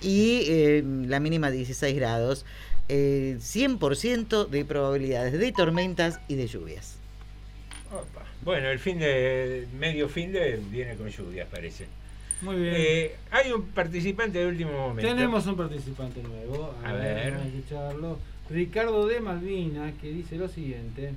[0.01, 2.45] y eh, la mínima 16 grados
[2.89, 6.97] eh, 100% de probabilidades de tormentas y de lluvias
[7.91, 8.25] Opa.
[8.43, 11.87] Bueno, el fin de medio fin de viene con lluvias, parece.
[12.43, 12.75] Muy bien.
[12.77, 15.09] Eh, hay un participante de último momento.
[15.15, 16.75] Tenemos un participante nuevo.
[16.85, 17.31] A, A ver, ver.
[17.35, 18.19] vamos a escucharlo.
[18.51, 21.15] Ricardo de Malvina, que dice lo siguiente.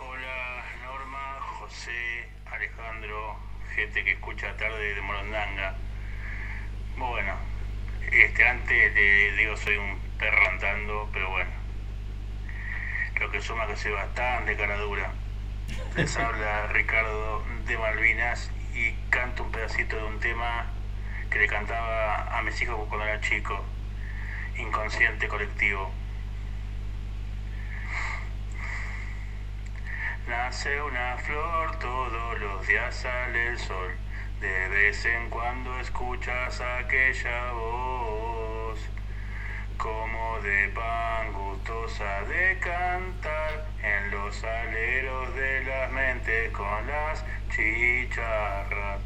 [0.00, 1.38] Hola Norma,
[1.84, 3.36] José, Alejandro,
[3.74, 5.74] gente que escucha tarde de Morondanga.
[6.96, 7.34] Bueno,
[8.10, 11.50] este antes le digo soy un perro andando, pero bueno.
[13.20, 15.12] Lo que suma que soy bastante cara dura.
[15.94, 20.64] Les habla Ricardo de Malvinas y canto un pedacito de un tema
[21.30, 23.62] que le cantaba a mis hijos cuando era chico.
[24.56, 25.92] Inconsciente colectivo.
[30.26, 33.94] Nace una flor, todos los días sale el sol.
[34.40, 38.78] De vez en cuando escuchas aquella voz,
[39.76, 49.02] como de pan gustosa de cantar en los aleros de las mentes con las chicharras.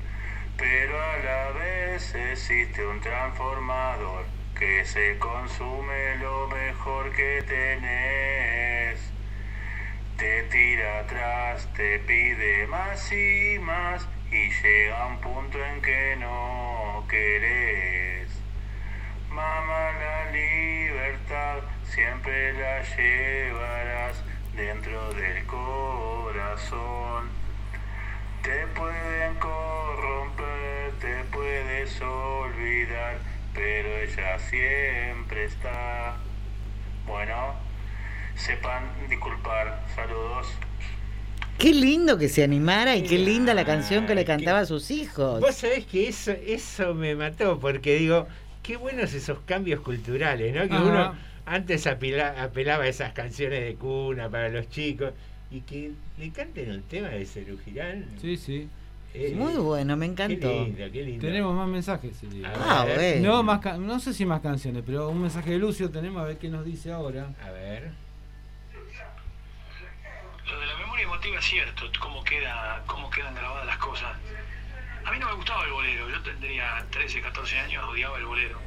[0.56, 4.24] Pero a la vez existe un transformador
[4.56, 9.17] que se consume lo mejor que tenés
[10.18, 17.04] te tira atrás, te pide más y más y llega un punto en que no
[17.08, 18.28] querés.
[19.30, 24.24] Mamá, la libertad siempre la llevarás
[24.56, 27.30] dentro del corazón.
[28.42, 33.18] Te pueden corromper, te puedes olvidar,
[33.54, 36.16] pero ella siempre está.
[37.06, 37.67] Bueno,
[38.39, 39.85] sepan disculpar.
[39.94, 40.47] Saludos.
[41.59, 44.90] Qué lindo que se animara y qué linda la canción que le cantaba a sus
[44.93, 45.40] hijos.
[45.40, 48.28] Vos sabés que eso, eso me mató, porque digo,
[48.62, 50.69] qué buenos esos cambios culturales, ¿no?
[50.69, 50.85] Que Ajá.
[50.85, 51.15] uno
[51.47, 55.12] antes apela- apelaba a esas canciones de cuna para los chicos
[55.51, 58.06] y que le canten un tema de Cerú Girán.
[58.20, 58.69] Sí, sí.
[59.15, 60.48] Eh, Muy bueno, me encantó.
[60.48, 61.27] Qué lindo, qué lindo.
[61.27, 62.15] Tenemos más mensajes.
[62.19, 62.51] Silvia.
[62.51, 63.15] A Ah, ver.
[63.20, 63.32] bueno.
[63.36, 66.36] No, más no sé si más canciones, pero un mensaje de Lucio tenemos a ver
[66.36, 67.31] qué nos dice ahora.
[67.44, 67.90] A ver.
[70.50, 74.16] Lo de la memoria emotiva es cierto, cómo, queda, cómo quedan grabadas las cosas.
[75.04, 78.58] A mí no me gustaba el bolero, yo tendría 13, 14 años, odiaba el bolero.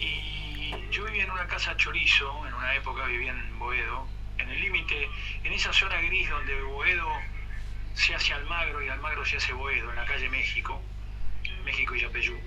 [0.00, 4.06] Y yo vivía en una casa chorizo, en una época vivía en Boedo,
[4.38, 5.08] en el límite,
[5.42, 7.08] en esa zona gris donde Boedo
[7.94, 10.80] se hace Almagro y Almagro se hace Boedo, en la calle México,
[11.64, 12.38] México y Yapeyú.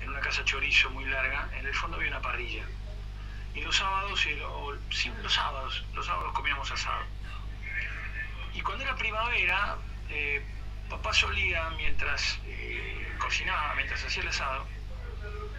[0.00, 2.64] En una casa chorizo muy larga, en el fondo había una parrilla.
[3.54, 7.04] Y los sábados, y sí, los sábados, los sábados comíamos asado.
[8.54, 9.76] Y cuando era primavera,
[10.08, 10.42] eh,
[10.88, 14.66] papá solía, mientras eh, cocinaba, mientras hacía el asado,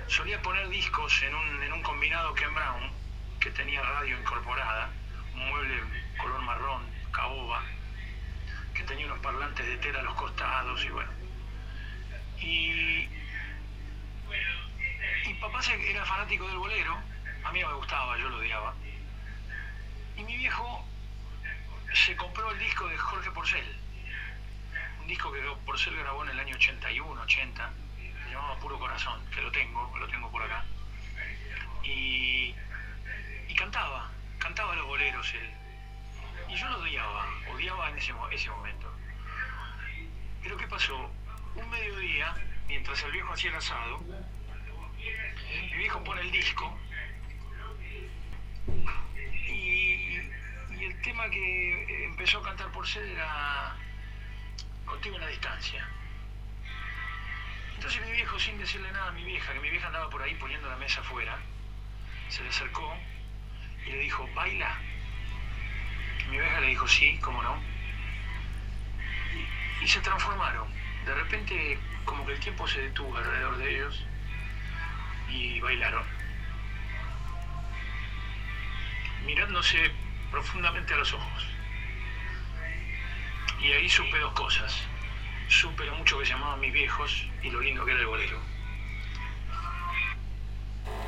[0.07, 2.91] solía poner discos en un, en un combinado Ken Brown,
[3.39, 4.89] que tenía radio incorporada,
[5.33, 5.81] un mueble
[6.17, 7.63] color marrón, caoba,
[8.73, 11.11] que tenía unos parlantes de tela a los costados y bueno.
[12.39, 13.09] Y,
[15.25, 16.97] y papá era fanático del bolero,
[17.43, 18.73] a mí no me gustaba, yo lo odiaba.
[20.17, 20.85] Y mi viejo
[21.93, 23.79] se compró el disco de Jorge Porcel,
[25.01, 29.41] un disco que Porcel grabó en el año 81, 80, se llamaba Puro Corazón, que
[29.41, 30.63] lo tengo, lo tengo por acá.
[31.83, 32.53] Y,
[33.47, 35.49] y cantaba, cantaba los boleros él.
[36.49, 38.91] Y yo lo odiaba, odiaba en ese, ese momento.
[40.43, 41.09] Pero ¿qué pasó?
[41.55, 42.35] Un mediodía,
[42.67, 43.99] mientras el viejo hacía el asado,
[44.97, 46.77] mi viejo pone el disco
[49.47, 50.19] y,
[50.83, 53.75] el tema que empezó a cantar por ser era
[54.85, 55.87] Contigo en la distancia.
[57.75, 60.35] Entonces mi viejo, sin decirle nada a mi vieja, que mi vieja andaba por ahí
[60.35, 61.39] poniendo la mesa afuera,
[62.29, 62.95] se le acercó
[63.85, 64.77] y le dijo, baila.
[66.29, 67.57] Mi vieja le dijo, sí, cómo no.
[69.81, 70.67] Y se transformaron.
[71.05, 74.05] De repente, como que el tiempo se detuvo alrededor de ellos
[75.29, 76.20] y bailaron.
[79.25, 79.77] Mirándose
[80.31, 81.45] profundamente a los ojos.
[83.63, 84.75] Y ahí supe dos cosas.
[85.47, 88.37] Supe lo mucho que se llamaban mis viejos y lo lindo que era el bolero.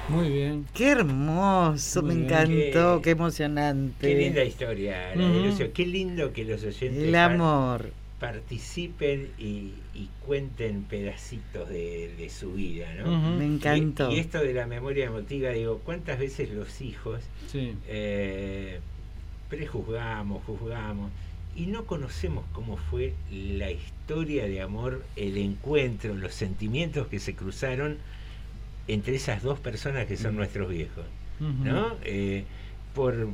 [0.10, 0.68] Muy bien.
[0.73, 2.34] Qué hermoso, Muy me bien.
[2.72, 4.07] encantó, Qué- qué emocionante.
[4.07, 5.45] Qué linda historia, la de Ujú.
[5.48, 5.73] Lucio.
[5.73, 7.91] Qué lindo que los oyentes El amor.
[8.23, 13.35] Participen y, y cuenten pedacitos de, de su vida, ¿no?
[13.37, 14.09] Me Y- encantó.
[14.11, 17.19] Y, esto de la memoria emotiva, digo, ¿cuántas veces los hijos
[17.51, 17.73] Sí.
[17.85, 18.79] eh,
[19.49, 21.11] prejuzgamos, juzgamos
[21.53, 27.35] y no conocemos cómo fue la historia de amor, el encuentro, los sentimientos que se
[27.35, 27.97] cruzaron
[28.87, 31.03] entre esas dos personas que son nuestros viejos.
[31.41, 31.97] ¿no?
[32.05, 32.45] Eh,
[32.95, 33.27] por,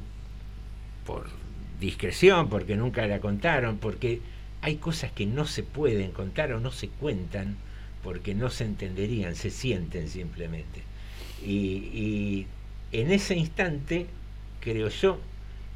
[1.05, 1.27] por
[1.79, 4.19] discreción, porque nunca la contaron, porque
[4.61, 7.55] hay cosas que no se pueden contar o no se cuentan
[8.03, 10.81] porque no se entenderían, se sienten simplemente.
[11.45, 12.47] Y, y
[12.91, 14.07] en ese instante,
[14.61, 15.19] creo yo,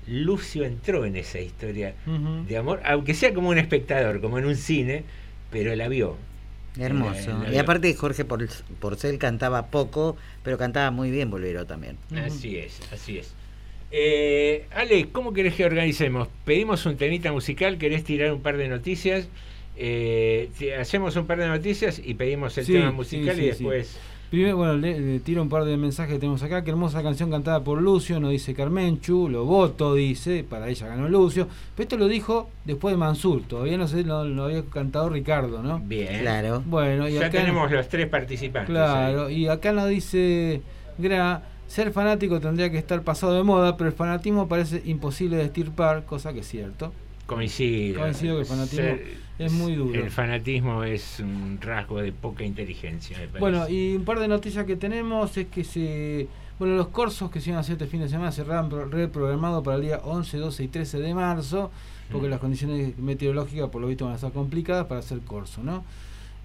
[0.08, 1.96] Lucio entró en esa historia
[2.48, 5.04] de amor, aunque sea como un espectador, como en un cine,
[5.52, 6.18] pero la vio.
[6.78, 7.30] Hermoso.
[7.32, 8.48] La- la y aparte Jorge Por-
[8.80, 11.98] Porcel cantaba poco, pero cantaba muy bien bolero también.
[12.16, 13.34] Así es, así es.
[13.96, 16.28] Eh, Ale, ¿cómo querés que organicemos?
[16.46, 19.28] Pedimos un temita musical, querés tirar un par de noticias,
[19.76, 20.50] Eh,
[20.80, 23.50] hacemos un par de noticias y pedimos el Sí, tema musical sí, y sí.
[23.50, 24.00] después...
[24.30, 26.64] Primero, bueno, le, le tiro un par de mensajes que tenemos acá.
[26.64, 29.30] Qué hermosa canción cantada por Lucio, nos dice Carmenchu.
[29.30, 30.44] Lo voto, dice.
[30.44, 31.48] Para ella ganó Lucio.
[31.76, 33.44] Pero esto lo dijo después de Mansur.
[33.44, 35.80] Todavía no sé, lo, lo había cantado Ricardo, ¿no?
[35.80, 36.22] Bien.
[36.22, 36.64] Claro.
[36.66, 37.40] Bueno, y ya acá.
[37.42, 38.72] tenemos los tres participantes.
[38.72, 40.62] Claro, y acá nos dice
[40.98, 41.44] Gra.
[41.68, 46.06] Ser fanático tendría que estar pasado de moda, pero el fanatismo parece imposible de estirpar,
[46.06, 46.94] cosa que es cierto.
[47.26, 48.02] Coincido.
[48.02, 48.96] Coincido que el fanatismo
[49.40, 50.00] es muy duro.
[50.00, 53.40] El fanatismo es un rasgo de poca inteligencia, me parece.
[53.40, 56.28] Bueno, y un par de noticias que tenemos es que se.
[56.60, 59.78] Bueno, los cursos que se iban a hacer este fin de semana se reprogramado para
[59.78, 61.72] el día 11, 12 y 13 de marzo,
[62.12, 62.30] porque Mm.
[62.30, 65.84] las condiciones meteorológicas por lo visto van a estar complicadas para hacer corso, ¿no?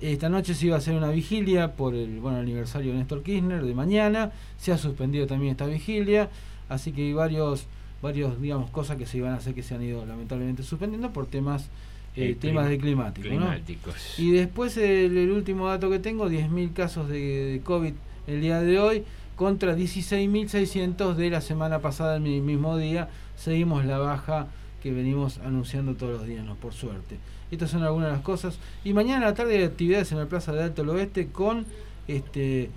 [0.00, 3.64] Esta noche se iba a hacer una vigilia por el bueno, aniversario de Néstor Kirchner
[3.64, 6.28] de mañana, se ha suspendido también esta vigilia,
[6.68, 7.66] así que hay varios,
[8.00, 11.26] varios digamos, cosas que se iban a hacer que se han ido lamentablemente suspendiendo por
[11.26, 11.68] temas
[12.14, 13.30] eh, temas de climáticos.
[13.32, 13.38] ¿no?
[13.38, 14.18] climáticos.
[14.18, 17.18] Y después el, el último dato que tengo, 10.000 casos de,
[17.52, 17.92] de COVID
[18.28, 19.04] el día de hoy
[19.36, 23.08] contra 16.600 de la semana pasada, el mi- mismo día.
[23.36, 24.48] Seguimos la baja
[24.82, 26.54] que venimos anunciando todos los días, ¿no?
[26.56, 27.18] por suerte.
[27.50, 28.58] Estas son algunas de las cosas.
[28.84, 31.66] Y mañana a la tarde hay actividades en la Plaza de Alto del Oeste con
[32.06, 32.70] este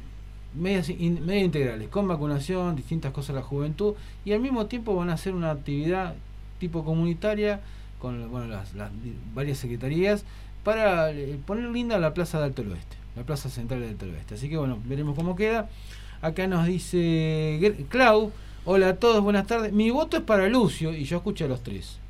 [0.53, 3.95] medias, medias integrales, con vacunación, distintas cosas de la juventud.
[4.25, 6.15] Y al mismo tiempo van a hacer una actividad
[6.59, 7.61] tipo comunitaria
[7.99, 8.73] con bueno, las,
[9.33, 10.23] varias secretarías
[10.63, 14.05] para eh, poner linda la Plaza de Alto del Oeste, la Plaza Central de Alto
[14.05, 14.35] del Oeste.
[14.35, 15.69] Así que bueno, veremos cómo queda.
[16.21, 18.31] Acá nos dice Clau,
[18.65, 19.73] hola a todos, buenas tardes.
[19.73, 22.00] Mi voto es para Lucio y yo escucho a los tres.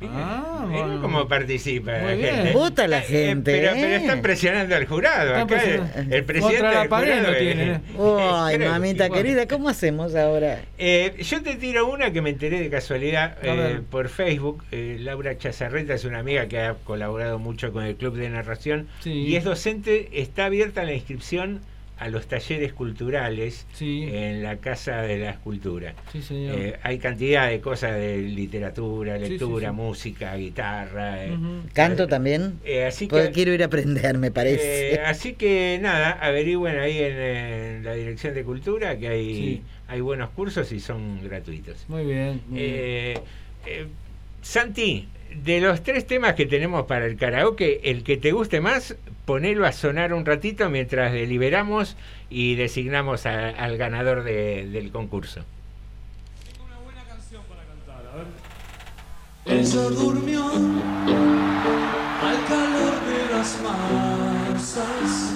[0.00, 1.02] Ah, Mira bueno.
[1.02, 2.34] cómo participa Muy la bien.
[2.36, 2.52] gente.
[2.52, 3.78] Vota la Eh, gente, pero, ¿eh?
[3.80, 5.34] pero están presionando al jurado.
[5.34, 5.46] Acá el,
[5.80, 6.16] presionando.
[6.16, 7.80] el presidente Contra la del pared jurado es- tienen, ¿eh?
[7.98, 10.60] Ay, creo que- mamita querida, ¿cómo hacemos ahora?
[10.78, 14.62] Eh, yo te tiro una que me enteré de casualidad eh, por Facebook.
[14.70, 18.86] Eh, Laura Chazarreta es una amiga que ha colaborado mucho con el Club de Narración
[19.00, 19.10] Sí.
[19.12, 20.08] y es docente.
[20.12, 21.60] Está abierta la inscripción
[21.98, 25.94] a los talleres culturales en la Casa de la Escultura.
[26.12, 26.54] Sí, señor.
[26.58, 29.74] Eh, hay cantidad de cosas de literatura, Sí, sí, lectura, sí.
[29.74, 31.24] música, guitarra.
[31.26, 31.36] eh,
[31.72, 32.60] ¿Canto también?
[32.64, 34.94] eh, así Porque que- quiero ir a aprender, me parece.
[34.94, 39.62] eh, así que nada, averigüen ahí en, en la Dirección de Cultura que hay, Sí.
[39.88, 41.84] hay buenos cursos y son gratuitos.
[41.88, 42.40] Muy bien.
[42.48, 42.70] muy bien.
[42.74, 43.18] Eh,
[43.66, 43.86] eh,
[44.40, 45.08] Santi,
[45.44, 49.66] de los tres temas que tenemos para el karaoke, el que te guste más, ponelo
[49.66, 51.96] a sonar un ratito mientras deliberamos
[52.30, 55.44] y designamos a- al ganador de- del concurso.
[59.46, 60.44] Ella durmió
[62.22, 65.34] al calor de las masas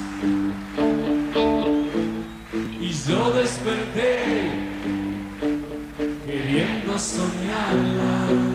[2.79, 4.25] y yo desperté
[6.27, 8.52] queriendo soñarla.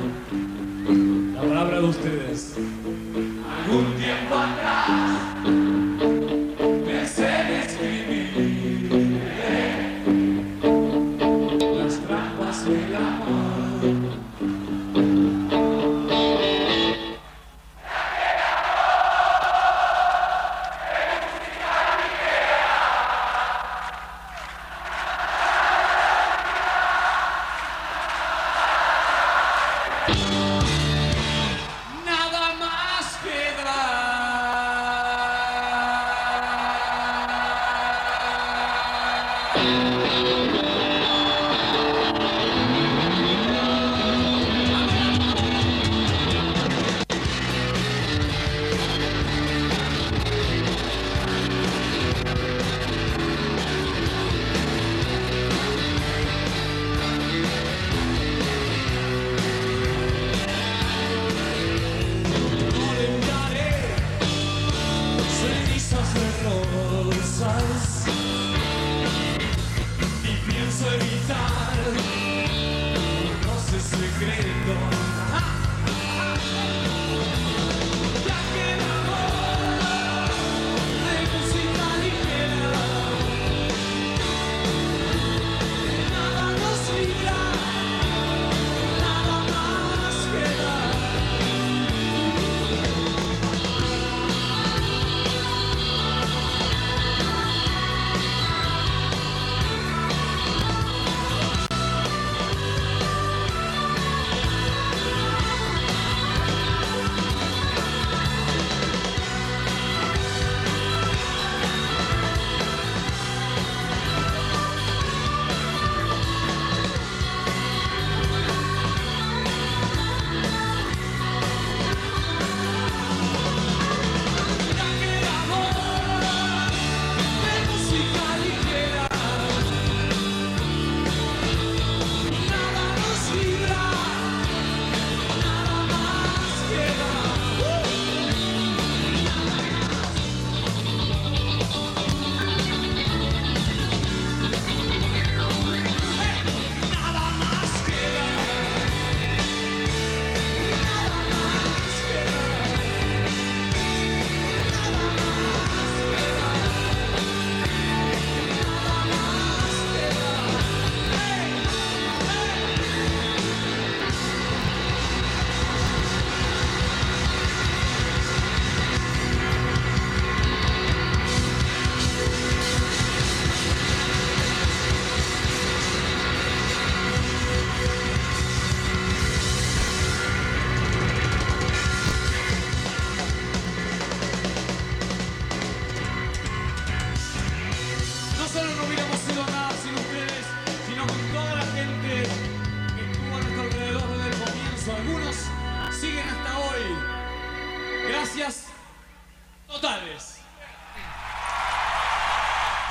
[0.88, 2.56] La palabra de ustedes.
[3.66, 5.67] Algún tiempo atrás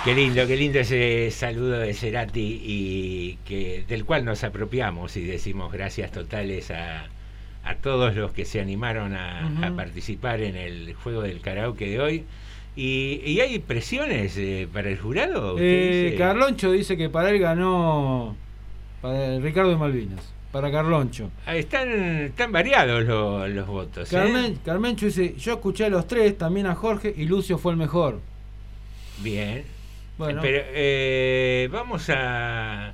[0.07, 5.25] Qué lindo, qué lindo ese saludo de Cerati y que del cual nos apropiamos y
[5.25, 7.07] decimos gracias totales a,
[7.65, 12.25] a todos los que se animaron a, participar en el juego del karaoke de hoy.
[12.77, 15.55] ¿Y, y hay presiones eh, para el jurado?
[15.55, 16.17] ¿Usted Eh, dice?
[16.19, 18.37] Carloncho dice que para él ganó
[19.03, 20.33] para Ricardo de Malvinas.
[20.53, 21.31] Para Carloncho.
[21.47, 21.91] Ah, Están,
[22.27, 24.13] están variados lo- los votos.
[24.13, 24.17] ¿eh?
[24.17, 27.79] Carmen, Carmencho dice, yo escuché a los tres, también a Jorge, y Lucio fue el
[27.79, 28.21] mejor.
[29.19, 29.65] Bien.
[30.19, 30.41] Bueno.
[30.43, 32.93] Pero eh, vamos a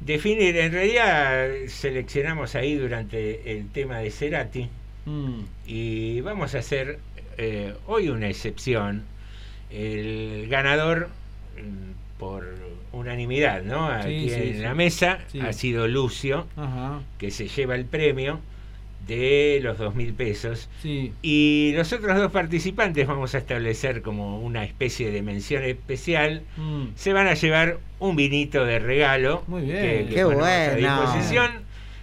[0.00, 4.68] definir, en realidad seleccionamos ahí durante el tema de Cerati
[5.06, 5.40] Mm.
[5.66, 6.98] y vamos a hacer
[7.38, 9.04] eh, hoy una excepción.
[9.70, 11.10] El ganador
[11.56, 12.44] mm, por
[12.92, 13.86] unanimidad, ¿no?
[13.88, 14.60] Aquí Sí, en sí.
[14.62, 17.02] la mesa ha sido Lucio, Ajá.
[17.18, 18.40] que se lleva el premio
[19.06, 20.68] de los dos mil pesos.
[20.82, 21.12] Sí.
[21.22, 26.42] Y los otros dos participantes vamos a establecer como una especie de mención especial.
[26.56, 26.86] Mm.
[26.96, 29.44] Se van a llevar un vinito de regalo.
[29.46, 29.76] Muy bien.
[29.76, 31.02] Que, que Qué ponemos a bueno.
[31.02, 31.50] disposición.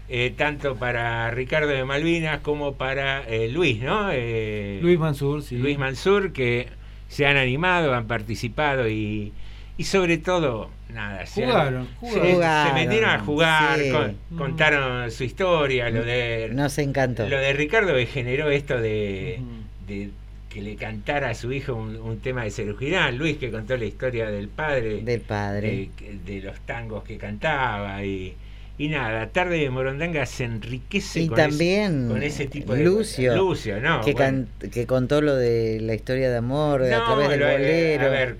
[0.09, 4.09] eh, tanto para Ricardo de Malvinas como para eh, Luis, ¿no?
[4.11, 5.57] Eh, Luis Mansur, sí.
[5.57, 6.67] Luis Mansur, que
[7.07, 9.31] se han animado, han participado y,
[9.77, 12.77] y sobre todo, nada, Jugaron, se- jugaron.
[12.77, 13.91] se metieron a jugar, sí.
[13.91, 17.27] con- contaron su historia, lo de Nos encantó.
[17.27, 19.39] lo de Ricardo que generó esto de,
[19.87, 20.09] de
[20.49, 23.75] que le cantara a su hijo un, un tema de Cerú Girán, Luis que contó
[23.75, 25.67] la historia del padre, Del padre.
[25.71, 28.35] de, que- de los tangos que cantaba y,
[28.77, 32.83] y nada, Tarde de Morondanga se enriquece Y con, también ese, con ese tipo de
[32.83, 33.35] Lucio.
[33.35, 34.01] Lucio, ¿no?
[34.01, 34.47] que, Bueno.
[34.59, 37.51] can- que contó lo de la historia de amor a No, través del lo- eh,
[37.97, 38.05] bolero.
[38.05, 38.35] A ver,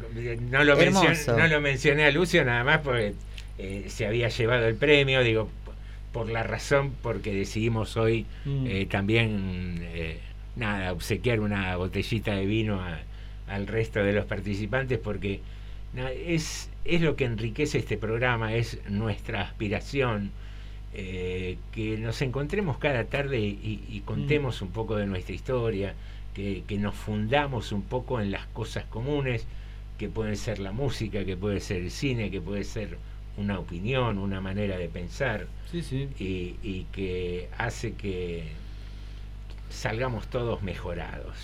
[0.49, 1.05] no lo, Hermoso.
[1.07, 3.13] mencion- no lo mencioné a Lucio nada más porque
[3.59, 5.49] eh, se había llevado el premio, digo,
[6.11, 8.65] por la razón porque decidimos hoy Mm.
[8.67, 10.17] eh, también, eh,
[10.55, 12.99] nada, obsequiar una botellita de vino a-
[13.47, 15.41] al resto de los participantes porque
[15.93, 20.31] na- es, es lo que enriquece este programa, es nuestra aspiración.
[20.95, 25.95] eh, que nos encontremos cada tarde y, y contemos un poco de nuestra historia,
[26.35, 29.47] que, que nos fundamos un poco en las cosas comunes,
[29.97, 32.97] que pueden ser la música, que puede ser el cine, que puede ser
[33.37, 36.09] una opinión, una manera de pensar, Sí, sí.
[36.19, 38.43] y, y que hace que
[39.73, 41.35] salgamos todos mejorados.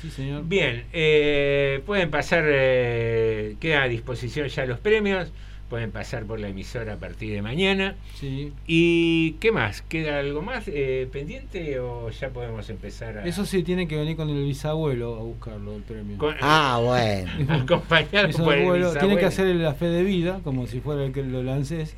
[0.00, 0.44] Sí, señor.
[0.46, 5.30] Bien, eh, pueden pasar, eh, queda a disposición ya los premios,
[5.68, 7.94] pueden pasar por la emisora a partir de mañana.
[8.18, 8.52] Sí.
[8.66, 9.80] ¿Y qué más?
[9.82, 13.24] ¿Queda algo más eh, pendiente o ya podemos empezar a...
[13.26, 16.18] Eso sí, tiene que venir con el bisabuelo a buscarlo, el premio.
[16.18, 17.30] Con- Ah, bueno.
[17.62, 19.18] acompañado Bisabuelo, por el tiene bisabuelo?
[19.20, 21.96] que hacer la fe de vida, como si fuera el que lo lances.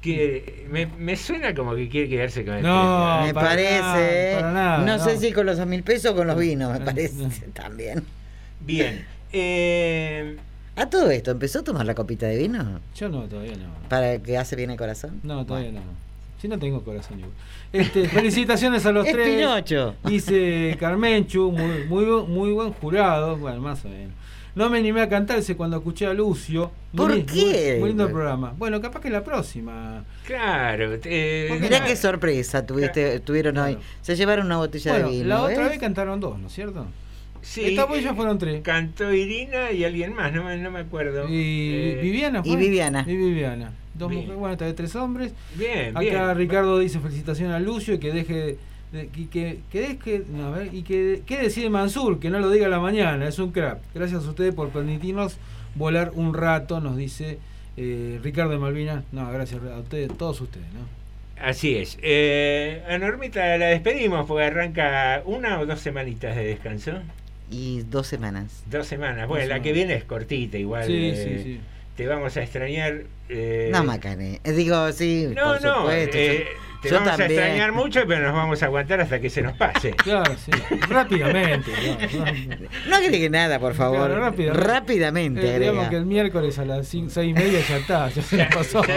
[0.00, 3.80] Que me, me suena como que quiere quedarse con el No, me para parece.
[3.80, 4.34] nada, ¿eh?
[4.36, 6.84] para nada, no, sé si con los dos mil pesos o con los vinos, me
[6.84, 7.28] parece no.
[7.54, 8.04] también.
[8.60, 9.04] Bien.
[9.32, 10.36] eh,
[10.76, 12.80] A todo esto, ¿empezó a tomar la copita de vino?
[12.94, 13.88] Yo no, todavía no.
[13.88, 15.20] ¿Para que hace bien el corazón?
[15.22, 15.80] No, todavía no.
[16.40, 17.32] Si no tengo corazón igual.
[17.72, 19.36] Este, felicitaciones a los Es tres.
[19.36, 19.94] Pinocho.
[20.04, 23.36] Dice Carmenchu, muy, muy, muy buen jurado.
[23.38, 24.12] Bueno, más o menos.
[24.56, 26.72] No me animé a cantarse cuando escuché a Lucio.
[26.92, 27.70] Muy ¿Por li- qué?
[27.74, 28.54] Muy, muy lindo el programa.
[28.56, 30.02] Bueno, capaz que la próxima.
[30.26, 30.98] claro.
[31.04, 33.76] eh, Mirá qué sorpresa tuviste, tuvieron hoy.
[34.02, 35.28] Se llevaron una botella Bueno, de vino.
[35.28, 35.68] la otra ¿ves?
[35.68, 36.86] vez cantaron dos, ¿no es cierto?
[37.42, 38.60] sí, Esta vez ya fueron tres.
[38.62, 41.28] Cantó Irina y alguien más, no, me- no me acuerdo.
[41.28, 42.52] Y Eh, Viviana fue.
[42.52, 43.04] y Viviana.
[43.06, 43.72] Y Viviana.
[43.94, 44.22] Dos Bien.
[44.22, 45.32] mujeres, bueno, esta vez tres hombres.
[45.54, 46.34] Bien, Acá bien.
[46.36, 48.58] Ricardo dice felicitación a Lucio y que deje de-
[48.92, 52.66] y que, que no, a ver, y que qué decide Mansur, que no lo diga
[52.66, 53.78] a la mañana, es un crack.
[53.94, 55.36] Gracias a ustedes por permitirnos
[55.74, 57.38] volar un rato, nos dice
[57.76, 59.04] eh, Ricardo de Malvinas.
[59.12, 60.80] No, gracias a ustedes, todos ustedes, ¿no?
[61.44, 61.98] Así es.
[62.00, 66.92] Eh, a Normita la despedimos porque arranca una o dos semanitas de descanso.
[67.50, 68.62] Y dos semanas.
[68.70, 69.20] Dos semanas.
[69.22, 69.62] Dos Bueno, la semanas.
[69.64, 70.86] que viene es cortita igual.
[70.86, 71.60] Sí, eh, sí, sí.
[71.96, 73.02] Te vamos a extrañar.
[73.28, 74.40] eh, No, Macané.
[74.44, 76.18] Eh, Digo, sí, No, por no, supuesto.
[76.76, 77.30] Eh, te yo vamos también.
[77.40, 79.90] a extrañar mucho, pero nos vamos a aguantar hasta que se nos pase.
[79.96, 80.50] Claro, sí.
[80.88, 81.70] Rápidamente.
[82.14, 82.56] no, no.
[82.88, 83.98] No agregue nada, por favor.
[84.06, 84.54] Claro, rápido.
[84.54, 88.22] Rápidamente Eh, digamos que el miércoles a las cin- seis y media ya está, ya
[88.22, 88.82] se nos pasó.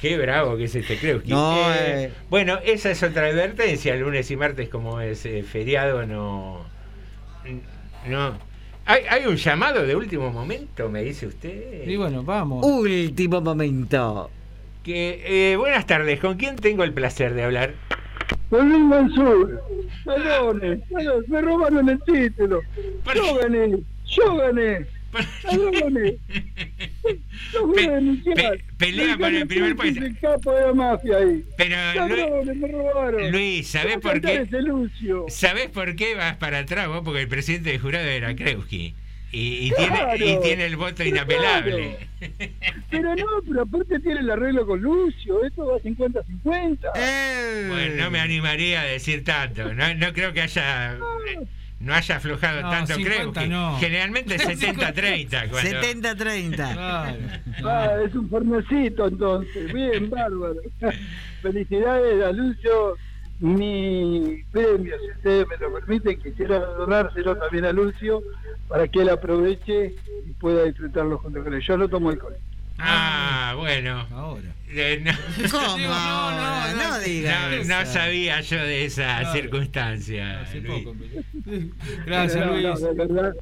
[0.00, 1.22] Qué bravo que es este creo.
[1.26, 2.12] No, eh.
[2.28, 3.94] Bueno, esa es otra advertencia.
[3.96, 6.64] Lunes y martes, como es eh, feriado, no.
[8.06, 8.38] No.
[8.84, 11.88] ¿Hay, hay un llamado de último momento, me dice usted.
[11.88, 12.64] Y bueno, vamos.
[12.64, 14.30] Último momento.
[14.86, 17.74] Que, eh, buenas tardes, ¿con quién tengo el placer de hablar?
[18.48, 19.60] Con Luis Mansur.
[20.04, 20.80] Perdone,
[21.26, 22.60] me robaron el título.
[23.12, 24.86] Yo gané, yo gané.
[25.52, 26.16] Yo gané.
[27.52, 28.58] Lo voy a denunciar.
[28.78, 30.04] pelea por el primer puesto.
[30.04, 31.44] El capo de la mafia ahí.
[31.56, 33.32] Pero, Ladrones, me robaron.
[33.32, 34.46] Luis, ¿sabés ¿Cómo por qué?
[35.26, 37.02] ¿Sabés por qué vas para atrás vos?
[37.04, 38.94] Porque el presidente del jurado era Kreuski.
[39.32, 40.16] Y, y Claro.
[40.16, 41.98] tiene, y tiene el voto inapelable.
[42.90, 45.44] Pero no, pero aparte tiene el arreglo con Lucio.
[45.44, 46.78] Esto va 50-50.
[46.94, 47.66] Eh.
[47.68, 49.74] Bueno, no me animaría a decir tanto.
[49.74, 50.96] No, no creo que haya.
[51.78, 53.48] No haya aflojado No, tanto 50 Kreuski.
[53.50, 53.78] no.
[53.78, 55.50] Generalmente 70-30.
[55.50, 56.58] cuando- 70-30.
[57.64, 59.72] Ah, es un fornecito entonces.
[59.74, 60.60] Bien, bárbaro.
[61.42, 62.96] Felicidades a Lucio.
[63.40, 68.22] Mi premio, si ustedes me lo permiten, quisiera donárselo también a Lucio
[68.68, 69.94] para que él aproveche
[70.26, 71.60] y pueda disfrutarlo junto con él.
[71.60, 72.34] Yo lo tomo alcohol.
[72.78, 74.06] Ah, bueno.
[74.10, 74.52] Ahora.
[74.68, 75.12] Eh, no.
[75.50, 75.76] ¿Cómo?
[75.78, 77.66] no, no, no, no, digas.
[77.66, 79.32] No, no sabía yo de esa Claro.
[79.32, 80.40] circunstancia.
[80.40, 80.84] Hace Luis.
[80.84, 80.96] poco.
[82.06, 82.80] Gracias, No, no, Luis.
[82.80, 83.34] de, verdad,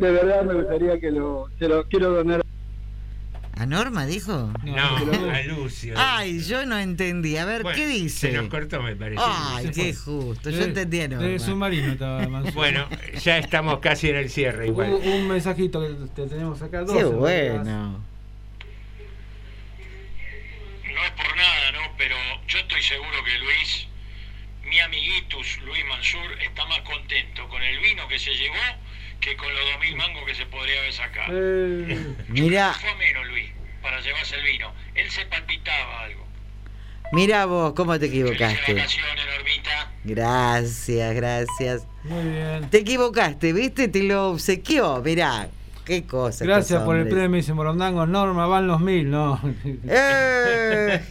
[0.00, 2.42] de verdad me gustaría que lo, se lo quiero donar.
[3.60, 4.52] ¿A Norma dijo?
[4.64, 4.96] No,
[5.32, 5.92] a Lucio.
[5.98, 7.36] Ay, yo no entendí.
[7.36, 8.30] A ver, Bueno, ¿qué dice?
[8.30, 9.20] Se nos cortó, me parece.
[9.22, 10.14] Ay, Se qué fue.
[10.14, 10.48] justo.
[10.48, 11.26] Yo De- entendí a Norma.
[11.26, 12.54] de submarino estaba Mansur.
[12.54, 12.88] Bueno,
[13.22, 14.94] ya estamos casi en el cierre igual.
[14.94, 16.86] Un, un mensajito que te tenemos acá.
[16.86, 18.02] Qué 12, bueno.
[20.84, 21.80] No es por nada, ¿no?
[21.98, 22.16] Pero
[22.48, 23.86] yo estoy seguro que Luis,
[24.64, 28.54] mi amiguitus Luis Mansur, está más contento con el vino que se llevó
[29.20, 31.32] que con los 2.000 mangos que se podría haber sacado.
[31.32, 33.50] Eh, Mira, Fue menos Luis
[33.82, 34.72] para llevarse el vino.
[34.94, 36.26] Él se palpitaba algo.
[37.12, 38.74] mira vos, ¿cómo te equivocaste?
[40.04, 41.86] Gracias, gracias.
[42.04, 42.70] Muy bien.
[42.70, 43.88] Te equivocaste, ¿viste?
[43.88, 45.02] Te lo obsequió.
[45.02, 45.48] Mirá,
[45.90, 46.44] qué cosa.
[46.44, 48.08] Gracias por el premio, dice Morondangos.
[48.08, 49.40] Norma, van los mil, no.
[49.88, 51.00] Eh.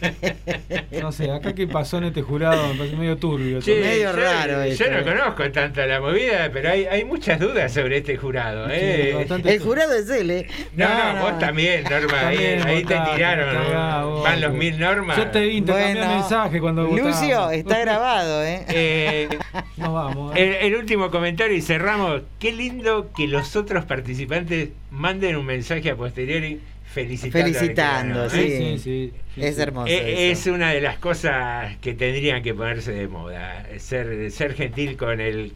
[1.00, 3.58] No sé, acá qué pasó en este jurado, me parece medio turbio.
[3.66, 7.72] Medio yo, raro yo esto, no conozco tanto la movida, pero hay, hay muchas dudas
[7.72, 8.66] sobre este jurado.
[8.70, 9.26] ¿eh?
[9.44, 10.46] El jurado es él, ¿eh?
[10.74, 12.28] No, no, vos también, Norma.
[12.28, 14.22] Ahí, te tiraron.
[14.22, 15.16] Van los mil normas.
[15.16, 17.52] Yo te vi intercambiar Bueno, mensajes cuando Lucio, votábamos.
[17.54, 18.64] está grabado, ¿eh?
[18.68, 19.28] Eh,
[19.76, 20.36] Nos vamos.
[20.36, 20.58] ¿eh?
[20.62, 22.22] el, el último comentario y cerramos.
[22.38, 26.60] Qué lindo que los otros participantes manden un mensaje a posteriori
[26.92, 27.38] felicitando.
[27.46, 28.30] al Felicitando, ¿eh?
[28.30, 28.38] sí.
[28.38, 29.12] Sí, sí.
[29.34, 29.86] sí, Es hermoso.
[29.92, 30.04] Eso.
[30.06, 35.20] Es una de las cosas que tendrían que ponerse de moda, ser, ser gentil con
[35.20, 35.52] el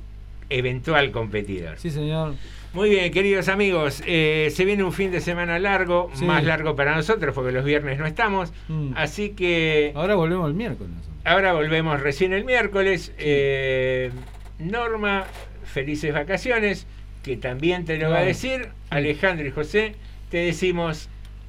[0.51, 1.79] eventual competidor.
[1.79, 2.35] Sí, señor.
[2.73, 6.25] Muy bien, queridos amigos, eh, se viene un fin de semana largo, Sí.
[6.25, 8.93] más largo para nosotros porque los viernes no estamos, Mm.
[8.97, 10.93] así que Ahora volvemos el miércoles.
[11.25, 13.13] ahora volvemos recién el miércoles.
[13.19, 14.11] Eh,
[14.59, 15.25] Norma,
[15.65, 16.87] felices vacaciones,
[17.25, 18.69] que también te lo va a decir.
[18.91, 19.95] Alejandro y José,
[20.31, 21.09] te decimos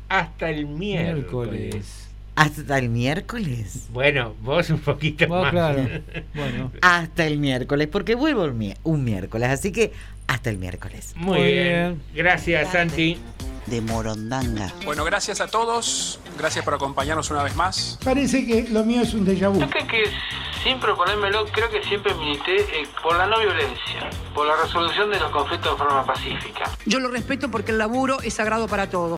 [0.09, 1.51] hasta el miércoles.
[1.51, 2.04] Miércoles.
[2.35, 3.87] Hasta el miércoles.
[3.91, 5.51] Bueno, vos un poquito Vos, más.
[5.51, 5.87] claro.
[6.35, 6.71] Bueno.
[6.81, 8.43] Hasta el miércoles, porque vuelvo
[8.83, 9.49] un miércoles.
[9.49, 9.93] Así que
[10.27, 11.13] hasta el miércoles.
[11.15, 11.63] Muy, Muy bien.
[11.63, 12.01] bien.
[12.13, 13.17] Gracias, Santi.
[13.67, 14.71] De Morondanga.
[14.83, 16.19] Bueno, gracias a todos.
[16.37, 17.97] Gracias por acompañarnos una vez más.
[18.03, 19.59] Parece que lo mío es un déjà vu.
[19.59, 20.03] Yo creo que
[20.63, 25.19] sin proponérmelo, creo que siempre milité eh, por la no violencia, por la resolución de
[25.19, 26.69] los conflictos de forma pacífica.
[26.85, 29.13] Yo lo respeto porque el laburo es sagrado para todos.